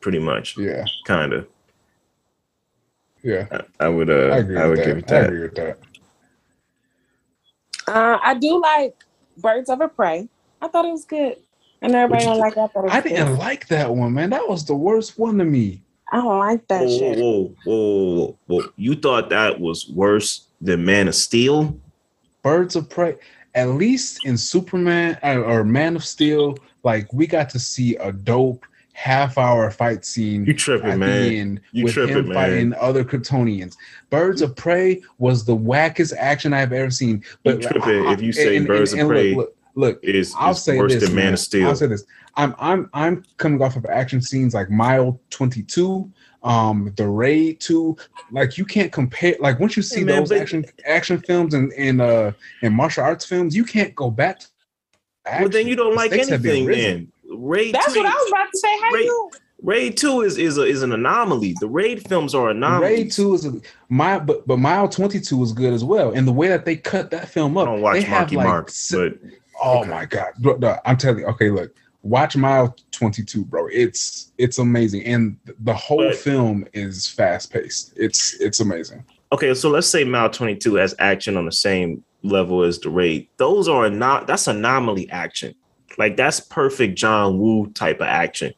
Pretty 0.01 0.18
much, 0.18 0.59
Yeah, 0.59 0.85
kind 1.07 1.33
of. 1.33 1.47
yeah. 3.23 3.47
I, 3.81 3.87
I 3.87 3.88
would 3.88 4.11
uh 4.11 4.31
I 4.35 4.38
I, 4.38 4.66
would 4.66 4.79
with 4.79 4.85
give 4.87 4.99
it 4.99 5.07
that. 5.09 5.23
I 5.23 5.27
agree 5.27 5.40
with 5.42 5.55
that. 5.55 5.79
Uh, 7.87 8.18
I 8.23 8.35
do 8.35 8.61
like 8.61 8.94
Birds 9.38 9.68
of 9.70 9.81
a 9.81 9.88
Prey. 9.88 10.29
I 10.61 10.68
thought 10.68 10.85
it 10.85 10.92
was 10.92 11.05
good. 11.05 11.37
And 11.85 11.94
everybody 11.94 12.25
What'd 12.27 12.40
don't 12.40 12.40
like 12.40 12.55
that. 12.55 12.70
but 12.75 12.90
I 12.90 13.01
didn't 13.01 13.37
like 13.37 13.68
that 13.68 13.94
one, 13.94 14.14
man. 14.14 14.31
That 14.31 14.49
was 14.49 14.64
the 14.64 14.75
worst 14.75 15.18
one 15.18 15.37
to 15.38 15.44
me. 15.44 15.83
I 16.11 16.16
don't 16.16 16.38
like 16.38 16.66
that 16.68 16.81
Whoa, 16.83 16.88
whoa, 16.88 16.99
shit. 16.99 17.18
whoa, 17.18 17.55
whoa, 17.64 18.14
whoa, 18.14 18.38
whoa! 18.47 18.62
You 18.77 18.94
thought 18.94 19.29
that 19.31 19.61
was 19.61 19.88
worse 19.90 20.47
than 20.61 20.85
Man 20.85 21.09
of 21.09 21.14
Steel? 21.14 21.79
Birds 22.42 22.75
of 22.77 22.88
Prey. 22.88 23.16
At 23.55 23.68
least 23.70 24.25
in 24.25 24.37
Superman 24.37 25.18
uh, 25.23 25.40
or 25.40 25.62
Man 25.64 25.94
of 25.97 26.05
Steel, 26.05 26.57
like 26.85 27.12
we 27.12 27.27
got 27.27 27.51
to 27.51 27.59
see 27.59 27.97
a 27.97 28.12
dope 28.12 28.64
half 28.94 29.38
hour 29.38 29.70
fight 29.73 30.05
scene 30.05 30.44
You 30.47 30.55
tripping, 30.55 31.01
man? 31.01 31.23
the 31.23 31.38
end 31.40 31.61
You 31.73 31.85
with 31.85 31.94
tripping, 31.94 32.16
him 32.16 32.29
man. 32.29 32.35
fighting 32.35 32.75
other 32.75 33.05
Kryptonians. 33.05 33.77
Birds 34.09 34.40
of 34.40 34.55
Prey 34.57 35.03
was 35.18 35.44
the 35.44 35.57
wackest 35.57 36.14
action 36.16 36.53
I've 36.53 36.73
ever 36.73 36.90
seen. 36.90 37.25
But 37.42 37.61
tripping 37.61 38.07
if 38.07 38.23
you 38.23 38.33
say 38.33 38.64
Birds 38.64 38.92
of 38.92 39.07
Prey 39.09 39.35
Look, 39.35 39.47
look, 39.49 39.54
It 39.77 40.15
is 40.15 40.35
I'll 40.39 40.53
it's 40.53 40.63
say 40.63 40.79
worse 40.79 40.93
this, 40.95 41.05
than 41.05 41.15
Man 41.15 41.25
man. 41.27 41.33
of 41.35 41.39
Steel. 41.41 41.69
I'll 41.69 41.77
say 41.77 41.87
this. 41.87 42.05
I'm 42.37 42.55
I'm 42.59 42.89
I'm 42.95 43.25
coming 43.37 43.61
off 43.63 43.77
of 43.77 43.85
action 43.87 44.21
scenes 44.23 44.55
like 44.55 44.71
Mile 44.71 45.21
22, 45.31 46.11
um, 46.43 46.93
The 46.97 47.07
Raid 47.09 47.61
2. 47.61 47.97
Like 48.31 48.57
you 48.59 48.65
can't 48.65 48.93
compare. 48.93 49.37
Like 49.41 49.59
once 49.61 49.77
you 49.77 49.83
see 49.83 50.05
man, 50.05 50.17
those 50.21 50.29
but- 50.31 50.39
action 50.39 50.65
action 50.87 51.19
films 51.21 51.55
and 51.55 51.73
and 51.75 52.01
uh 52.01 52.33
and 52.63 52.75
martial 52.75 53.05
arts 53.05 53.25
films, 53.25 53.55
you 53.57 53.65
can't 53.65 53.95
go 53.95 54.11
back. 54.11 54.41
To 54.41 54.47
well, 55.41 55.49
then 55.49 55.67
you 55.67 55.75
don't 55.77 55.95
like 55.95 56.13
stakes 56.13 56.31
anything. 56.31 56.67
risen. 56.67 57.13
Then 57.29 57.39
Raid 57.39 57.75
That's 57.75 57.93
two, 57.95 58.01
what 58.01 58.07
I 58.07 58.15
was 58.15 58.29
about 58.29 58.51
to 58.53 58.59
say. 58.59 58.79
How 58.81 58.91
Raid- 58.91 59.05
you? 59.05 59.31
Raid 59.63 59.97
two 59.97 60.21
is 60.21 60.37
is 60.37 60.59
a, 60.59 60.63
is 60.65 60.83
an 60.83 60.93
anomaly. 60.93 61.55
The 61.59 61.67
Raid 61.69 62.07
films 62.07 62.35
are 62.35 62.51
anomalies. 62.51 62.99
Raid 62.99 63.13
2 63.13 63.35
is 63.35 63.47
a 63.47 63.61
mile, 63.89 64.21
but 64.21 64.47
but 64.47 64.59
Mile 64.59 64.87
22 64.91 65.43
is 65.43 65.53
good 65.53 65.73
as 65.73 65.83
well. 65.83 66.13
And 66.13 66.29
the 66.29 66.33
way 66.33 66.49
that 66.49 66.67
they 66.67 66.77
cut 66.77 67.11
that 67.13 67.31
film 67.31 67.57
up, 67.57 67.67
I 67.67 67.71
up, 67.71 67.75
don't 67.77 67.81
watch 67.83 67.95
they 67.95 68.03
have 68.03 68.21
Marky 68.21 68.37
like 68.37 68.47
Mark, 68.47 68.71
but 68.91 69.15
Oh 69.64 69.81
Okay. 69.81 69.90
my 69.90 70.05
god, 70.05 70.33
Bro, 70.38 70.57
no, 70.57 70.77
I'm 70.85 70.96
telling 70.96 71.20
you. 71.20 71.27
Okay, 71.27 71.50
look, 71.50 71.74
watch 72.03 72.37
Mile 72.37 72.77
22, 72.92 73.44
bro. 73.44 73.66
It's 73.72 74.33
it's 74.38 74.59
amazing, 74.59 75.05
and 75.05 75.37
the 75.61 75.74
whole 75.74 75.98
But- 76.09 76.16
film 76.16 76.66
is 76.72 77.09
fast 77.09 77.53
paced. 77.53 77.94
It's 77.96 78.35
it's 78.40 78.61
amazing. 78.61 79.05
okay, 79.33 79.55
so 79.55 79.70
let's 79.70 79.87
say 79.88 80.05
Mile 80.05 80.31
22 80.31 80.74
has 80.74 80.94
action 80.98 81.37
on 81.37 81.44
the 81.46 81.53
same 81.53 82.05
level 82.22 82.62
as 82.62 82.79
the 82.79 82.90
Raid. 82.90 83.27
Those 83.38 83.68
are 83.68 83.88
not 83.90 84.27
that's 84.27 84.46
anomaly 84.46 85.09
action. 85.11 85.55
Like 85.98 86.16
that's 86.16 86.40
perfect 86.40 86.96
John 86.98 87.38
Woo 87.38 87.68
type 87.74 88.00
of 88.00 88.07
action. 88.09 88.53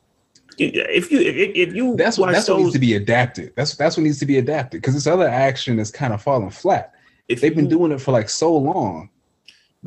If 0.58 1.12
you 1.12 1.20
if, 1.20 1.68
if 1.68 1.74
you 1.74 1.96
That's 1.96 2.16
what 2.18 2.32
that's 2.32 2.48
what 2.48 2.58
needs 2.60 2.72
to 2.72 2.78
be 2.78 2.94
adapted. 2.94 3.52
That's 3.56 3.76
that's 3.76 3.96
what 3.96 4.04
needs 4.04 4.18
to 4.20 4.26
be 4.26 4.38
adapted 4.38 4.80
because 4.80 4.94
this 4.94 5.06
other 5.06 5.28
action 5.28 5.78
is 5.78 5.90
kind 5.90 6.12
of 6.14 6.22
falling 6.22 6.48
flat. 6.50 6.92
if 7.28 7.40
They've 7.40 7.54
been 7.54 7.64
you- 7.66 7.70
doing 7.78 7.92
it 7.92 8.00
for 8.00 8.12
like 8.12 8.28
so 8.30 8.56
long. 8.56 9.10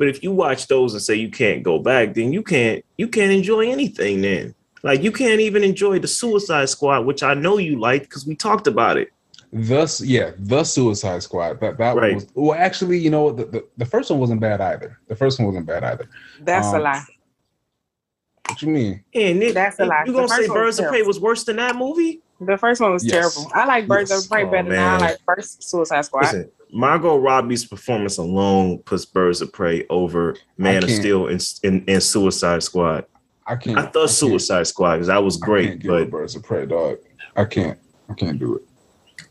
But 0.00 0.08
if 0.08 0.22
you 0.22 0.32
watch 0.32 0.66
those 0.66 0.94
and 0.94 1.02
say 1.02 1.16
you 1.16 1.28
can't 1.28 1.62
go 1.62 1.78
back, 1.78 2.14
then 2.14 2.32
you 2.32 2.42
can't 2.42 2.82
you 2.96 3.06
can't 3.06 3.30
enjoy 3.30 3.70
anything. 3.70 4.22
Then 4.22 4.54
like 4.82 5.02
you 5.02 5.12
can't 5.12 5.42
even 5.42 5.62
enjoy 5.62 5.98
the 5.98 6.08
Suicide 6.08 6.70
Squad, 6.70 7.00
which 7.04 7.22
I 7.22 7.34
know 7.34 7.58
you 7.58 7.78
like 7.78 8.04
because 8.04 8.26
we 8.26 8.34
talked 8.34 8.66
about 8.66 8.96
it. 8.96 9.10
Thus, 9.52 10.00
yeah, 10.00 10.30
the 10.38 10.64
Suicide 10.64 11.22
Squad. 11.22 11.60
That 11.60 11.76
that 11.76 11.96
Right. 11.96 12.14
was 12.14 12.26
well. 12.34 12.58
Actually, 12.58 12.96
you 12.96 13.10
know, 13.10 13.30
the, 13.30 13.44
the 13.44 13.64
the 13.76 13.84
first 13.84 14.10
one 14.10 14.18
wasn't 14.18 14.40
bad 14.40 14.62
either. 14.62 14.98
The 15.08 15.16
first 15.16 15.38
one 15.38 15.48
wasn't 15.48 15.66
bad 15.66 15.84
either. 15.84 16.08
That's 16.40 16.72
a 16.72 16.76
Um, 16.76 16.82
lie. 16.84 17.04
What 18.48 18.62
you 18.62 18.68
mean? 18.68 19.04
And 19.14 19.42
it, 19.42 19.52
That's 19.52 19.78
a 19.80 19.84
lie. 19.84 20.04
You 20.06 20.12
The 20.12 20.16
gonna 20.16 20.28
say 20.28 20.36
first 20.36 20.48
one 20.48 20.58
was 20.60 20.64
Birds 20.64 20.78
of 20.78 20.88
Prey 20.88 21.02
was 21.02 21.20
worse 21.20 21.44
than 21.44 21.56
that 21.56 21.76
movie? 21.76 22.22
The 22.40 22.56
first 22.56 22.80
one 22.80 22.92
was 22.92 23.04
Yes. 23.04 23.34
terrible. 23.34 23.52
I 23.54 23.66
like 23.66 23.86
Birds 23.86 24.10
Yes. 24.10 24.24
of 24.24 24.30
Prey 24.30 24.44
Oh, 24.44 24.50
better 24.50 24.70
than 24.70 24.78
I 24.78 24.98
like 24.98 25.18
first 25.26 25.62
Suicide 25.62 26.02
Squad. 26.06 26.22
Listen, 26.22 26.50
Margot 26.72 27.18
Robbie's 27.18 27.64
performance 27.66 28.16
alone 28.18 28.78
puts 28.78 29.04
Birds 29.04 29.42
of 29.42 29.52
Prey 29.52 29.84
over 29.90 30.36
Man 30.56 30.82
of. 30.84 30.90
Steel 30.90 31.26
and, 31.28 31.44
and, 31.64 31.84
and 31.88 32.02
Suicide 32.02 32.62
Squad. 32.62 33.04
I 33.46 33.56
can't. 33.56 33.78
I 33.78 33.82
thought 33.82 33.92
can't- 33.94 34.10
Suicide 34.10 34.66
Squad 34.68 34.94
because 34.94 35.08
that 35.08 35.22
was 35.22 35.36
I 35.42 35.46
can't 35.46 35.82
great, 35.82 35.86
but 35.86 36.10
Birds 36.10 36.34
of 36.36 36.42
Prey, 36.44 36.64
dog. 36.66 36.98
I 37.36 37.44
can't. 37.44 37.78
I 38.08 38.14
can't 38.14 38.38
do 38.38 38.56
it. 38.56 38.62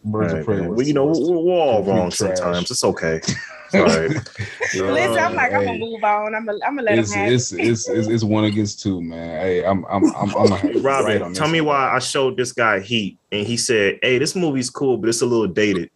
Birds 0.05 0.33
Alright, 0.33 0.39
of 0.41 0.45
Prey. 0.45 0.67
Was, 0.67 0.77
well, 0.77 0.87
you 0.87 0.93
know, 0.93 1.05
was- 1.05 1.19
we're, 1.19 1.37
we're 1.37 1.53
all 1.53 1.83
wrong 1.83 2.11
trash. 2.11 2.37
sometimes. 2.37 2.69
It's 2.69 2.83
okay. 2.83 3.21
Sorry. 3.69 4.09
Listen, 4.73 5.17
I'm 5.17 5.35
like, 5.35 5.53
I'm 5.53 5.65
gonna 5.65 5.77
move 5.77 6.03
on. 6.03 6.33
I'm 6.33 6.45
gonna, 6.45 6.59
I'm 6.65 6.75
gonna 6.75 6.83
let 6.83 6.99
it's, 6.99 7.13
him 7.13 7.19
have 7.23 7.33
it's, 7.33 7.51
it. 7.51 7.59
it's, 7.59 7.89
it's, 7.89 8.07
it's 8.07 8.23
one 8.23 8.45
against 8.45 8.81
two, 8.81 9.01
man. 9.01 9.41
Hey, 9.41 9.63
I'm 9.63 9.85
I'm 9.85 10.05
I'm, 10.15 10.15
I'm 10.15 10.31
gonna 10.31 10.55
have 10.55 10.73
to 10.73 10.79
Robert, 10.81 11.21
on 11.21 11.33
tell 11.33 11.47
this 11.47 11.53
me 11.53 11.61
one. 11.61 11.75
why 11.75 11.95
I 11.95 11.99
showed 11.99 12.37
this 12.37 12.51
guy 12.51 12.79
Heat, 12.79 13.17
and 13.31 13.45
he 13.45 13.57
said, 13.57 13.99
"Hey, 14.01 14.17
this 14.17 14.35
movie's 14.35 14.69
cool, 14.69 14.97
but 14.97 15.09
it's 15.09 15.21
a 15.21 15.25
little 15.25 15.47
dated." 15.47 15.91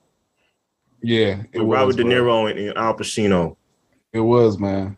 Yeah, 1.02 1.44
it 1.52 1.60
With 1.60 1.68
was, 1.68 1.78
Robert 1.78 1.96
De. 1.98 2.04
Niro 2.04 2.50
and, 2.50 2.60
and 2.60 2.78
Al 2.78 2.96
Pacino. 2.96 3.56
It 4.14 4.22
was, 4.22 4.58
man. 4.60 4.96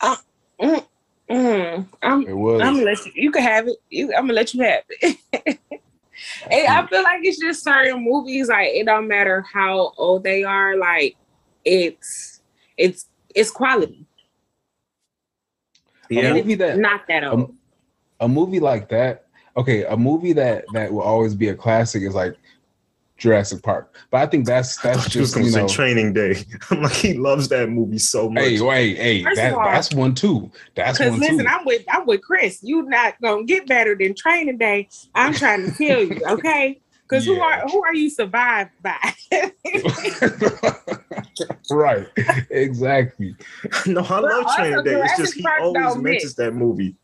Uh, 0.00 0.16
mm, 0.60 0.86
mm. 1.30 1.86
I'm, 2.02 2.26
it 2.26 2.36
was. 2.36 2.62
I'm 2.62 2.74
gonna 2.74 2.86
let 2.86 3.04
you. 3.04 3.12
You 3.14 3.30
can 3.30 3.42
have 3.42 3.68
it. 3.68 3.76
You, 3.90 4.14
I'm 4.14 4.22
gonna 4.22 4.32
let 4.32 4.54
you 4.54 4.62
have 4.62 4.82
it. 4.88 5.18
and 6.50 6.68
I 6.68 6.82
mm. 6.82 6.88
feel 6.88 7.02
like 7.02 7.20
it's 7.22 7.38
just 7.38 7.62
certain 7.62 8.02
movies. 8.02 8.48
Like 8.48 8.68
it 8.68 8.86
don't 8.86 9.08
matter 9.08 9.42
how 9.42 9.92
old 9.96 10.24
they 10.24 10.42
are. 10.44 10.76
Like 10.76 11.16
it's 11.64 12.40
it's 12.76 13.06
it's 13.34 13.50
quality. 13.50 14.06
Yeah, 16.10 16.22
a 16.30 16.34
movie 16.34 16.54
that 16.56 16.78
not 16.78 17.06
that 17.08 17.24
old. 17.24 17.54
A, 18.20 18.24
a 18.26 18.28
movie 18.28 18.60
like 18.60 18.88
that. 18.90 19.26
Okay, 19.56 19.84
a 19.84 19.96
movie 19.96 20.32
that 20.34 20.64
that 20.72 20.92
will 20.92 21.02
always 21.02 21.34
be 21.34 21.48
a 21.48 21.54
classic 21.54 22.02
is 22.02 22.14
like 22.14 22.36
Jurassic 23.22 23.62
Park. 23.62 23.94
But 24.10 24.20
I 24.22 24.26
think 24.26 24.46
that's 24.46 24.76
that's 24.78 25.08
just 25.08 25.36
you 25.36 25.50
know, 25.52 25.68
Training 25.68 26.12
Day. 26.12 26.44
I'm 26.70 26.82
like 26.82 26.92
he 26.92 27.14
loves 27.14 27.48
that 27.48 27.70
movie 27.70 27.98
so 27.98 28.28
much. 28.28 28.42
Hey, 28.42 28.60
wait, 28.60 28.96
hey, 28.96 29.22
that, 29.34 29.54
all, 29.54 29.64
that's 29.64 29.94
one 29.94 30.14
too. 30.14 30.50
That's 30.74 30.98
one 30.98 31.20
listen, 31.20 31.38
too. 31.38 31.46
I'm 31.46 31.64
with 31.64 31.84
I'm 31.88 32.04
with 32.04 32.20
Chris. 32.22 32.58
You 32.62 32.82
not 32.82 33.14
gonna 33.22 33.44
get 33.44 33.68
better 33.68 33.94
than 33.94 34.14
Training 34.14 34.58
Day. 34.58 34.88
I'm 35.14 35.32
trying 35.34 35.70
to 35.70 35.78
kill 35.78 36.02
you, 36.02 36.20
okay? 36.28 36.80
Because 37.12 37.26
yeah. 37.26 37.34
who 37.34 37.40
are 37.42 37.60
who 37.68 37.84
are 37.84 37.94
you 37.94 38.08
survived 38.08 38.70
by? 38.80 38.96
right, 41.70 42.06
exactly. 42.50 43.36
No, 43.86 44.00
I 44.00 44.20
love 44.20 44.56
Training 44.56 44.82
Day. 44.82 45.02
It's 45.02 45.18
just 45.18 45.34
he 45.34 45.42
Park 45.42 45.60
always 45.60 45.96
mentions 45.96 46.34
that 46.36 46.52
movie. 46.54 46.96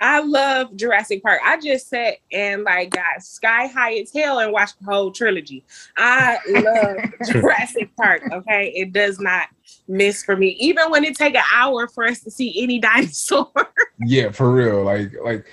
I 0.00 0.20
love 0.20 0.76
Jurassic 0.76 1.24
Park. 1.24 1.40
I 1.44 1.58
just 1.58 1.88
sat 1.88 2.18
and 2.30 2.62
like 2.62 2.90
got 2.90 3.20
sky 3.20 3.66
high 3.66 3.94
as 3.94 4.12
hell 4.12 4.38
and 4.38 4.52
watched 4.52 4.78
the 4.78 4.84
whole 4.84 5.10
trilogy. 5.10 5.64
I 5.96 6.38
love 6.48 6.98
Jurassic 7.32 7.90
Park. 7.96 8.22
Okay, 8.32 8.72
it 8.76 8.92
does 8.92 9.18
not 9.18 9.48
miss 9.88 10.22
for 10.22 10.36
me, 10.36 10.50
even 10.60 10.88
when 10.92 11.02
it 11.02 11.16
take 11.16 11.34
an 11.34 11.42
hour 11.52 11.88
for 11.88 12.04
us 12.06 12.20
to 12.20 12.30
see 12.30 12.62
any 12.62 12.78
dinosaur. 12.78 13.50
yeah, 13.98 14.30
for 14.30 14.52
real. 14.52 14.84
Like, 14.84 15.14
like, 15.20 15.44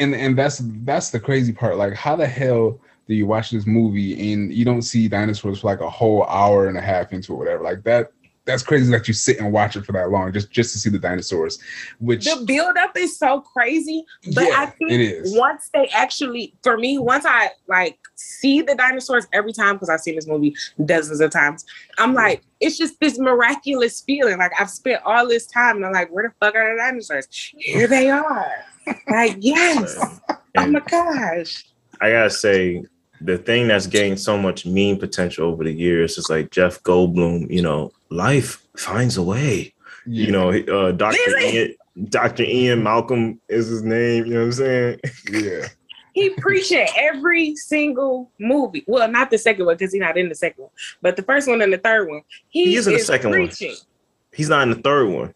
and 0.00 0.16
and 0.16 0.36
that's 0.36 0.60
that's 0.82 1.10
the 1.10 1.20
crazy 1.20 1.52
part. 1.52 1.76
Like, 1.76 1.94
how 1.94 2.16
the 2.16 2.26
hell 2.26 2.80
do 3.10 3.16
you 3.16 3.26
watch 3.26 3.50
this 3.50 3.66
movie 3.66 4.32
and 4.32 4.54
you 4.54 4.64
don't 4.64 4.82
see 4.82 5.08
dinosaurs 5.08 5.60
for 5.60 5.66
like 5.66 5.80
a 5.80 5.90
whole 5.90 6.24
hour 6.26 6.68
and 6.68 6.78
a 6.78 6.80
half 6.80 7.12
into 7.12 7.32
it, 7.32 7.36
whatever? 7.36 7.64
Like 7.64 7.82
that 7.82 8.12
that's 8.44 8.62
crazy 8.62 8.88
that 8.92 9.08
you 9.08 9.14
sit 9.14 9.40
and 9.40 9.52
watch 9.52 9.74
it 9.74 9.84
for 9.84 9.90
that 9.92 10.10
long 10.10 10.32
just 10.32 10.52
just 10.52 10.72
to 10.72 10.78
see 10.78 10.90
the 10.90 10.98
dinosaurs. 10.98 11.58
Which 11.98 12.24
the 12.24 12.44
build 12.46 12.76
up 12.76 12.96
is 12.96 13.18
so 13.18 13.40
crazy, 13.40 14.04
but 14.32 14.44
yeah, 14.44 14.60
I 14.60 14.66
think 14.66 14.92
it 14.92 15.00
is. 15.00 15.36
once 15.36 15.70
they 15.74 15.88
actually, 15.88 16.54
for 16.62 16.78
me, 16.78 16.98
once 16.98 17.26
I 17.26 17.50
like 17.66 17.98
see 18.14 18.62
the 18.62 18.76
dinosaurs 18.76 19.26
every 19.32 19.52
time 19.52 19.74
because 19.74 19.90
I've 19.90 20.00
seen 20.00 20.14
this 20.14 20.28
movie 20.28 20.54
dozens 20.84 21.20
of 21.20 21.32
times, 21.32 21.64
I'm 21.98 22.14
like, 22.14 22.42
it's 22.60 22.78
just 22.78 22.94
this 23.00 23.18
miraculous 23.18 24.02
feeling. 24.02 24.38
Like 24.38 24.52
I've 24.56 24.70
spent 24.70 25.02
all 25.04 25.26
this 25.26 25.46
time 25.46 25.78
and 25.78 25.86
I'm 25.86 25.92
like, 25.92 26.12
where 26.12 26.28
the 26.28 26.46
fuck 26.46 26.54
are 26.54 26.76
the 26.76 26.80
dinosaurs? 26.80 27.26
Here 27.58 27.88
they 27.88 28.08
are. 28.08 28.52
like 29.10 29.36
yes, 29.40 30.20
oh 30.56 30.66
my 30.68 30.78
gosh. 30.78 31.64
I 32.00 32.10
gotta 32.10 32.30
say, 32.30 32.84
the 33.20 33.38
thing 33.38 33.68
that's 33.68 33.86
gained 33.86 34.18
so 34.18 34.38
much 34.38 34.64
meme 34.66 34.98
potential 34.98 35.46
over 35.46 35.64
the 35.64 35.72
years 35.72 36.16
is 36.16 36.30
like 36.30 36.50
Jeff 36.50 36.82
Goldblum, 36.82 37.50
you 37.50 37.62
know, 37.62 37.92
life 38.08 38.64
finds 38.76 39.16
a 39.16 39.22
way. 39.22 39.74
Yeah. 40.06 40.26
You 40.26 40.32
know, 40.32 40.50
uh, 40.50 40.92
Dr. 40.92 41.38
Ian, 41.38 41.74
Dr. 42.08 42.44
Ian 42.44 42.82
Malcolm 42.82 43.40
is 43.48 43.68
his 43.68 43.82
name, 43.82 44.24
you 44.24 44.34
know 44.34 44.40
what 44.40 44.46
I'm 44.46 44.52
saying? 44.52 45.00
Yeah. 45.30 45.68
he 46.14 46.30
preached 46.30 46.72
every 46.96 47.54
single 47.56 48.30
movie. 48.38 48.84
Well, 48.86 49.10
not 49.10 49.30
the 49.30 49.38
second 49.38 49.66
one 49.66 49.76
because 49.76 49.92
he's 49.92 50.00
not 50.00 50.16
in 50.16 50.28
the 50.28 50.34
second 50.34 50.62
one, 50.62 50.72
but 51.02 51.16
the 51.16 51.22
first 51.22 51.48
one 51.48 51.60
and 51.60 51.72
the 51.72 51.78
third 51.78 52.08
one. 52.08 52.22
He, 52.48 52.66
he 52.66 52.76
is 52.76 52.86
in 52.86 52.94
the 52.94 53.00
second 53.00 53.32
preaching. 53.32 53.70
one. 53.70 53.78
He's 54.32 54.48
not 54.48 54.62
in 54.62 54.70
the 54.70 54.80
third 54.80 55.08
one. 55.08 55.34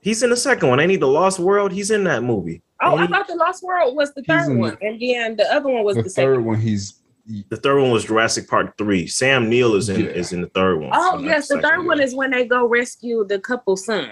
He's 0.00 0.22
in 0.22 0.30
the 0.30 0.36
second 0.36 0.68
one. 0.68 0.80
Ain't 0.80 0.90
he 0.90 0.96
the 0.96 1.06
Lost 1.06 1.38
World? 1.38 1.72
He's 1.72 1.90
in 1.90 2.04
that 2.04 2.22
movie. 2.22 2.62
Oh, 2.82 2.96
I 2.96 3.06
thought 3.06 3.28
the 3.28 3.36
Lost 3.36 3.62
World 3.62 3.96
was 3.96 4.12
the 4.14 4.22
third 4.22 4.56
one, 4.56 4.76
and 4.80 5.00
then 5.00 5.36
the 5.36 5.44
other 5.52 5.68
one 5.68 5.84
was 5.84 5.96
the, 5.96 6.02
the 6.02 6.10
third 6.10 6.44
one. 6.44 6.60
He's 6.60 7.00
the 7.48 7.56
third 7.56 7.80
one 7.80 7.92
was 7.92 8.04
Jurassic 8.04 8.48
Park 8.48 8.76
three. 8.76 9.06
Sam 9.06 9.48
Neill 9.48 9.74
is 9.74 9.88
in 9.88 10.00
yeah. 10.00 10.10
is 10.10 10.32
in 10.32 10.40
the 10.40 10.48
third 10.48 10.80
one. 10.80 10.90
Oh 10.92 11.18
so 11.18 11.22
yes, 11.22 11.48
the 11.48 11.60
third 11.60 11.86
one 11.86 12.00
is 12.00 12.14
when 12.14 12.32
they 12.32 12.44
go 12.44 12.66
rescue 12.66 13.24
the 13.24 13.38
couple 13.38 13.76
son. 13.76 14.10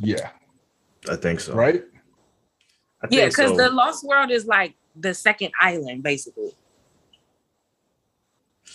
Yeah, 0.00 0.30
I 1.08 1.16
think 1.16 1.40
so. 1.40 1.54
Right? 1.54 1.84
yeah, 3.10 3.26
because 3.26 3.50
so. 3.50 3.56
the 3.56 3.70
Lost 3.70 4.04
World 4.04 4.30
is 4.30 4.46
like 4.46 4.74
the 4.94 5.14
second 5.14 5.52
island, 5.60 6.02
basically. 6.02 6.52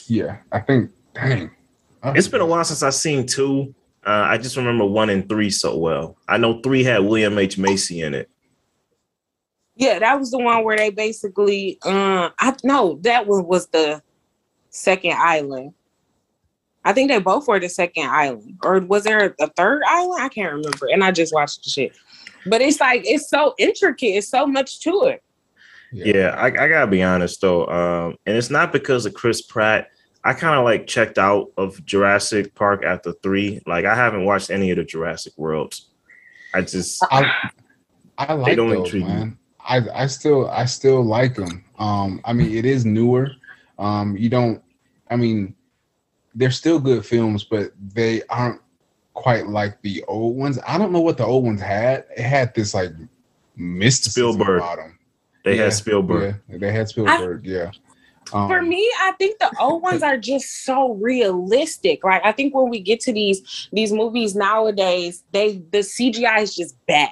Yeah, 0.07 0.38
I 0.51 0.59
think. 0.59 0.91
Dang, 1.13 1.51
it's 2.03 2.28
been 2.28 2.41
a 2.41 2.45
while 2.45 2.63
since 2.63 2.82
I've 2.82 2.95
seen 2.95 3.26
two. 3.26 3.76
Uh, 4.05 4.26
I 4.30 4.38
just 4.39 4.57
remember 4.57 4.86
one 4.86 5.11
and 5.11 5.30
three 5.30 5.51
so 5.51 5.78
well. 5.78 6.17
I 6.28 6.38
know 6.38 6.59
three 6.61 6.84
had 6.84 6.99
William 6.99 7.38
H 7.38 7.59
Macy 7.59 8.01
in 8.01 8.15
it. 8.15 8.30
Yeah, 9.82 9.97
that 9.97 10.19
was 10.19 10.29
the 10.29 10.38
one 10.38 10.63
where 10.63 10.77
they 10.77 10.91
basically 10.91 11.79
uh 11.84 12.29
I 12.39 12.55
no, 12.63 12.99
that 13.01 13.25
one 13.25 13.47
was 13.47 13.65
the 13.67 14.03
second 14.69 15.13
island. 15.17 15.73
I 16.86 16.93
think 16.93 17.09
they 17.09 17.17
both 17.19 17.47
were 17.47 17.59
the 17.59 17.67
second 17.67 18.07
island. 18.07 18.59
Or 18.63 18.79
was 18.82 19.05
there 19.05 19.36
a 19.39 19.47
third 19.47 19.82
island? 19.88 20.21
I 20.21 20.29
can't 20.29 20.53
remember. 20.53 20.88
And 20.91 21.03
I 21.03 21.11
just 21.11 21.34
watched 21.34 21.63
the 21.63 21.71
shit. 21.71 21.97
But 22.45 22.61
it's 22.61 22.79
like 22.79 23.01
it's 23.05 23.27
so 23.27 23.55
intricate, 23.57 24.17
it's 24.17 24.29
so 24.29 24.45
much 24.45 24.82
to 24.82 25.05
it. 25.05 25.23
Yeah, 25.91 26.13
yeah 26.13 26.29
I, 26.38 26.45
I, 26.45 26.67
gotta 26.67 26.88
be 26.88 27.01
honest 27.01 27.41
though. 27.41 27.65
Um, 27.65 28.17
and 28.27 28.38
it's 28.38 28.51
not 28.51 28.71
because 28.71 29.07
of 29.07 29.15
Chris 29.15 29.41
Pratt. 29.41 29.89
I 30.23 30.34
kind 30.34 30.59
of 30.59 30.63
like 30.63 30.86
checked 30.86 31.17
out 31.17 31.51
of 31.57 31.84
Jurassic 31.88 32.53
Park 32.53 32.84
after 32.86 33.13
three. 33.23 33.61
Like 33.65 33.86
I 33.86 33.95
haven't 33.95 34.25
watched 34.25 34.51
any 34.51 34.69
of 34.69 34.77
the 34.77 34.84
Jurassic 34.84 35.34
Worlds. 35.38 35.88
I 36.53 36.61
just 36.61 37.03
I, 37.09 37.49
I 38.19 38.34
like 38.34 38.57
those, 38.57 38.93
man. 38.93 39.39
I 39.68 39.82
I 39.93 40.07
still 40.07 40.49
I 40.49 40.66
still 40.66 41.03
like 41.03 41.36
them. 41.36 41.64
Um, 41.80 42.22
I 42.26 42.34
mean, 42.34 42.55
it 42.55 42.66
is 42.66 42.86
newer. 42.86 43.32
Um, 43.80 44.16
you 44.18 44.30
don't. 44.30 44.62
I 45.09 45.16
mean, 45.16 45.55
they're 46.36 46.51
still 46.51 46.80
good 46.80 47.05
films, 47.05 47.43
but 47.43 47.72
they 47.93 48.22
aren't 48.30 48.62
quite 49.14 49.47
like 49.47 49.82
the 49.82 50.03
old 50.07 50.38
ones. 50.38 50.59
I 50.66 50.78
don't 50.78 50.91
know 50.91 51.01
what 51.01 51.18
the 51.18 51.26
old 51.26 51.43
ones 51.45 51.62
had. 51.62 52.05
It 52.16 52.24
had 52.24 52.53
this 52.53 52.74
like 52.74 52.91
mist 53.55 54.05
Spielberg. 54.05 54.62
Bottom. 54.62 54.97
They 55.43 55.57
yeah, 55.57 55.64
had 55.64 55.74
Spielberg. 55.74 56.36
Yeah, 56.49 56.57
they 56.57 56.72
had 56.72 56.88
Spielberg. 56.88 57.43
I, 57.45 57.49
yeah. 57.49 57.72
Um, 58.34 58.47
for 58.47 58.62
me, 58.62 58.89
I 58.99 59.14
think 59.18 59.39
the 59.39 59.51
old 59.59 59.82
ones 59.82 60.03
are 60.03 60.18
just 60.18 60.64
so 60.64 60.93
realistic. 60.93 62.03
Like 62.03 62.24
I 62.24 62.32
think 62.32 62.55
when 62.55 62.70
we 62.70 62.80
get 62.80 62.99
to 63.01 63.14
these 63.14 63.68
these 63.74 63.91
movies 63.91 64.36
nowadays, 64.36 65.24
they 65.32 65.57
the 65.72 65.80
CGI 65.80 66.41
is 66.41 66.55
just 66.55 66.76
bad. 66.86 67.09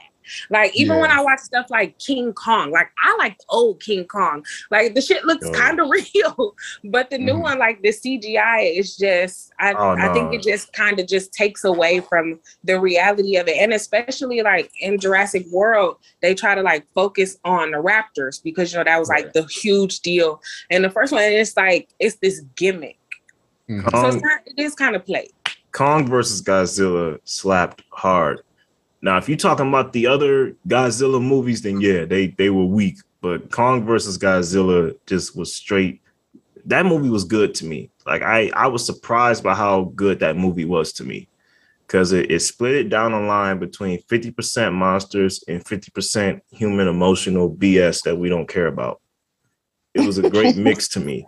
Like 0.49 0.75
even 0.75 0.95
yeah. 0.95 1.01
when 1.01 1.11
I 1.11 1.21
watch 1.21 1.39
stuff 1.39 1.67
like 1.69 1.97
King 1.99 2.33
Kong, 2.33 2.71
like 2.71 2.91
I 3.03 3.15
like 3.17 3.37
old 3.49 3.81
King 3.81 4.05
Kong. 4.05 4.43
Like 4.71 4.95
the 4.95 5.01
shit 5.01 5.25
looks 5.25 5.47
oh. 5.47 5.51
kind 5.53 5.79
of 5.79 5.89
real, 5.89 6.55
but 6.85 7.09
the 7.09 7.17
new 7.17 7.33
mm. 7.33 7.41
one, 7.41 7.59
like 7.59 7.81
the 7.81 7.89
CGI, 7.89 8.77
is 8.77 8.97
just 8.97 9.51
I, 9.59 9.73
oh, 9.73 9.95
no. 9.95 10.09
I 10.09 10.13
think 10.13 10.33
it 10.33 10.41
just 10.41 10.73
kind 10.73 10.99
of 10.99 11.07
just 11.07 11.33
takes 11.33 11.63
away 11.63 11.99
from 12.01 12.39
the 12.63 12.79
reality 12.79 13.37
of 13.37 13.47
it. 13.47 13.57
And 13.57 13.73
especially 13.73 14.41
like 14.41 14.71
in 14.79 14.99
Jurassic 14.99 15.45
World, 15.51 15.97
they 16.21 16.35
try 16.35 16.55
to 16.55 16.61
like 16.61 16.85
focus 16.93 17.37
on 17.43 17.71
the 17.71 17.77
raptors 17.77 18.41
because 18.41 18.71
you 18.71 18.77
know 18.77 18.83
that 18.83 18.99
was 18.99 19.09
like 19.09 19.33
the 19.33 19.43
huge 19.43 20.01
deal. 20.01 20.41
And 20.69 20.83
the 20.83 20.89
first 20.89 21.11
one, 21.11 21.23
it's 21.23 21.55
like 21.55 21.89
it's 21.99 22.15
this 22.17 22.41
gimmick. 22.55 22.97
Mm-hmm. 23.69 23.89
So 23.89 24.07
it's 24.07 24.23
not, 24.23 24.41
it 24.45 24.59
is 24.59 24.73
kind 24.73 24.95
of 24.95 25.05
play. 25.05 25.29
Kong 25.71 26.07
versus 26.07 26.41
Godzilla 26.41 27.19
slapped 27.23 27.83
hard. 27.91 28.41
Now, 29.01 29.17
if 29.17 29.29
you're 29.29 29.37
talking 29.37 29.67
about 29.67 29.93
the 29.93 30.07
other 30.07 30.55
Godzilla 30.67 31.21
movies, 31.21 31.61
then 31.61 31.79
yeah, 31.79 32.05
they 32.05 32.27
they 32.27 32.49
were 32.49 32.65
weak. 32.65 32.97
But 33.21 33.51
Kong 33.51 33.85
versus 33.85 34.17
Godzilla 34.17 34.95
just 35.05 35.35
was 35.35 35.53
straight. 35.53 36.01
That 36.65 36.85
movie 36.85 37.09
was 37.09 37.23
good 37.23 37.55
to 37.55 37.65
me. 37.65 37.89
Like 38.05 38.21
I 38.21 38.51
I 38.53 38.67
was 38.67 38.85
surprised 38.85 39.43
by 39.43 39.55
how 39.55 39.91
good 39.95 40.19
that 40.19 40.37
movie 40.37 40.65
was 40.65 40.91
to 40.93 41.03
me. 41.03 41.27
Because 41.87 42.11
it, 42.11 42.29
it 42.29 42.41
split 42.41 42.75
it 42.75 42.89
down 42.89 43.13
the 43.13 43.19
line 43.19 43.57
between 43.57 43.99
50% 44.03 44.73
monsters 44.73 45.43
and 45.47 45.65
50% 45.65 46.39
human 46.51 46.87
emotional 46.87 47.51
BS 47.51 48.03
that 48.03 48.15
we 48.15 48.29
don't 48.29 48.47
care 48.47 48.67
about. 48.67 49.01
It 49.95 50.05
was 50.05 50.19
a 50.19 50.29
great 50.29 50.55
mix 50.55 50.87
to 50.89 50.99
me. 50.99 51.25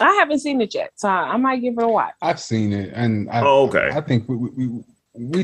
I 0.00 0.12
haven't 0.14 0.40
seen 0.40 0.60
it 0.60 0.74
yet, 0.74 0.90
so 0.96 1.08
I 1.08 1.36
might 1.36 1.58
give 1.58 1.74
it 1.78 1.84
a 1.84 1.88
watch. 1.88 2.14
I've 2.20 2.40
seen 2.40 2.72
it, 2.72 2.92
and 2.94 3.30
I, 3.30 3.42
oh, 3.42 3.68
okay. 3.68 3.90
I 3.92 4.00
think 4.00 4.28
we, 4.28 4.34
we 4.34 4.66
we 4.66 4.84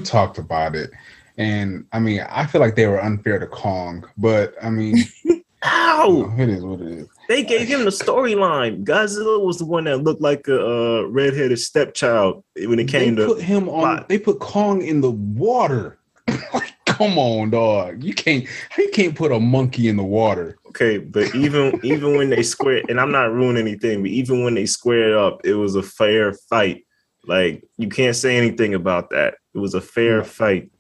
talked 0.05 0.39
about 0.39 0.75
it, 0.75 0.91
and 1.37 1.87
I 1.93 1.99
mean, 1.99 2.21
I 2.29 2.47
feel 2.47 2.61
like 2.61 2.77
they 2.77 2.87
were 2.87 3.03
unfair 3.03 3.39
to 3.39 3.47
Kong, 3.47 4.09
but 4.19 4.55
I 4.63 4.71
mean, 4.71 4.97
ow, 5.65 6.35
it 6.39 6.49
is 6.49 6.65
what 6.65 6.81
it 6.81 6.89
is. 6.89 7.09
They 7.29 7.45
gave 7.45 7.69
him 7.69 7.85
the 7.85 7.91
storyline. 7.91 8.85
Godzilla 8.85 9.45
was 9.45 9.59
the 9.59 9.65
one 9.65 9.85
that 9.85 9.99
looked 9.99 10.21
like 10.21 10.49
a 10.49 10.67
uh, 10.67 11.03
redheaded 11.03 11.59
stepchild 11.59 12.43
when 12.57 12.79
it 12.79 12.89
came 12.89 13.15
they 13.15 13.23
to 13.23 13.35
put 13.35 13.43
him 13.43 13.69
on. 13.69 13.81
Plot. 13.81 14.09
They 14.09 14.19
put 14.19 14.41
Kong 14.41 14.83
in 14.83 15.01
the 15.01 15.13
water. 15.13 15.99
Come 16.87 17.19
on, 17.19 17.51
dog. 17.51 18.03
You 18.03 18.15
can't. 18.15 18.47
You 18.77 18.91
can't 18.93 19.15
put 19.15 19.33
a 19.33 19.41
monkey 19.41 19.89
in 19.89 19.97
the 19.97 20.05
water. 20.05 20.59
Okay, 20.67 20.99
but 20.99 21.35
even 21.35 21.81
even 21.83 22.17
when 22.17 22.31
they 22.31 22.43
squared, 22.43 22.91
and 22.91 23.01
I'm 23.01 23.13
not 23.13 23.33
ruining 23.33 23.67
anything, 23.67 24.03
but 24.03 24.11
even 24.11 24.45
when 24.45 24.55
they 24.55 24.67
squared 24.67 25.15
up, 25.15 25.41
it 25.45 25.55
was 25.55 25.77
a 25.77 25.83
fair 25.83 26.35
fight. 26.35 26.85
Like 27.25 27.65
you 27.79 27.89
can't 27.89 28.17
say 28.17 28.37
anything 28.37 28.75
about 28.75 29.11
that. 29.11 29.35
It 29.55 29.59
was 29.59 29.75
a 29.75 29.81
fair 29.81 30.23
fight. 30.25 30.71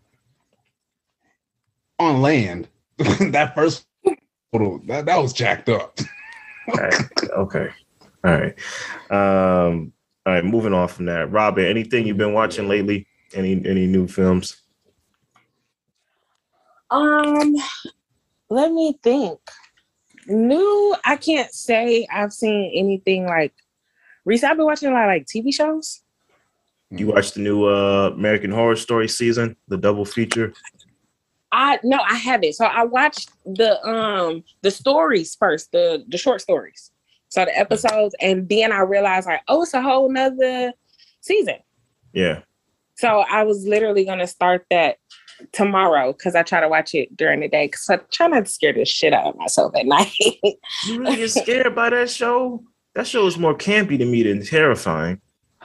on 1.98 2.22
land. 2.22 2.68
that 2.98 3.54
first 3.54 3.86
photo 4.52 4.78
that 4.86 5.06
that 5.06 5.16
was 5.16 5.32
jacked 5.32 5.68
up. 5.68 5.98
Okay. 7.32 7.68
All 8.24 8.32
right. 8.32 8.54
Um. 9.10 9.92
All 10.26 10.34
right. 10.34 10.44
Moving 10.44 10.74
on 10.74 10.88
from 10.88 11.06
that, 11.06 11.30
Robyn. 11.30 11.66
Anything 11.66 12.06
you've 12.06 12.18
been 12.18 12.34
watching 12.34 12.68
lately? 12.68 13.06
Any 13.34 13.52
any 13.64 13.86
new 13.86 14.06
films? 14.06 14.60
Um, 16.90 17.56
let 18.48 18.72
me 18.72 18.98
think. 19.02 19.38
New, 20.26 20.96
I 21.04 21.16
can't 21.16 21.52
say 21.52 22.06
I've 22.12 22.32
seen 22.32 22.72
anything 22.74 23.26
like 23.26 23.54
recently. 24.24 24.50
I've 24.50 24.56
been 24.58 24.66
watching 24.66 24.90
a 24.90 24.92
lot 24.92 25.04
of 25.04 25.08
like 25.08 25.26
TV 25.26 25.52
shows. 25.54 26.02
You 26.90 27.08
watched 27.08 27.34
the 27.34 27.40
new 27.40 27.66
uh 27.66 28.10
American 28.14 28.50
Horror 28.50 28.76
Story 28.76 29.08
season, 29.08 29.56
the 29.68 29.76
double 29.76 30.04
feature? 30.04 30.52
I 31.52 31.78
no, 31.82 31.98
I 31.98 32.14
haven't. 32.14 32.54
So 32.54 32.64
I 32.64 32.84
watched 32.84 33.30
the 33.44 33.82
um 33.86 34.44
the 34.62 34.70
stories 34.70 35.36
first, 35.36 35.72
the 35.72 36.04
the 36.08 36.18
short 36.18 36.40
stories. 36.40 36.90
So 37.28 37.44
the 37.44 37.56
episodes, 37.56 38.14
and 38.20 38.48
then 38.48 38.72
I 38.72 38.80
realized 38.80 39.26
like, 39.26 39.42
oh, 39.46 39.62
it's 39.62 39.74
a 39.74 39.80
whole 39.80 40.10
nother 40.10 40.72
season. 41.20 41.58
Yeah. 42.12 42.40
So 42.96 43.20
I 43.20 43.44
was 43.44 43.64
literally 43.66 44.04
gonna 44.04 44.26
start 44.26 44.66
that 44.70 44.96
tomorrow 45.52 46.12
because 46.12 46.34
I 46.34 46.42
try 46.42 46.60
to 46.60 46.68
watch 46.68 46.94
it 46.94 47.16
during 47.16 47.40
the 47.40 47.48
day 47.48 47.66
because 47.66 47.88
I 47.88 47.98
try 48.12 48.26
not 48.26 48.46
to 48.46 48.50
scare 48.50 48.72
the 48.72 48.84
shit 48.84 49.12
out 49.12 49.26
of 49.26 49.36
myself 49.36 49.72
at 49.76 49.86
night. 49.86 50.12
you 50.86 51.00
really 51.00 51.16
get 51.16 51.30
scared 51.30 51.74
by 51.74 51.90
that 51.90 52.10
show? 52.10 52.62
That 52.94 53.06
show 53.06 53.26
is 53.26 53.38
more 53.38 53.56
campy 53.56 53.96
to 53.98 54.04
me 54.04 54.24
than 54.24 54.44
terrifying. 54.44 55.20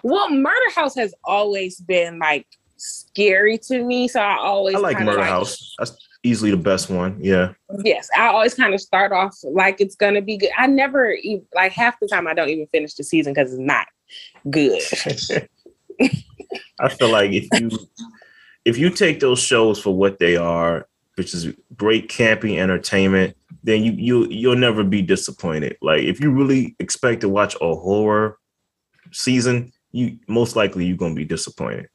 Well, 0.06 0.30
Murder 0.30 0.70
House 0.76 0.94
has 0.98 1.16
always 1.24 1.80
been 1.80 2.20
like 2.20 2.46
scary 2.78 3.58
to 3.58 3.84
me, 3.84 4.08
so 4.08 4.20
I 4.20 4.38
always 4.38 4.76
I 4.76 4.78
like 4.78 5.00
Murder 5.00 5.18
like, 5.18 5.28
House. 5.28 5.74
That's 5.80 5.98
easily 6.22 6.52
the 6.52 6.58
best 6.58 6.92
one. 6.92 7.18
Yeah. 7.20 7.54
Yes, 7.84 8.08
I 8.16 8.28
always 8.28 8.54
kind 8.54 8.76
of 8.76 8.82
start 8.82 9.12
off 9.12 9.36
like 9.44 9.82
it's 9.82 9.96
gonna 9.96 10.22
be 10.22 10.38
good. 10.38 10.52
I 10.56 10.68
never 10.68 11.18
like 11.56 11.72
half 11.72 12.00
the 12.00 12.08
time 12.08 12.28
I 12.28 12.36
don't 12.36 12.50
even 12.50 12.68
finish 12.68 12.94
the 12.94 13.04
season 13.04 13.34
because 13.34 13.52
it's 13.52 13.60
not 13.60 13.88
good. 14.52 14.80
I 16.80 16.90
feel 16.90 17.10
like 17.10 17.32
if 17.32 17.48
you 17.60 17.72
if 18.64 18.78
you 18.78 18.92
take 18.92 19.22
those 19.22 19.40
shows 19.40 19.80
for 19.80 19.90
what 19.90 20.20
they 20.20 20.38
are, 20.38 20.88
which 21.16 21.34
is 21.34 21.52
great 21.76 22.10
camping 22.10 22.60
entertainment, 22.60 23.36
then 23.64 23.84
you 23.84 23.94
you 23.94 24.28
you'll 24.28 24.56
never 24.56 24.84
be 24.84 25.02
disappointed. 25.02 25.78
Like 25.82 26.04
if 26.04 26.20
you 26.20 26.30
really 26.30 26.76
expect 26.78 27.22
to 27.22 27.30
watch 27.30 27.56
a 27.60 27.74
horror 27.74 28.38
season, 29.12 29.72
you 29.96 30.18
most 30.28 30.56
likely 30.56 30.86
you're 30.86 30.98
gonna 30.98 31.16
be 31.16 31.26
disappointed. 31.26 31.88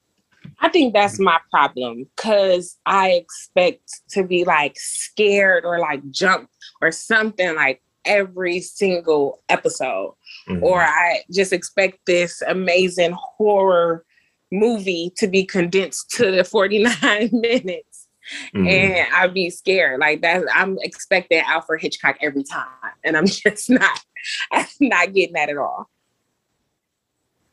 I 0.61 0.71
think 0.71 0.95
that's 0.95 1.19
my 1.19 1.39
problem 1.51 2.07
because 2.17 2.79
I 2.87 3.11
expect 3.11 3.83
to 4.11 4.25
be 4.25 4.45
like 4.45 4.75
scared 4.79 5.65
or 5.65 5.79
like 5.79 6.01
jump 6.11 6.49
or 6.81 6.93
something 6.93 7.55
like 7.55 7.83
every 8.07 8.61
single 8.61 9.43
episode. 9.51 10.15
Mm-hmm. 10.49 10.65
Or 10.65 10.81
I 10.81 11.23
just 11.31 11.53
expect 11.53 11.99
this 12.07 12.43
amazing 12.47 13.15
horror 13.15 14.07
movie 14.51 15.13
to 15.19 15.29
be 15.29 15.45
condensed 15.45 16.11
to 16.13 16.31
the 16.31 16.43
49 16.43 16.95
minutes 17.33 18.09
mm-hmm. 18.55 18.67
and 18.67 19.15
I'd 19.15 19.35
be 19.35 19.51
scared. 19.51 20.01
Like 20.01 20.23
that, 20.23 20.45
I'm 20.55 20.79
expecting 20.81 21.41
Alfred 21.41 21.83
Hitchcock 21.83 22.17
every 22.21 22.45
time, 22.45 22.67
and 23.05 23.17
I'm 23.17 23.27
just 23.27 23.71
not, 23.71 24.01
I'm 24.53 24.67
not 24.81 25.13
getting 25.13 25.35
that 25.35 25.51
at 25.51 25.59
all. 25.59 25.89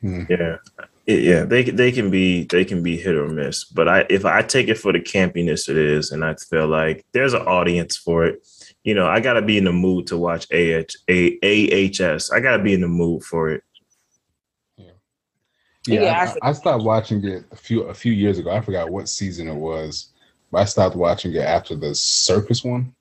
Hmm. 0.08 0.24
Yeah, 0.30 0.58
yeah, 1.06 1.44
they 1.44 1.64
they 1.64 1.92
can 1.92 2.10
be 2.10 2.46
they 2.46 2.64
can 2.64 2.82
be 2.82 2.96
hit 2.96 3.16
or 3.16 3.28
miss, 3.28 3.66
but 3.66 3.90
I 3.90 4.06
if 4.10 4.24
I 4.24 4.42
take 4.42 4.70
it 4.70 4.78
for 4.78 4.94
the 4.94 5.02
campiness 5.02 5.68
it 5.68 5.78
is, 5.78 6.12
and 6.12 6.24
I 6.24 6.36
feel 6.36 6.68
like 6.68 7.06
there's 7.12 7.34
an 7.34 7.42
audience 7.42 7.98
for 7.98 8.26
it. 8.26 8.48
You 8.86 8.96
know, 8.96 9.06
I 9.06 9.20
gotta 9.20 9.42
be 9.42 9.58
in 9.58 9.66
the 9.66 9.74
mood 9.74 10.08
to 10.08 10.18
watch 10.18 10.48
AH, 10.52 10.96
AHS. 11.10 12.32
I 12.32 12.40
gotta 12.40 12.64
be 12.64 12.74
in 12.74 12.82
the 12.82 12.88
mood 12.88 13.24
for 13.24 13.50
it. 13.52 13.64
Yeah, 14.78 16.02
yeah 16.02 16.36
I, 16.42 16.50
I, 16.50 16.54
stopped 16.54 16.84
watching 16.84 17.24
it 17.26 17.44
a 17.52 17.56
few 17.58 17.84
a 17.84 17.94
few 17.94 18.14
years 18.14 18.40
ago. 18.40 18.52
I 18.52 18.62
forgot 18.62 18.90
what 18.90 19.10
season 19.10 19.50
it 19.50 19.56
was, 19.56 20.14
but 20.52 20.60
I 20.60 20.66
stopped 20.66 20.96
watching 20.96 21.34
it 21.34 21.44
after 21.44 21.76
the 21.76 21.96
circus 21.96 22.64
one. 22.64 22.94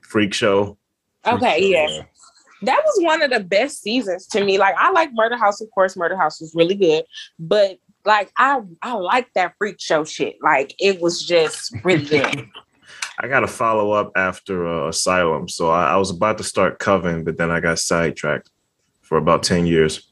Freak 0.00 0.34
show. 0.34 0.76
Freak 1.22 1.36
okay, 1.36 1.60
show, 1.60 1.66
yeah. 1.66 1.88
yeah. 1.88 2.02
That 2.62 2.82
was 2.84 3.04
one 3.04 3.22
of 3.22 3.30
the 3.30 3.40
best 3.40 3.82
seasons 3.82 4.26
to 4.28 4.44
me. 4.44 4.58
Like 4.58 4.74
I 4.78 4.90
like 4.90 5.10
Murder 5.12 5.36
House, 5.36 5.60
of 5.60 5.70
course. 5.70 5.96
Murder 5.96 6.16
House 6.16 6.40
was 6.40 6.54
really 6.54 6.74
good, 6.74 7.04
but 7.38 7.78
like 8.04 8.32
I 8.36 8.60
I 8.82 8.94
like 8.94 9.32
that 9.34 9.54
freak 9.58 9.80
show 9.80 10.04
shit. 10.04 10.36
Like 10.42 10.74
it 10.78 11.00
was 11.00 11.24
just 11.24 11.72
really 11.84 12.04
good. 12.04 12.48
I 13.20 13.26
got 13.26 13.40
to 13.40 13.48
follow 13.48 13.90
up 13.92 14.12
after 14.16 14.66
uh, 14.66 14.88
Asylum, 14.88 15.48
so 15.48 15.70
I, 15.70 15.92
I 15.92 15.96
was 15.96 16.10
about 16.10 16.38
to 16.38 16.44
start 16.44 16.78
Coven, 16.78 17.24
but 17.24 17.36
then 17.36 17.50
I 17.50 17.58
got 17.58 17.80
sidetracked 17.80 18.50
for 19.02 19.18
about 19.18 19.42
ten 19.42 19.66
years. 19.66 20.08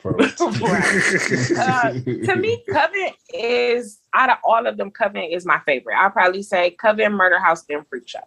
uh, 0.04 1.92
to 1.92 2.36
me, 2.36 2.64
Coven 2.70 3.10
is 3.34 4.00
out 4.14 4.30
of 4.30 4.38
all 4.44 4.66
of 4.66 4.76
them, 4.78 4.90
Coven 4.90 5.22
is 5.24 5.44
my 5.44 5.60
favorite. 5.66 5.96
I'll 5.96 6.10
probably 6.10 6.42
say 6.42 6.70
Coven, 6.70 7.12
Murder 7.12 7.38
House, 7.38 7.64
then 7.68 7.84
Freak 7.90 8.08
Show. 8.08 8.20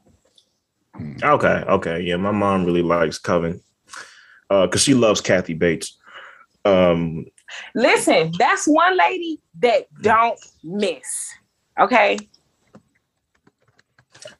Okay, 1.24 1.64
okay, 1.68 2.02
yeah, 2.02 2.18
my 2.18 2.32
mom 2.32 2.66
really 2.66 2.84
likes 2.84 3.18
Coven 3.18 3.62
because 4.48 4.76
uh, 4.76 4.78
she 4.78 4.94
loves 4.94 5.22
Kathy 5.22 5.54
Bates. 5.54 5.98
Um, 6.66 7.26
Listen, 7.76 8.32
that's 8.38 8.68
one 8.68 8.98
lady 8.98 9.39
that 9.60 9.88
don't 10.02 10.39
miss. 10.64 11.34
Okay. 11.80 12.18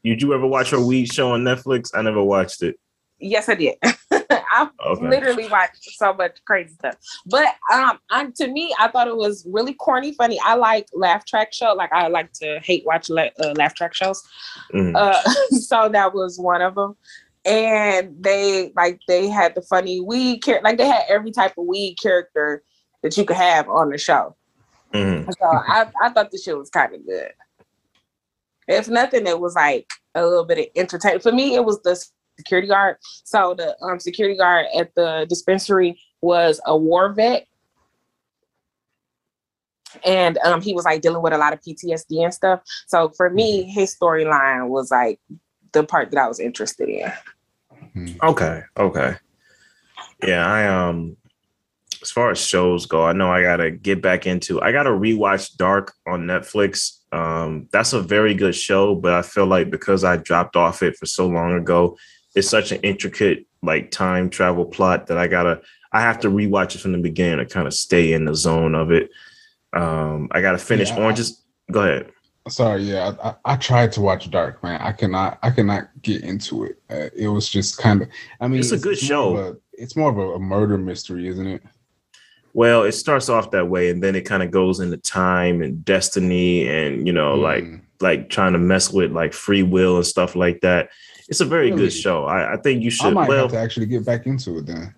Did 0.02 0.22
you 0.22 0.32
ever 0.34 0.46
watch 0.46 0.70
her 0.70 0.80
weed 0.80 1.12
show 1.12 1.32
on 1.32 1.42
Netflix? 1.42 1.90
I 1.94 2.02
never 2.02 2.22
watched 2.22 2.62
it. 2.62 2.78
Yes, 3.24 3.48
I 3.48 3.54
did. 3.54 3.76
I 4.10 4.68
okay. 4.86 5.08
literally 5.08 5.48
watched 5.48 5.82
so 5.96 6.12
much 6.12 6.44
crazy 6.44 6.74
stuff. 6.74 6.96
But 7.26 7.46
um, 7.72 7.98
I, 8.10 8.26
to 8.36 8.48
me, 8.48 8.74
I 8.78 8.88
thought 8.88 9.08
it 9.08 9.16
was 9.16 9.46
really 9.50 9.72
corny, 9.72 10.12
funny. 10.12 10.38
I 10.44 10.56
like 10.56 10.88
laugh 10.92 11.24
track 11.24 11.52
show. 11.52 11.72
Like 11.72 11.90
I 11.92 12.08
like 12.08 12.32
to 12.34 12.60
hate 12.62 12.84
watch 12.84 13.08
la- 13.08 13.30
uh, 13.40 13.54
laugh 13.56 13.74
track 13.74 13.94
shows. 13.94 14.22
Mm. 14.74 14.94
Uh, 14.94 15.22
so 15.50 15.88
that 15.88 16.12
was 16.12 16.38
one 16.38 16.60
of 16.60 16.74
them. 16.74 16.96
And 17.46 18.14
they 18.20 18.72
like 18.76 19.00
they 19.08 19.28
had 19.28 19.54
the 19.54 19.62
funny 19.62 20.00
weed 20.00 20.40
character. 20.40 20.64
Like 20.64 20.76
they 20.76 20.86
had 20.86 21.04
every 21.08 21.32
type 21.32 21.54
of 21.56 21.64
weed 21.66 21.96
character 22.00 22.62
that 23.02 23.16
you 23.16 23.24
could 23.24 23.36
have 23.36 23.68
on 23.70 23.88
the 23.88 23.98
show. 23.98 24.36
Mm. 24.92 25.26
So 25.26 25.46
I, 25.46 25.86
I 26.02 26.10
thought 26.10 26.30
the 26.30 26.38
show 26.38 26.58
was 26.58 26.70
kind 26.70 26.94
of 26.94 27.06
good. 27.06 27.30
If 28.68 28.88
nothing, 28.88 29.26
it 29.26 29.40
was 29.40 29.54
like 29.54 29.88
a 30.14 30.24
little 30.24 30.44
bit 30.44 30.58
of 30.58 30.66
entertainment. 30.76 31.22
For 31.22 31.32
me, 31.32 31.54
it 31.54 31.64
was 31.64 31.80
the 31.82 32.02
security 32.36 32.68
guard. 32.68 32.96
So 33.24 33.54
the 33.54 33.76
um, 33.82 33.98
security 34.00 34.36
guard 34.36 34.66
at 34.76 34.94
the 34.94 35.26
dispensary 35.28 35.98
was 36.20 36.60
a 36.66 36.76
war 36.76 37.12
vet. 37.12 37.46
And 40.04 40.38
um, 40.38 40.60
he 40.60 40.74
was 40.74 40.84
like 40.84 41.02
dealing 41.02 41.22
with 41.22 41.32
a 41.32 41.38
lot 41.38 41.52
of 41.52 41.60
PTSD 41.60 42.24
and 42.24 42.34
stuff. 42.34 42.62
So 42.86 43.10
for 43.10 43.30
me, 43.30 43.62
mm-hmm. 43.62 43.70
his 43.70 43.96
storyline 43.96 44.68
was 44.68 44.90
like 44.90 45.20
the 45.72 45.84
part 45.84 46.10
that 46.10 46.18
I 46.18 46.26
was 46.26 46.40
interested 46.40 46.88
in. 46.88 47.12
Mm-hmm. 47.94 48.26
Okay. 48.26 48.62
Okay. 48.76 49.16
Yeah, 50.26 50.46
I 50.46 50.66
um 50.66 51.16
as 52.02 52.10
far 52.10 52.30
as 52.30 52.38
shows 52.38 52.86
go, 52.86 53.06
I 53.06 53.12
know 53.12 53.30
I 53.30 53.42
gotta 53.42 53.70
get 53.70 54.02
back 54.02 54.26
into 54.26 54.60
I 54.60 54.72
gotta 54.72 54.90
rewatch 54.90 55.56
Dark 55.56 55.92
on 56.06 56.26
Netflix. 56.26 56.98
Um, 57.12 57.68
that's 57.72 57.92
a 57.92 58.00
very 58.00 58.34
good 58.34 58.54
show, 58.54 58.94
but 58.94 59.14
I 59.14 59.22
feel 59.22 59.46
like 59.46 59.70
because 59.70 60.02
I 60.02 60.16
dropped 60.16 60.56
off 60.56 60.82
it 60.82 60.96
for 60.96 61.06
so 61.06 61.26
long 61.26 61.54
ago, 61.54 61.96
it's 62.34 62.48
such 62.48 62.72
an 62.72 62.80
intricate 62.82 63.46
like 63.62 63.90
time 63.90 64.28
travel 64.30 64.64
plot 64.64 65.06
that 65.06 65.18
I 65.18 65.26
gotta 65.26 65.60
I 65.92 66.00
have 66.00 66.18
to 66.20 66.28
rewatch 66.28 66.74
it 66.74 66.80
from 66.80 66.92
the 66.92 66.98
beginning 66.98 67.38
to 67.38 67.46
kind 67.46 67.66
of 67.66 67.74
stay 67.74 68.12
in 68.12 68.24
the 68.24 68.34
zone 68.34 68.74
of 68.74 68.90
it. 68.90 69.10
Um, 69.72 70.28
I 70.32 70.40
gotta 70.40 70.58
finish 70.58 70.90
yeah, 70.90 70.98
Oranges. 70.98 71.42
Go 71.70 71.82
ahead. 71.82 72.10
Sorry, 72.48 72.82
yeah, 72.82 73.14
I, 73.22 73.54
I, 73.54 73.56
tried 73.56 73.90
to 73.92 74.02
watch 74.02 74.30
Dark, 74.30 74.62
man. 74.62 74.78
I 74.82 74.92
cannot, 74.92 75.38
I 75.42 75.50
cannot 75.50 75.88
get 76.02 76.24
into 76.24 76.64
it. 76.64 76.78
Uh, 76.90 77.08
it 77.16 77.28
was 77.28 77.48
just 77.48 77.78
kind 77.78 78.02
of. 78.02 78.08
I 78.38 78.48
mean, 78.48 78.60
it's 78.60 78.70
a 78.70 78.78
good 78.78 78.94
it's 78.94 79.02
show. 79.02 79.36
A, 79.38 79.54
it's 79.72 79.96
more 79.96 80.10
of 80.10 80.18
a, 80.18 80.34
a, 80.34 80.38
murder 80.38 80.76
mystery, 80.76 81.26
isn't 81.28 81.46
it? 81.46 81.62
Well, 82.52 82.82
it 82.82 82.92
starts 82.92 83.30
off 83.30 83.50
that 83.52 83.70
way, 83.70 83.88
and 83.88 84.02
then 84.02 84.14
it 84.14 84.22
kind 84.22 84.42
of 84.42 84.50
goes 84.50 84.80
into 84.80 84.98
time 84.98 85.62
and 85.62 85.82
destiny, 85.86 86.68
and 86.68 87.06
you 87.06 87.14
know, 87.14 87.34
mm. 87.34 87.40
like 87.40 87.64
like 88.00 88.28
trying 88.28 88.52
to 88.52 88.58
mess 88.58 88.92
with 88.92 89.10
like 89.10 89.32
free 89.32 89.62
will 89.62 89.96
and 89.96 90.06
stuff 90.06 90.36
like 90.36 90.60
that. 90.60 90.90
It's 91.28 91.40
a 91.40 91.44
very 91.44 91.70
really? 91.70 91.84
good 91.84 91.92
show. 91.92 92.24
I, 92.24 92.54
I, 92.54 92.56
think 92.58 92.82
you 92.82 92.90
should. 92.90 93.06
I 93.06 93.10
might 93.10 93.28
well, 93.28 93.42
have 93.42 93.52
to 93.52 93.58
actually 93.58 93.86
get 93.86 94.04
back 94.04 94.26
into 94.26 94.58
it 94.58 94.66
then. 94.66 94.94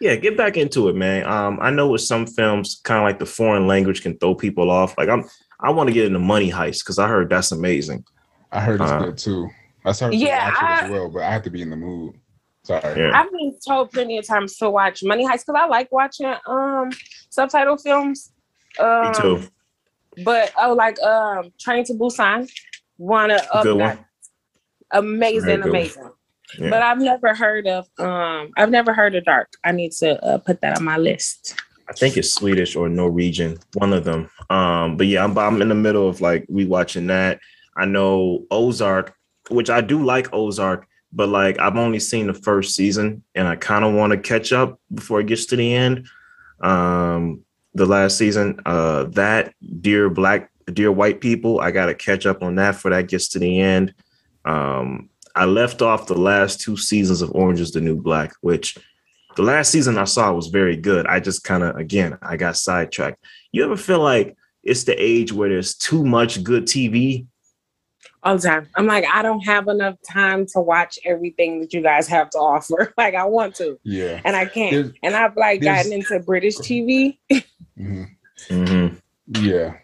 Yeah, 0.00 0.16
get 0.16 0.36
back 0.36 0.56
into 0.56 0.88
it, 0.88 0.96
man. 0.96 1.26
Um, 1.26 1.58
I 1.60 1.70
know 1.70 1.88
with 1.88 2.00
some 2.00 2.26
films, 2.26 2.80
kind 2.84 2.98
of 2.98 3.04
like 3.04 3.18
the 3.18 3.26
foreign 3.26 3.66
language 3.66 4.02
can 4.02 4.16
throw 4.18 4.34
people 4.34 4.70
off. 4.70 4.96
Like 4.98 5.08
I'm, 5.08 5.24
I 5.60 5.70
want 5.70 5.88
to 5.88 5.92
get 5.92 6.06
into 6.06 6.18
Money 6.18 6.50
Heist 6.50 6.80
because 6.80 6.98
I 6.98 7.08
heard 7.08 7.30
that's 7.30 7.52
amazing. 7.52 8.04
I 8.52 8.60
heard 8.60 8.80
it's 8.80 8.90
uh, 8.90 8.98
good 8.98 9.18
too. 9.18 9.48
I 9.84 9.92
started 9.92 10.18
yeah, 10.18 10.46
to 10.46 10.50
watch 10.50 10.62
I, 10.62 10.80
it 10.80 10.84
as 10.84 10.90
well, 10.90 11.08
but 11.10 11.22
I 11.22 11.32
have 11.32 11.42
to 11.42 11.50
be 11.50 11.62
in 11.62 11.70
the 11.70 11.76
mood. 11.76 12.14
Sorry. 12.62 12.98
Yeah. 12.98 13.10
I've 13.14 13.30
been 13.30 13.56
told 13.66 13.92
plenty 13.92 14.16
of 14.16 14.26
times 14.26 14.56
to 14.56 14.70
watch 14.70 15.02
Money 15.02 15.26
Heist 15.26 15.44
because 15.46 15.60
I 15.60 15.66
like 15.66 15.92
watching 15.92 16.34
um 16.46 16.90
subtitle 17.28 17.76
films. 17.76 18.32
Um, 18.78 19.08
Me 19.08 19.14
too. 19.14 19.42
But 20.24 20.52
oh, 20.58 20.72
like 20.72 21.00
um 21.00 21.52
Train 21.60 21.84
to 21.84 21.94
Busan. 21.94 22.50
Wanna 22.96 23.40
up 23.52 23.64
Good 23.64 23.76
one. 23.76 24.04
Amazing, 24.94 25.62
amazing. 25.62 26.10
Yeah. 26.58 26.70
But 26.70 26.82
I've 26.82 27.00
never 27.00 27.34
heard 27.34 27.66
of 27.66 27.86
um 27.98 28.52
I've 28.56 28.70
never 28.70 28.94
heard 28.94 29.14
of 29.14 29.24
Dark. 29.24 29.52
I 29.64 29.72
need 29.72 29.92
to 29.92 30.22
uh, 30.24 30.38
put 30.38 30.60
that 30.60 30.78
on 30.78 30.84
my 30.84 30.96
list. 30.96 31.54
I 31.88 31.92
think 31.92 32.16
it's 32.16 32.32
Swedish 32.32 32.76
or 32.76 32.88
Norwegian, 32.88 33.58
one 33.74 33.92
of 33.92 34.04
them. 34.04 34.30
Um, 34.48 34.96
but 34.96 35.06
yeah, 35.06 35.24
I'm 35.24 35.36
I'm 35.36 35.60
in 35.60 35.68
the 35.68 35.74
middle 35.74 36.08
of 36.08 36.20
like 36.20 36.46
rewatching 36.46 37.08
that. 37.08 37.40
I 37.76 37.84
know 37.84 38.46
Ozark, 38.50 39.14
which 39.50 39.68
I 39.68 39.80
do 39.80 40.02
like 40.02 40.32
Ozark, 40.32 40.86
but 41.12 41.28
like 41.28 41.58
I've 41.58 41.76
only 41.76 42.00
seen 42.00 42.26
the 42.26 42.34
first 42.34 42.74
season 42.74 43.22
and 43.34 43.48
I 43.48 43.56
kind 43.56 43.84
of 43.84 43.94
want 43.94 44.12
to 44.12 44.18
catch 44.18 44.52
up 44.52 44.80
before 44.94 45.20
it 45.20 45.26
gets 45.26 45.46
to 45.46 45.56
the 45.56 45.74
end. 45.74 46.06
Um, 46.60 47.44
the 47.74 47.86
last 47.86 48.16
season, 48.16 48.60
uh, 48.64 49.04
that 49.10 49.54
Dear 49.80 50.08
Black, 50.08 50.50
Dear 50.72 50.92
White 50.92 51.20
People, 51.20 51.60
I 51.60 51.70
got 51.70 51.86
to 51.86 51.94
catch 51.94 52.24
up 52.24 52.42
on 52.42 52.54
that 52.54 52.76
for 52.76 52.90
that 52.90 53.08
gets 53.08 53.28
to 53.28 53.38
the 53.38 53.60
end. 53.60 53.94
Um, 54.44 55.10
I 55.34 55.46
left 55.46 55.82
off 55.82 56.06
the 56.06 56.18
last 56.18 56.60
two 56.60 56.76
seasons 56.76 57.22
of 57.22 57.34
Orange 57.34 57.60
is 57.60 57.72
the 57.72 57.80
New 57.80 57.96
Black, 57.96 58.32
which 58.40 58.78
the 59.36 59.42
last 59.42 59.70
season 59.70 59.98
I 59.98 60.04
saw 60.04 60.32
was 60.32 60.46
very 60.46 60.76
good. 60.76 61.06
I 61.06 61.20
just 61.20 61.42
kind 61.44 61.62
of, 61.62 61.76
again, 61.76 62.18
I 62.22 62.36
got 62.36 62.56
sidetracked. 62.56 63.24
You 63.52 63.64
ever 63.64 63.76
feel 63.76 64.00
like 64.00 64.36
it's 64.62 64.84
the 64.84 64.94
age 64.94 65.32
where 65.32 65.48
there's 65.48 65.74
too 65.74 66.04
much 66.04 66.42
good 66.44 66.66
TV 66.66 67.26
all 68.24 68.36
the 68.36 68.48
time. 68.48 68.68
I'm 68.74 68.86
like, 68.86 69.04
I 69.12 69.22
don't 69.22 69.44
have 69.44 69.68
enough 69.68 69.96
time 70.08 70.46
to 70.46 70.60
watch 70.60 70.98
everything 71.04 71.60
that 71.60 71.72
you 71.72 71.82
guys 71.82 72.08
have 72.08 72.30
to 72.30 72.38
offer. 72.38 72.92
like 72.98 73.14
I 73.14 73.24
want 73.24 73.54
to. 73.56 73.78
Yeah. 73.82 74.20
And 74.24 74.34
I 74.34 74.46
can't. 74.46 74.72
There's, 74.72 74.92
and 75.02 75.14
I've 75.14 75.36
like 75.36 75.60
gotten 75.60 75.92
into 75.92 76.18
British 76.20 76.56
TV. 76.56 77.18
mm-hmm. 77.32 78.04
Mm-hmm. 78.48 78.96
Yeah. 79.44 79.76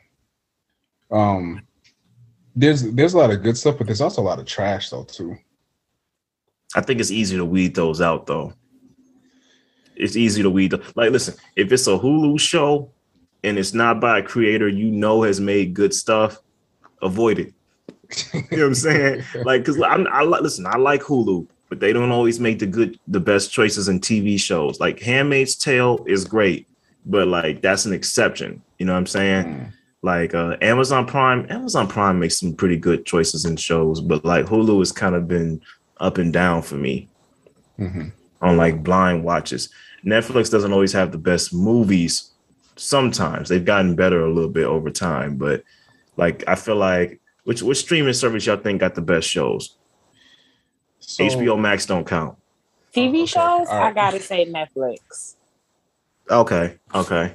Um 1.10 1.66
there's 2.54 2.82
there's 2.92 3.14
a 3.14 3.18
lot 3.18 3.30
of 3.30 3.42
good 3.42 3.56
stuff, 3.56 3.78
but 3.78 3.86
there's 3.86 4.00
also 4.00 4.22
a 4.22 4.24
lot 4.24 4.38
of 4.38 4.46
trash 4.46 4.90
though 4.90 5.04
too. 5.04 5.36
I 6.74 6.80
think 6.80 7.00
it's 7.00 7.10
easy 7.10 7.36
to 7.36 7.44
weed 7.44 7.74
those 7.74 8.00
out 8.00 8.26
though. 8.26 8.52
It's 9.96 10.16
easy 10.16 10.42
to 10.42 10.50
weed. 10.50 10.72
Like, 10.94 11.10
listen, 11.10 11.34
if 11.56 11.72
it's 11.72 11.86
a 11.86 11.90
Hulu 11.90 12.40
show 12.40 12.90
and 13.44 13.58
it's 13.58 13.74
not 13.74 14.00
by 14.00 14.18
a 14.18 14.22
creator 14.22 14.68
you 14.68 14.90
know 14.90 15.22
has 15.22 15.40
made 15.40 15.74
good 15.74 15.92
stuff, 15.92 16.38
avoid 17.02 17.38
it 17.38 17.52
you 18.32 18.42
know 18.50 18.56
what 18.58 18.66
I'm 18.66 18.74
saying? 18.74 19.24
Like, 19.44 19.64
cause 19.64 19.80
I'm, 19.80 20.06
I 20.08 20.22
listen, 20.22 20.66
I 20.66 20.76
like 20.76 21.02
Hulu, 21.02 21.46
but 21.68 21.80
they 21.80 21.92
don't 21.92 22.10
always 22.10 22.40
make 22.40 22.58
the 22.58 22.66
good, 22.66 22.98
the 23.08 23.20
best 23.20 23.52
choices 23.52 23.88
in 23.88 24.00
TV 24.00 24.38
shows. 24.38 24.80
Like 24.80 25.00
Handmaid's 25.00 25.56
Tale 25.56 26.04
is 26.06 26.24
great, 26.24 26.68
but 27.06 27.28
like 27.28 27.62
that's 27.62 27.84
an 27.84 27.92
exception. 27.92 28.62
You 28.78 28.86
know 28.86 28.92
what 28.92 28.98
I'm 28.98 29.06
saying? 29.06 29.44
Mm. 29.44 29.72
Like 30.02 30.34
uh, 30.34 30.56
Amazon 30.62 31.06
Prime, 31.06 31.46
Amazon 31.50 31.86
Prime 31.86 32.18
makes 32.18 32.38
some 32.38 32.54
pretty 32.54 32.76
good 32.76 33.04
choices 33.04 33.44
in 33.44 33.56
shows, 33.56 34.00
but 34.00 34.24
like 34.24 34.46
Hulu 34.46 34.78
has 34.78 34.92
kind 34.92 35.14
of 35.14 35.28
been 35.28 35.60
up 35.98 36.16
and 36.16 36.32
down 36.32 36.62
for 36.62 36.76
me 36.76 37.08
mm-hmm. 37.78 38.08
on 38.40 38.56
like 38.56 38.82
blind 38.82 39.24
watches. 39.24 39.68
Netflix 40.04 40.50
doesn't 40.50 40.72
always 40.72 40.92
have 40.92 41.12
the 41.12 41.18
best 41.18 41.52
movies. 41.52 42.30
Sometimes 42.76 43.50
they've 43.50 43.64
gotten 43.64 43.94
better 43.94 44.24
a 44.24 44.32
little 44.32 44.50
bit 44.50 44.64
over 44.64 44.90
time, 44.90 45.36
but 45.36 45.62
like 46.16 46.44
I 46.48 46.54
feel 46.54 46.76
like 46.76 47.20
which 47.44 47.62
which 47.62 47.78
streaming 47.78 48.14
service 48.14 48.46
y'all 48.46 48.56
think 48.56 48.80
got 48.80 48.94
the 48.94 49.02
best 49.02 49.28
shows? 49.28 49.76
So, 51.00 51.24
HBO 51.24 51.58
Max 51.58 51.84
don't 51.86 52.06
count. 52.06 52.38
TV 52.94 53.22
okay. 53.22 53.26
shows, 53.26 53.68
right. 53.68 53.88
I 53.88 53.92
gotta 53.92 54.20
say 54.20 54.46
Netflix. 54.46 55.36
Okay, 56.30 56.76
okay. 56.94 57.34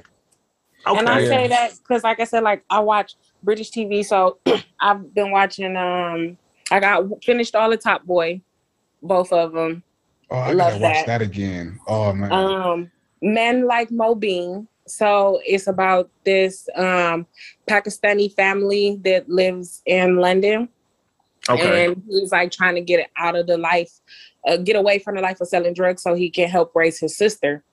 Okay. 0.86 0.98
And 0.98 1.08
I 1.08 1.20
yeah. 1.20 1.28
say 1.28 1.48
that 1.48 1.72
because, 1.78 2.04
like 2.04 2.20
I 2.20 2.24
said, 2.24 2.42
like 2.42 2.64
I 2.70 2.78
watch 2.78 3.16
British 3.42 3.70
TV, 3.70 4.04
so 4.04 4.38
I've 4.80 5.12
been 5.14 5.30
watching. 5.30 5.76
Um, 5.76 6.38
I 6.70 6.80
got 6.80 7.24
finished 7.24 7.54
all 7.54 7.70
the 7.70 7.76
Top 7.76 8.04
Boy, 8.04 8.40
both 9.02 9.32
of 9.32 9.52
them. 9.52 9.82
Oh, 10.30 10.36
I 10.36 10.52
Love 10.52 10.70
gotta 10.72 10.78
that. 10.80 10.96
watch 10.96 11.06
that 11.06 11.22
again. 11.22 11.78
Oh 11.86 12.12
man. 12.12 12.32
Um, 12.32 12.90
Man 13.22 13.66
Like 13.66 13.90
Mobeen. 13.90 14.66
So 14.86 15.40
it's 15.44 15.66
about 15.66 16.10
this 16.24 16.68
um, 16.76 17.26
Pakistani 17.68 18.32
family 18.32 19.00
that 19.04 19.28
lives 19.28 19.82
in 19.86 20.16
London. 20.16 20.68
Okay. 21.48 21.86
And 21.86 22.02
he's 22.08 22.32
like 22.32 22.52
trying 22.52 22.76
to 22.76 22.80
get 22.80 23.10
out 23.16 23.36
of 23.36 23.46
the 23.46 23.58
life, 23.58 23.90
uh, 24.46 24.56
get 24.58 24.76
away 24.76 24.98
from 25.00 25.16
the 25.16 25.22
life 25.22 25.40
of 25.40 25.48
selling 25.48 25.74
drugs 25.74 26.02
so 26.02 26.14
he 26.14 26.30
can 26.30 26.48
help 26.48 26.74
raise 26.74 26.98
his 26.98 27.16
sister. 27.16 27.64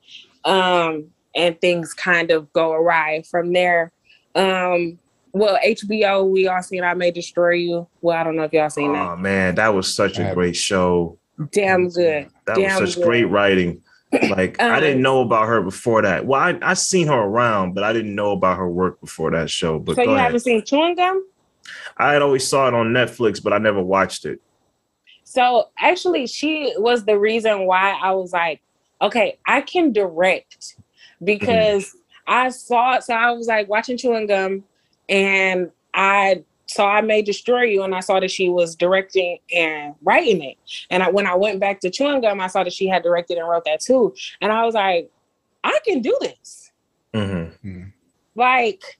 Um, 0.45 1.05
and 1.35 1.59
things 1.59 1.93
kind 1.93 2.31
of 2.31 2.51
go 2.53 2.73
awry 2.73 3.23
from 3.29 3.53
there. 3.53 3.91
Um, 4.35 4.99
well, 5.31 5.57
HBO, 5.65 6.29
we 6.29 6.47
all 6.47 6.61
seen 6.61 6.83
I 6.83 6.93
May 6.93 7.11
Destroy 7.11 7.53
You. 7.53 7.87
Well, 8.01 8.17
I 8.17 8.23
don't 8.23 8.35
know 8.35 8.43
if 8.43 8.53
y'all 8.53 8.69
seen 8.69 8.91
oh, 8.91 8.93
that. 8.93 9.09
Oh 9.09 9.17
man, 9.17 9.55
that 9.55 9.73
was 9.73 9.93
such 9.93 10.19
a 10.19 10.33
great 10.33 10.55
show. 10.55 11.17
Damn 11.51 11.89
good. 11.89 12.29
That 12.45 12.55
Damn 12.55 12.79
was 12.79 12.91
such 12.91 12.99
good. 12.99 13.07
great 13.07 13.23
writing. 13.25 13.81
Like 14.29 14.61
um, 14.61 14.71
I 14.71 14.79
didn't 14.79 14.97
um, 14.97 15.01
know 15.01 15.21
about 15.21 15.47
her 15.47 15.61
before 15.61 16.03
that. 16.03 16.25
Well, 16.27 16.39
I 16.39 16.57
I 16.61 16.75
seen 16.75 17.07
her 17.07 17.17
around, 17.17 17.73
but 17.73 17.83
I 17.83 17.93
didn't 17.93 18.13
know 18.13 18.31
about 18.31 18.57
her 18.57 18.69
work 18.69 19.01
before 19.01 19.31
that 19.31 19.49
show. 19.49 19.79
But 19.79 19.95
so 19.95 20.03
you 20.03 20.11
ahead. 20.11 20.25
haven't 20.25 20.41
seen 20.41 20.63
Chewing 20.63 20.95
Gum? 20.95 21.25
I 21.97 22.13
had 22.13 22.21
always 22.21 22.47
saw 22.47 22.67
it 22.67 22.75
on 22.75 22.87
Netflix, 22.87 23.41
but 23.41 23.53
I 23.53 23.57
never 23.57 23.81
watched 23.81 24.25
it. 24.25 24.39
So 25.23 25.69
actually, 25.79 26.27
she 26.27 26.73
was 26.77 27.05
the 27.05 27.17
reason 27.17 27.65
why 27.65 27.97
I 27.99 28.11
was 28.11 28.33
like, 28.33 28.61
okay, 29.01 29.39
I 29.47 29.61
can 29.61 29.91
direct 29.91 30.75
because 31.23 31.85
mm-hmm. 31.85 31.99
I 32.27 32.49
saw 32.49 32.95
it. 32.95 33.03
So 33.03 33.13
I 33.13 33.31
was 33.31 33.47
like 33.47 33.69
watching 33.69 33.97
Chewing 33.97 34.27
Gum, 34.27 34.63
and 35.09 35.71
I 35.93 36.43
saw 36.67 36.87
I 36.87 37.01
may 37.01 37.21
destroy 37.21 37.63
you, 37.63 37.83
and 37.83 37.93
I 37.93 37.99
saw 37.99 38.19
that 38.19 38.31
she 38.31 38.49
was 38.49 38.75
directing 38.75 39.39
and 39.53 39.95
writing 40.03 40.41
it. 40.43 40.57
And 40.89 41.03
I, 41.03 41.09
when 41.09 41.27
I 41.27 41.35
went 41.35 41.59
back 41.59 41.79
to 41.81 41.89
chewing 41.89 42.21
gum, 42.21 42.41
I 42.41 42.47
saw 42.47 42.63
that 42.63 42.73
she 42.73 42.87
had 42.87 43.03
directed 43.03 43.37
and 43.37 43.47
wrote 43.47 43.65
that 43.65 43.79
too. 43.79 44.13
And 44.41 44.51
I 44.51 44.65
was 44.65 44.75
like, 44.75 45.09
I 45.63 45.77
can 45.85 46.01
do 46.01 46.17
this. 46.21 46.71
Mm-hmm. 47.13 47.69
Hmm. 47.69 47.83
Like 48.35 48.97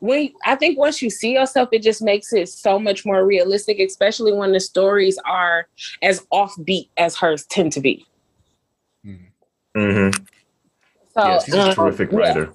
when 0.00 0.32
I 0.44 0.56
think 0.56 0.78
once 0.78 1.00
you 1.00 1.10
see 1.10 1.34
yourself, 1.34 1.68
it 1.72 1.82
just 1.82 2.02
makes 2.02 2.32
it 2.32 2.48
so 2.48 2.78
much 2.78 3.06
more 3.06 3.24
realistic, 3.24 3.78
especially 3.78 4.32
when 4.32 4.52
the 4.52 4.60
stories 4.60 5.18
are 5.24 5.68
as 6.02 6.26
offbeat 6.32 6.88
as 6.96 7.16
hers 7.16 7.44
tend 7.46 7.72
to 7.72 7.80
be. 7.80 8.06
Mm-hmm. 9.76 10.24
So, 11.14 11.24
yeah, 11.24 11.38
she's 11.44 11.54
a 11.54 11.68
um, 11.68 11.74
terrific 11.74 12.12
writer. 12.12 12.52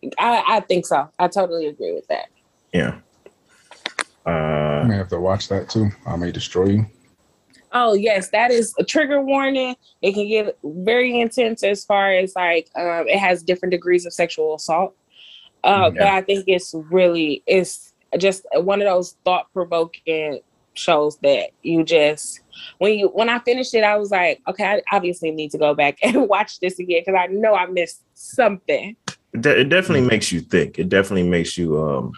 Yeah, 0.00 0.10
I, 0.18 0.44
I 0.56 0.60
think 0.60 0.86
so. 0.86 1.08
I 1.18 1.28
totally 1.28 1.66
agree 1.66 1.92
with 1.92 2.06
that. 2.08 2.26
Yeah. 2.72 2.98
Uh, 4.26 4.30
I 4.30 4.84
may 4.84 4.96
have 4.96 5.08
to 5.08 5.20
watch 5.20 5.48
that 5.48 5.68
too. 5.68 5.90
I 6.06 6.16
may 6.16 6.30
destroy 6.30 6.66
you. 6.66 6.86
Oh 7.72 7.94
yes, 7.94 8.30
that 8.30 8.50
is 8.50 8.74
a 8.78 8.84
trigger 8.84 9.20
warning. 9.22 9.76
It 10.02 10.14
can 10.14 10.28
get 10.28 10.58
very 10.64 11.20
intense 11.20 11.62
as 11.62 11.84
far 11.84 12.12
as 12.12 12.34
like 12.34 12.68
um, 12.76 13.08
it 13.08 13.18
has 13.18 13.42
different 13.42 13.70
degrees 13.70 14.06
of 14.06 14.12
sexual 14.12 14.54
assault. 14.54 14.94
Uh, 15.62 15.84
mm-hmm. 15.84 15.98
But 15.98 16.06
I 16.06 16.22
think 16.22 16.44
it's 16.48 16.74
really 16.90 17.42
it's 17.46 17.92
just 18.18 18.44
one 18.54 18.80
of 18.80 18.86
those 18.86 19.16
thought 19.24 19.52
provoking 19.52 20.40
shows 20.74 21.16
that 21.18 21.50
you 21.62 21.84
just 21.84 22.40
when 22.78 22.98
you 22.98 23.08
when 23.08 23.28
I 23.28 23.38
finished 23.40 23.74
it, 23.74 23.84
I 23.84 23.96
was 23.96 24.10
like, 24.10 24.40
okay, 24.48 24.64
I 24.64 24.96
obviously 24.96 25.30
need 25.30 25.50
to 25.52 25.58
go 25.58 25.74
back 25.74 25.98
and 26.02 26.28
watch 26.28 26.60
this 26.60 26.78
again 26.78 27.02
because 27.04 27.18
I 27.18 27.26
know 27.26 27.54
I 27.54 27.66
missed 27.66 28.02
something. 28.14 28.96
It, 29.32 29.40
de- 29.42 29.60
it 29.60 29.68
definitely 29.68 30.08
makes 30.08 30.32
you 30.32 30.40
think. 30.40 30.78
It 30.78 30.88
definitely 30.88 31.28
makes 31.28 31.56
you 31.56 31.80
um 31.82 32.12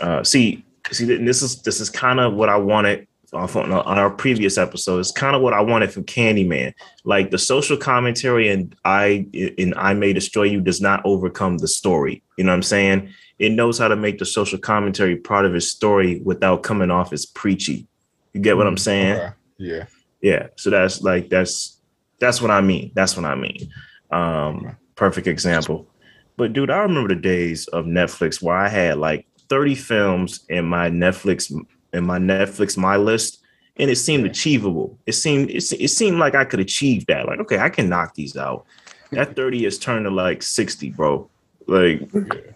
uh 0.00 0.22
see 0.22 0.64
see 0.90 1.04
this 1.04 1.42
is 1.42 1.62
this 1.62 1.80
is 1.80 1.90
kind 1.90 2.20
of 2.20 2.34
what 2.34 2.48
I 2.48 2.56
wanted 2.56 3.06
on, 3.32 3.48
on 3.72 3.98
our 3.98 4.10
previous 4.10 4.58
episode. 4.58 4.98
It's 4.98 5.12
kind 5.12 5.36
of 5.36 5.42
what 5.42 5.52
I 5.52 5.60
wanted 5.60 5.92
from 5.92 6.04
Candyman. 6.04 6.74
Like 7.04 7.30
the 7.30 7.38
social 7.38 7.76
commentary 7.76 8.48
and 8.48 8.74
I 8.84 9.26
in 9.32 9.74
I 9.76 9.94
May 9.94 10.12
Destroy 10.12 10.44
You 10.44 10.60
does 10.60 10.80
not 10.80 11.02
overcome 11.04 11.58
the 11.58 11.68
story. 11.68 12.22
You 12.36 12.44
know 12.44 12.52
what 12.52 12.56
I'm 12.56 12.62
saying? 12.62 13.10
It 13.40 13.52
knows 13.52 13.78
how 13.78 13.88
to 13.88 13.96
make 13.96 14.18
the 14.18 14.26
social 14.26 14.58
commentary 14.58 15.16
part 15.16 15.46
of 15.46 15.54
its 15.54 15.66
story 15.66 16.20
without 16.20 16.62
coming 16.62 16.90
off 16.90 17.12
as 17.14 17.24
preachy. 17.24 17.88
You 18.34 18.40
get 18.40 18.58
what 18.58 18.66
I'm 18.66 18.76
mm, 18.76 18.78
saying? 18.78 19.32
Yeah. 19.56 19.86
Yeah. 20.20 20.48
So 20.56 20.68
that's 20.68 21.00
like 21.00 21.30
that's 21.30 21.80
that's 22.20 22.42
what 22.42 22.50
I 22.50 22.60
mean. 22.60 22.92
That's 22.94 23.16
what 23.16 23.24
I 23.24 23.34
mean. 23.34 23.72
Um, 24.10 24.76
perfect 24.94 25.26
example. 25.26 25.88
But 26.36 26.52
dude, 26.52 26.70
I 26.70 26.78
remember 26.78 27.08
the 27.08 27.20
days 27.20 27.66
of 27.68 27.86
Netflix 27.86 28.42
where 28.42 28.56
I 28.56 28.68
had 28.68 28.98
like 28.98 29.26
30 29.48 29.74
films 29.74 30.44
in 30.50 30.66
my 30.66 30.90
Netflix 30.90 31.50
in 31.94 32.04
my 32.04 32.18
Netflix 32.18 32.76
my 32.76 32.98
list 32.98 33.40
and 33.76 33.90
it 33.90 33.96
seemed 33.96 34.26
achievable. 34.26 34.98
It 35.06 35.12
seemed 35.12 35.48
it, 35.48 35.72
it 35.72 35.88
seemed 35.88 36.18
like 36.18 36.34
I 36.34 36.44
could 36.44 36.60
achieve 36.60 37.06
that. 37.06 37.26
Like, 37.26 37.40
okay, 37.40 37.58
I 37.58 37.70
can 37.70 37.88
knock 37.88 38.14
these 38.14 38.36
out. 38.36 38.66
That 39.12 39.34
30 39.36 39.64
has 39.64 39.78
turned 39.78 40.04
to 40.04 40.10
like 40.10 40.42
60, 40.42 40.90
bro. 40.90 41.29
Like 41.70 42.10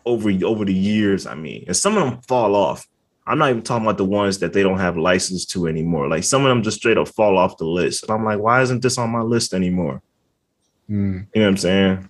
over 0.05 0.33
over 0.45 0.65
the 0.65 0.75
years, 0.75 1.25
I 1.25 1.37
mean, 1.37 1.63
and 1.69 1.77
some 1.77 1.97
of 1.97 2.03
them 2.03 2.21
fall 2.23 2.57
off. 2.57 2.85
I'm 3.29 3.39
not 3.39 3.51
even 3.51 3.63
talking 3.63 3.87
about 3.87 3.97
the 3.97 4.05
ones 4.05 4.41
that 4.41 4.53
they 4.53 4.65
don't 4.65 4.81
have 4.81 4.97
license 4.97 5.47
to 5.47 5.69
anymore. 5.69 6.09
Like 6.09 6.25
some 6.25 6.43
of 6.43 6.49
them 6.49 6.65
just 6.65 6.79
straight 6.79 6.99
up 6.99 7.07
fall 7.07 7.39
off 7.39 7.57
the 7.57 7.65
list. 7.65 8.03
And 8.03 8.11
I'm 8.11 8.25
like, 8.25 8.41
why 8.41 8.61
isn't 8.63 8.83
this 8.83 8.99
on 8.99 9.11
my 9.11 9.21
list 9.21 9.55
anymore? 9.55 10.03
Mm. 10.91 11.29
You 11.33 11.41
know 11.41 11.43
what 11.43 11.47
I'm 11.47 11.57
saying? 11.57 12.09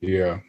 Yeah. 0.00 0.40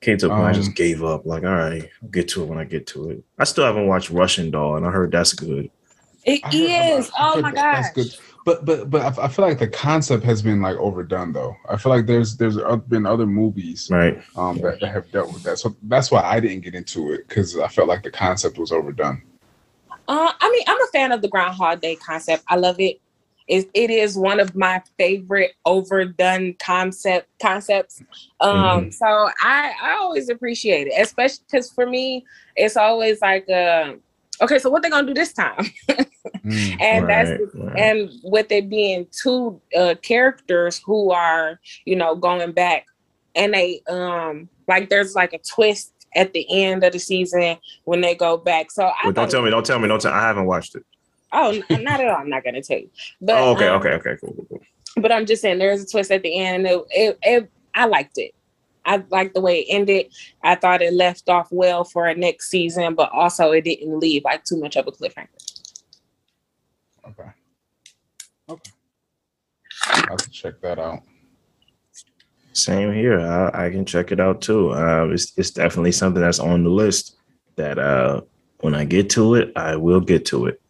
Came 0.00 0.16
to 0.16 0.26
a 0.26 0.28
point 0.30 0.40
um, 0.40 0.46
I 0.46 0.52
just 0.52 0.68
um, 0.68 0.74
gave 0.74 1.04
up. 1.04 1.26
Like, 1.26 1.44
all 1.44 1.50
right, 1.50 1.86
I'll 2.02 2.08
get 2.08 2.26
to 2.28 2.42
it 2.42 2.46
when 2.46 2.58
I 2.58 2.64
get 2.64 2.86
to 2.88 3.10
it. 3.10 3.22
I 3.38 3.44
still 3.44 3.66
haven't 3.66 3.86
watched 3.86 4.08
Russian 4.08 4.50
Doll, 4.50 4.76
and 4.76 4.86
I 4.86 4.90
heard 4.90 5.12
that's 5.12 5.34
good. 5.34 5.70
It 6.24 6.42
heard, 6.42 6.54
is. 6.54 7.10
oh 7.18 7.38
my 7.42 7.52
god, 7.52 7.82
that's 7.82 7.92
good. 7.92 8.16
But 8.46 8.64
but 8.64 8.88
but 8.90 9.18
I, 9.18 9.26
feel 9.26 9.44
like 9.44 9.58
the 9.58 9.66
concept 9.66 10.22
has 10.22 10.40
been 10.40 10.62
like 10.62 10.76
overdone 10.76 11.32
though. 11.32 11.56
I 11.68 11.76
feel 11.76 11.90
like 11.90 12.06
there's 12.06 12.36
there's 12.36 12.56
been 12.86 13.04
other 13.04 13.26
movies 13.26 13.88
right 13.90 14.22
um 14.36 14.58
that, 14.58 14.78
that 14.78 14.92
have 14.92 15.10
dealt 15.10 15.32
with 15.32 15.42
that. 15.42 15.58
So 15.58 15.74
that's 15.82 16.12
why 16.12 16.22
I 16.22 16.38
didn't 16.38 16.60
get 16.60 16.76
into 16.76 17.12
it 17.12 17.26
because 17.26 17.58
I 17.58 17.66
felt 17.66 17.88
like 17.88 18.04
the 18.04 18.10
concept 18.12 18.56
was 18.56 18.70
overdone. 18.70 19.20
Uh, 19.90 20.32
I 20.40 20.50
mean, 20.52 20.62
I'm 20.68 20.80
a 20.80 20.86
fan 20.92 21.10
of 21.10 21.22
the 21.22 21.28
Groundhog 21.28 21.80
Day 21.80 21.96
concept. 21.96 22.44
I 22.46 22.54
love 22.54 22.78
it. 22.78 23.00
It, 23.48 23.68
it 23.74 23.90
is 23.90 24.16
one 24.16 24.38
of 24.38 24.54
my 24.54 24.80
favorite 24.96 25.54
overdone 25.64 26.54
concept 26.60 27.28
concepts. 27.42 28.00
Um, 28.40 28.56
mm-hmm. 28.56 28.90
so 28.90 29.28
I 29.40 29.72
I 29.82 29.96
always 30.00 30.28
appreciate 30.28 30.86
it, 30.86 30.94
especially 31.00 31.44
because 31.50 31.72
for 31.72 31.84
me, 31.84 32.24
it's 32.54 32.76
always 32.76 33.20
like, 33.20 33.50
uh, 33.50 33.94
okay, 34.42 34.58
so 34.58 34.70
what 34.70 34.82
they 34.82 34.90
gonna 34.90 35.06
do 35.06 35.14
this 35.14 35.32
time? 35.32 35.64
mm, 35.88 36.76
and 36.80 37.06
right, 37.06 37.26
that's 37.26 37.54
right. 37.54 37.78
and 37.78 38.10
with 38.22 38.50
it 38.50 38.68
being 38.68 39.06
two 39.10 39.60
uh, 39.76 39.94
characters 40.02 40.80
who 40.84 41.10
are 41.10 41.60
you 41.84 41.96
know 41.96 42.14
going 42.14 42.52
back, 42.52 42.86
and 43.34 43.54
they 43.54 43.80
um 43.88 44.48
like 44.68 44.88
there's 44.88 45.14
like 45.14 45.32
a 45.32 45.38
twist 45.38 45.92
at 46.14 46.32
the 46.32 46.46
end 46.50 46.82
of 46.82 46.92
the 46.92 46.98
season 46.98 47.58
when 47.84 48.00
they 48.00 48.14
go 48.14 48.36
back. 48.36 48.70
So 48.70 48.90
well, 49.04 49.12
don't 49.12 49.30
tell 49.30 49.42
me, 49.42 49.50
don't 49.50 49.66
tell 49.66 49.78
me, 49.78 49.88
don't 49.88 50.00
tell. 50.00 50.12
I 50.12 50.22
haven't 50.22 50.46
watched 50.46 50.74
it. 50.74 50.84
Oh, 51.32 51.60
not 51.70 52.00
at 52.00 52.08
all. 52.08 52.16
I'm 52.16 52.30
not 52.30 52.44
gonna 52.44 52.62
tell 52.62 52.78
you. 52.78 52.90
But 53.20 53.36
oh, 53.36 53.54
okay, 53.54 53.68
um, 53.68 53.80
okay, 53.80 53.90
okay, 53.90 54.16
cool, 54.20 54.34
cool, 54.34 54.46
cool. 54.48 54.60
But 54.96 55.12
I'm 55.12 55.26
just 55.26 55.42
saying 55.42 55.58
there's 55.58 55.82
a 55.82 55.86
twist 55.86 56.10
at 56.10 56.22
the 56.22 56.38
end. 56.38 56.66
It, 56.66 56.82
it, 56.90 57.18
it, 57.22 57.50
I 57.74 57.84
liked 57.86 58.16
it. 58.16 58.34
I 58.86 59.02
like 59.10 59.34
the 59.34 59.40
way 59.40 59.60
it 59.60 59.66
ended. 59.68 60.12
I 60.42 60.54
thought 60.54 60.80
it 60.80 60.94
left 60.94 61.28
off 61.28 61.48
well 61.50 61.84
for 61.84 62.06
a 62.06 62.14
next 62.14 62.48
season, 62.48 62.94
but 62.94 63.10
also 63.12 63.50
it 63.50 63.64
didn't 63.64 63.98
leave 63.98 64.24
like 64.24 64.44
too 64.44 64.58
much 64.58 64.76
of 64.76 64.86
a 64.86 64.92
cliffhanger. 64.92 65.26
Okay. 67.08 67.30
Okay. 68.48 68.70
I 69.88 70.06
have 70.08 70.18
to 70.18 70.30
check 70.30 70.60
that 70.62 70.78
out. 70.78 71.00
Same 72.52 72.94
here. 72.94 73.20
I, 73.20 73.66
I 73.66 73.70
can 73.70 73.84
check 73.84 74.12
it 74.12 74.20
out 74.20 74.40
too. 74.40 74.70
Uh, 74.70 75.08
it's 75.12 75.36
it's 75.36 75.50
definitely 75.50 75.92
something 75.92 76.22
that's 76.22 76.38
on 76.38 76.64
the 76.64 76.70
list. 76.70 77.16
That 77.56 77.78
uh, 77.78 78.22
when 78.60 78.74
I 78.74 78.84
get 78.84 79.10
to 79.10 79.34
it, 79.34 79.52
I 79.56 79.76
will 79.76 80.00
get 80.00 80.24
to 80.26 80.46
it. 80.46 80.60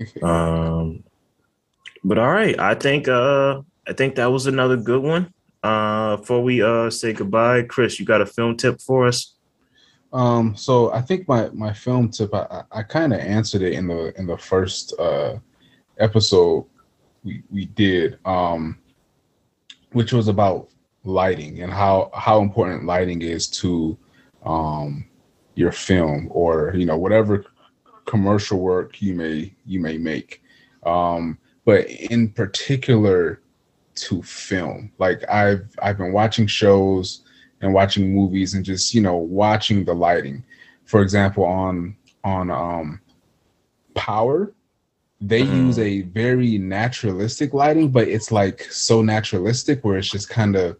um, 0.22 1.04
but 2.04 2.18
all 2.18 2.30
right, 2.30 2.58
I 2.58 2.74
think 2.74 3.08
uh, 3.08 3.62
I 3.86 3.92
think 3.92 4.16
that 4.16 4.26
was 4.26 4.46
another 4.46 4.76
good 4.76 5.02
one. 5.02 5.32
Uh, 5.62 6.16
before 6.16 6.42
we 6.42 6.62
uh 6.62 6.88
say 6.90 7.12
goodbye, 7.12 7.62
Chris, 7.62 8.00
you 8.00 8.06
got 8.06 8.20
a 8.20 8.26
film 8.26 8.56
tip 8.56 8.80
for 8.80 9.06
us? 9.06 9.34
Um, 10.12 10.56
so 10.56 10.92
I 10.92 11.02
think 11.02 11.28
my 11.28 11.50
my 11.50 11.72
film 11.72 12.10
tip, 12.10 12.34
I, 12.34 12.62
I 12.72 12.82
kind 12.82 13.12
of 13.12 13.20
answered 13.20 13.62
it 13.62 13.74
in 13.74 13.86
the 13.86 14.18
in 14.18 14.26
the 14.26 14.38
first 14.38 14.94
uh 14.98 15.36
episode 15.98 16.66
we 17.22 17.42
we 17.50 17.66
did. 17.66 18.18
Um, 18.24 18.78
which 19.92 20.12
was 20.12 20.28
about 20.28 20.68
lighting 21.04 21.62
and 21.62 21.72
how 21.72 22.10
how 22.14 22.40
important 22.40 22.84
lighting 22.84 23.22
is 23.22 23.46
to 23.48 23.96
um, 24.44 25.06
your 25.54 25.72
film 25.72 26.28
or 26.30 26.72
you 26.74 26.86
know 26.86 26.96
whatever 26.96 27.44
commercial 28.06 28.58
work 28.58 29.00
you 29.00 29.14
may 29.14 29.52
you 29.64 29.80
may 29.80 29.96
make 29.96 30.42
um, 30.84 31.38
but 31.64 31.88
in 31.88 32.28
particular 32.28 33.40
to 33.94 34.22
film 34.22 34.90
like 34.98 35.28
i've 35.28 35.74
i've 35.82 35.98
been 35.98 36.12
watching 36.12 36.46
shows 36.46 37.22
and 37.60 37.74
watching 37.74 38.14
movies 38.14 38.54
and 38.54 38.64
just 38.64 38.94
you 38.94 39.00
know 39.00 39.16
watching 39.16 39.84
the 39.84 39.94
lighting 39.94 40.42
for 40.84 41.02
example 41.02 41.44
on 41.44 41.96
on 42.24 42.50
um 42.50 43.00
power 43.94 44.52
they 45.20 45.42
mm. 45.42 45.66
use 45.66 45.78
a 45.78 46.02
very 46.02 46.56
naturalistic 46.58 47.52
lighting, 47.52 47.90
but 47.90 48.08
it's 48.08 48.32
like 48.32 48.62
so 48.64 49.02
naturalistic 49.02 49.84
where 49.84 49.98
it's 49.98 50.10
just 50.10 50.30
kind 50.30 50.56
of 50.56 50.78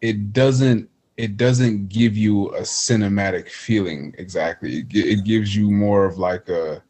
it 0.00 0.32
doesn't 0.32 0.90
it 1.16 1.36
doesn't 1.36 1.88
give 1.88 2.16
you 2.16 2.48
a 2.56 2.62
cinematic 2.62 3.48
feeling 3.48 4.14
exactly. 4.18 4.78
It, 4.78 4.86
it 4.92 5.24
gives 5.24 5.54
you 5.54 5.70
more 5.70 6.04
of 6.04 6.18
like 6.18 6.48
a 6.48 6.82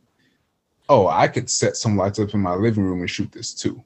oh, 0.89 1.09
I 1.09 1.29
could 1.29 1.51
set 1.51 1.77
some 1.77 1.97
lights 1.97 2.19
up 2.19 2.33
in 2.33 2.41
my 2.41 2.55
living 2.55 2.85
room 2.85 3.01
and 3.01 3.11
shoot 3.11 3.31
this 3.31 3.53
too. 3.53 3.85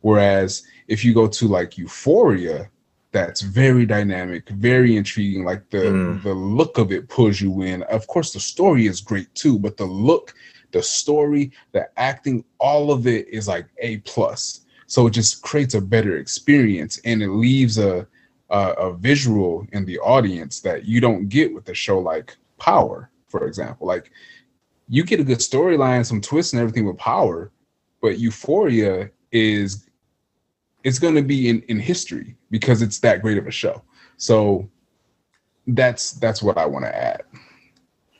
Whereas 0.00 0.62
if 0.86 1.04
you 1.04 1.14
go 1.14 1.26
to 1.26 1.48
like 1.48 1.78
Euphoria, 1.78 2.70
that's 3.10 3.40
very 3.40 3.86
dynamic, 3.86 4.48
very 4.50 4.96
intriguing. 4.96 5.44
Like 5.44 5.68
the 5.70 5.78
mm. 5.78 6.22
the 6.22 6.34
look 6.34 6.78
of 6.78 6.92
it 6.92 7.08
pulls 7.08 7.40
you 7.40 7.62
in. 7.62 7.82
Of 7.84 8.06
course, 8.06 8.32
the 8.32 8.40
story 8.40 8.86
is 8.86 9.00
great 9.00 9.34
too, 9.34 9.58
but 9.58 9.76
the 9.76 9.86
look 9.86 10.34
the 10.72 10.82
story, 10.82 11.52
the 11.72 11.88
acting, 11.98 12.44
all 12.58 12.92
of 12.92 13.06
it 13.06 13.28
is 13.28 13.48
like 13.48 13.66
A 13.78 13.98
plus. 13.98 14.60
So 14.86 15.06
it 15.06 15.10
just 15.10 15.42
creates 15.42 15.74
a 15.74 15.80
better 15.80 16.16
experience 16.16 17.00
and 17.04 17.22
it 17.22 17.30
leaves 17.30 17.78
a, 17.78 18.06
a, 18.50 18.58
a 18.58 18.96
visual 18.96 19.66
in 19.72 19.84
the 19.84 19.98
audience 19.98 20.60
that 20.60 20.84
you 20.84 21.00
don't 21.00 21.28
get 21.28 21.54
with 21.54 21.68
a 21.68 21.74
show 21.74 21.98
like 21.98 22.36
Power, 22.58 23.10
for 23.28 23.46
example. 23.46 23.86
Like 23.86 24.10
you 24.88 25.04
get 25.04 25.20
a 25.20 25.24
good 25.24 25.38
storyline, 25.38 26.04
some 26.04 26.20
twists 26.20 26.52
and 26.52 26.60
everything 26.60 26.86
with 26.86 26.96
Power, 26.96 27.50
but 28.00 28.18
Euphoria 28.18 29.10
is 29.30 29.87
it's 30.88 30.98
going 30.98 31.14
to 31.14 31.22
be 31.22 31.48
in 31.48 31.60
in 31.68 31.78
history 31.78 32.34
because 32.50 32.82
it's 32.82 32.98
that 33.00 33.22
great 33.22 33.38
of 33.38 33.46
a 33.46 33.50
show. 33.50 33.82
So 34.16 34.68
that's 35.66 36.12
that's 36.12 36.42
what 36.42 36.56
I 36.58 36.66
want 36.66 36.86
to 36.86 36.96
add. 36.96 37.22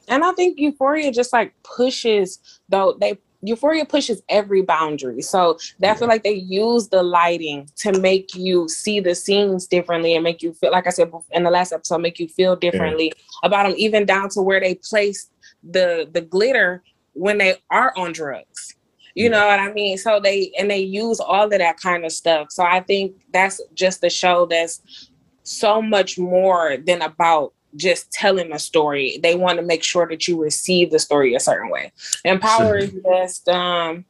And 0.06 0.24
I 0.24 0.32
think 0.32 0.58
Euphoria 0.58 1.10
just 1.10 1.32
like 1.32 1.54
pushes 1.62 2.60
though 2.68 2.96
they 3.00 3.18
Euphoria 3.42 3.84
pushes 3.84 4.20
every 4.28 4.62
boundary. 4.62 5.22
So 5.22 5.58
yeah. 5.78 5.92
I 5.92 5.94
feel 5.94 6.08
like 6.08 6.24
they 6.24 6.34
use 6.34 6.88
the 6.88 7.02
lighting 7.02 7.68
to 7.76 7.98
make 7.98 8.34
you 8.34 8.68
see 8.68 8.98
the 9.00 9.14
scenes 9.14 9.66
differently 9.66 10.14
and 10.14 10.24
make 10.24 10.42
you 10.42 10.52
feel 10.52 10.72
like 10.72 10.88
I 10.88 10.90
said 10.90 11.10
in 11.30 11.44
the 11.44 11.50
last 11.50 11.72
episode, 11.72 11.98
make 11.98 12.18
you 12.18 12.28
feel 12.28 12.56
differently 12.56 13.12
yeah. 13.16 13.46
about 13.46 13.68
them, 13.68 13.74
even 13.78 14.06
down 14.06 14.28
to 14.30 14.42
where 14.42 14.60
they 14.60 14.74
place 14.74 15.30
the 15.62 16.08
the 16.12 16.20
glitter 16.20 16.82
when 17.12 17.38
they 17.38 17.56
are 17.70 17.92
on 17.96 18.12
drugs. 18.12 18.74
You 19.18 19.28
know 19.28 19.44
what 19.48 19.58
I 19.58 19.72
mean? 19.72 19.98
So 19.98 20.20
they 20.20 20.52
and 20.56 20.70
they 20.70 20.78
use 20.78 21.18
all 21.18 21.46
of 21.46 21.50
that 21.50 21.80
kind 21.80 22.04
of 22.04 22.12
stuff. 22.12 22.52
So 22.52 22.62
I 22.62 22.78
think 22.78 23.16
that's 23.32 23.60
just 23.74 24.00
the 24.00 24.10
show 24.10 24.46
that's 24.46 25.10
so 25.42 25.82
much 25.82 26.20
more 26.20 26.76
than 26.76 27.02
about 27.02 27.52
just 27.74 28.12
telling 28.12 28.52
a 28.52 28.60
story. 28.60 29.18
They 29.20 29.34
want 29.34 29.58
to 29.58 29.64
make 29.64 29.82
sure 29.82 30.06
that 30.06 30.28
you 30.28 30.40
receive 30.40 30.92
the 30.92 31.00
story 31.00 31.34
a 31.34 31.40
certain 31.40 31.68
way. 31.68 31.90
And 32.24 32.40
power 32.40 32.76
is 32.76 32.94
just 33.04 33.48
um 33.48 34.04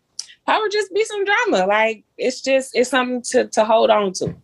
power 0.46 0.68
just 0.70 0.92
be 0.92 1.02
some 1.04 1.24
drama. 1.24 1.66
Like 1.66 2.04
it's 2.18 2.42
just 2.42 2.76
it's 2.76 2.90
something 2.90 3.22
to 3.30 3.48
to 3.48 3.64
hold 3.64 3.88
on 3.88 4.12
to. 4.12 4.36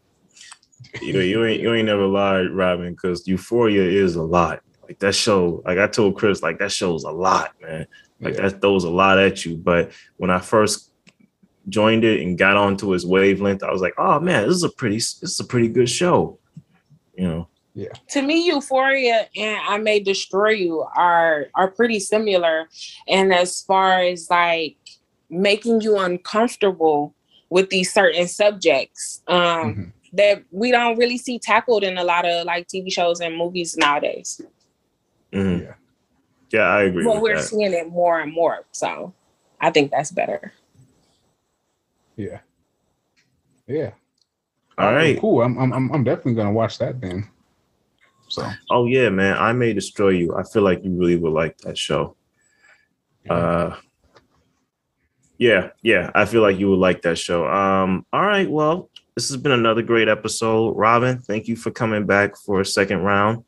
You 1.02 1.12
know, 1.12 1.20
you 1.20 1.44
ain't 1.44 1.60
you 1.60 1.74
ain't 1.74 1.86
never 1.86 2.06
lied, 2.06 2.48
Robyn, 2.48 2.94
because 2.94 3.28
Euphoria 3.28 3.82
is 3.82 4.16
a 4.16 4.22
lot. 4.22 4.62
Like 4.84 4.98
that 5.00 5.14
show, 5.14 5.62
like 5.66 5.76
I 5.76 5.88
told 5.88 6.16
Chris, 6.16 6.42
like 6.42 6.58
that 6.58 6.72
show's 6.72 7.04
a 7.04 7.10
lot, 7.10 7.52
man. 7.60 7.86
Like 8.20 8.34
yeah. 8.34 8.48
that 8.48 8.60
throws 8.60 8.84
a 8.84 8.90
lot 8.90 9.18
at 9.18 9.44
you. 9.44 9.56
But 9.56 9.92
when 10.16 10.30
I 10.30 10.38
first 10.38 10.90
joined 11.68 12.04
it 12.04 12.20
and 12.20 12.38
got 12.38 12.56
onto 12.56 12.90
his 12.90 13.06
wavelength, 13.06 13.62
I 13.62 13.70
was 13.70 13.82
like, 13.82 13.94
oh 13.98 14.20
man, 14.20 14.46
this 14.46 14.56
is 14.56 14.64
a 14.64 14.70
pretty 14.70 14.96
this 14.96 15.22
is 15.22 15.40
a 15.40 15.44
pretty 15.44 15.68
good 15.68 15.88
show. 15.88 16.38
You 17.16 17.28
know. 17.28 17.48
Yeah. 17.76 17.92
To 18.10 18.22
me, 18.22 18.46
Euphoria 18.46 19.28
and 19.34 19.60
I 19.66 19.78
May 19.78 19.98
Destroy 19.98 20.50
You 20.50 20.86
are 20.96 21.46
are 21.54 21.70
pretty 21.70 21.98
similar. 21.98 22.68
And 23.08 23.34
as 23.34 23.62
far 23.62 24.00
as 24.00 24.30
like 24.30 24.76
making 25.28 25.80
you 25.80 25.98
uncomfortable 25.98 27.14
with 27.50 27.70
these 27.70 27.92
certain 27.92 28.28
subjects 28.28 29.22
um, 29.26 29.38
mm-hmm. 29.38 29.82
that 30.12 30.44
we 30.50 30.70
don't 30.70 30.96
really 30.96 31.18
see 31.18 31.38
tackled 31.38 31.82
in 31.82 31.98
a 31.98 32.04
lot 32.04 32.24
of 32.24 32.46
like 32.46 32.68
TV 32.68 32.92
shows 32.92 33.20
and 33.20 33.36
movies 33.36 33.76
nowadays. 33.76 34.40
Mm-hmm. 35.32 35.64
Yeah. 35.64 35.74
Yeah, 36.54 36.68
I 36.68 36.84
agree. 36.84 37.04
Well, 37.04 37.20
we're 37.20 37.34
that. 37.34 37.42
seeing 37.42 37.72
it 37.72 37.88
more 37.88 38.20
and 38.20 38.32
more. 38.32 38.64
So 38.70 39.12
I 39.60 39.70
think 39.70 39.90
that's 39.90 40.12
better. 40.12 40.52
Yeah. 42.14 42.38
Yeah. 43.66 43.90
All 44.78 44.92
right. 44.92 45.18
Cool. 45.18 45.42
I'm 45.42 45.58
I'm 45.58 45.90
I'm 45.92 46.04
definitely 46.04 46.34
gonna 46.34 46.52
watch 46.52 46.78
that 46.78 47.00
then. 47.00 47.28
So. 48.28 48.48
Oh 48.70 48.86
yeah, 48.86 49.08
man! 49.08 49.36
I 49.36 49.52
may 49.52 49.72
destroy 49.72 50.10
you. 50.10 50.36
I 50.36 50.44
feel 50.44 50.62
like 50.62 50.84
you 50.84 50.92
really 50.92 51.16
would 51.16 51.32
like 51.32 51.58
that 51.58 51.76
show. 51.76 52.16
Uh, 53.28 53.74
yeah, 55.38 55.70
yeah. 55.82 56.12
I 56.14 56.24
feel 56.24 56.42
like 56.42 56.58
you 56.58 56.70
would 56.70 56.78
like 56.78 57.02
that 57.02 57.18
show. 57.18 57.48
Um, 57.48 58.06
all 58.12 58.22
right. 58.22 58.48
Well, 58.48 58.90
this 59.16 59.28
has 59.28 59.38
been 59.38 59.52
another 59.52 59.82
great 59.82 60.08
episode. 60.08 60.76
Robyn, 60.76 61.18
thank 61.18 61.48
you 61.48 61.56
for 61.56 61.72
coming 61.72 62.06
back 62.06 62.36
for 62.36 62.60
a 62.60 62.66
second 62.66 63.00
round. 63.00 63.44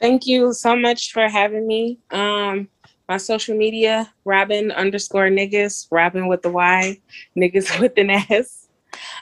Thank 0.00 0.26
you 0.26 0.52
so 0.52 0.76
much 0.76 1.12
for 1.12 1.28
having 1.28 1.66
me. 1.66 1.98
Um, 2.10 2.68
my 3.08 3.16
social 3.16 3.56
media, 3.56 4.12
Robyn 4.24 4.72
underscore 4.72 5.28
niggas, 5.28 5.86
Robyn 5.90 6.28
with 6.28 6.42
the 6.42 6.50
Y, 6.50 7.00
niggas 7.36 7.80
with 7.80 7.96
an 7.96 8.10
S. 8.10 8.68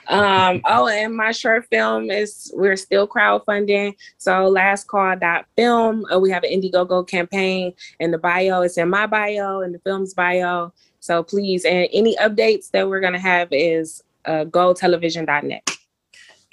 Um, 0.07 0.61
oh, 0.65 0.87
and 0.87 1.15
my 1.15 1.31
short 1.31 1.67
film 1.69 2.09
is 2.09 2.51
we're 2.55 2.75
still 2.75 3.07
crowdfunding. 3.07 3.95
So 4.17 4.47
last 4.47 4.87
call 4.87 5.15
dot 5.17 5.45
film. 5.55 6.05
Uh, 6.13 6.19
we 6.19 6.29
have 6.31 6.43
an 6.43 6.51
Indiegogo 6.51 7.07
campaign 7.07 7.73
in 7.99 8.11
the 8.11 8.17
bio. 8.17 8.61
It's 8.61 8.77
in 8.77 8.89
my 8.89 9.05
bio 9.05 9.61
and 9.61 9.73
the 9.73 9.79
film's 9.79 10.13
bio. 10.13 10.73
So 10.99 11.23
please, 11.23 11.65
and 11.65 11.87
any 11.93 12.15
updates 12.17 12.71
that 12.71 12.87
we're 12.87 13.01
gonna 13.01 13.19
have 13.19 13.49
is 13.51 14.03
uh, 14.25 14.45
gotelevision.net. 14.45 15.69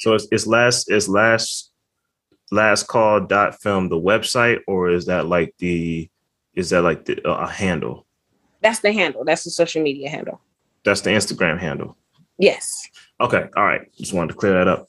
So 0.00 0.14
it's, 0.14 0.26
it's 0.30 0.46
last 0.46 0.90
it's 0.90 1.08
last 1.08 1.71
last 2.52 2.86
call 2.86 3.18
dot 3.20 3.60
film 3.60 3.88
the 3.88 3.96
website 3.96 4.60
or 4.66 4.90
is 4.90 5.06
that 5.06 5.26
like 5.26 5.54
the 5.58 6.08
is 6.54 6.70
that 6.70 6.82
like 6.82 7.06
the 7.06 7.26
uh, 7.26 7.46
handle? 7.46 8.06
That's 8.60 8.80
the 8.80 8.92
handle. 8.92 9.24
That's 9.24 9.44
the 9.44 9.50
social 9.50 9.82
media 9.82 10.08
handle. 10.08 10.40
That's 10.84 11.00
the 11.00 11.10
Instagram 11.10 11.58
handle. 11.58 11.96
Yes. 12.38 12.88
Okay. 13.20 13.48
All 13.56 13.64
right. 13.64 13.92
Just 13.96 14.12
wanted 14.12 14.28
to 14.28 14.34
clear 14.34 14.52
that 14.52 14.68
up. 14.68 14.88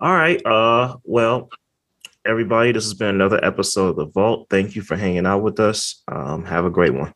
All 0.00 0.12
right. 0.12 0.44
Uh 0.44 0.96
well, 1.04 1.50
everybody, 2.26 2.72
this 2.72 2.84
has 2.84 2.94
been 2.94 3.14
another 3.14 3.42
episode 3.44 3.90
of 3.90 3.96
the 3.96 4.06
Vault. 4.06 4.46
Thank 4.50 4.74
you 4.74 4.82
for 4.82 4.96
hanging 4.96 5.26
out 5.26 5.42
with 5.42 5.60
us. 5.60 6.02
Um, 6.08 6.44
have 6.44 6.64
a 6.64 6.70
great 6.70 6.94
one. 6.94 7.14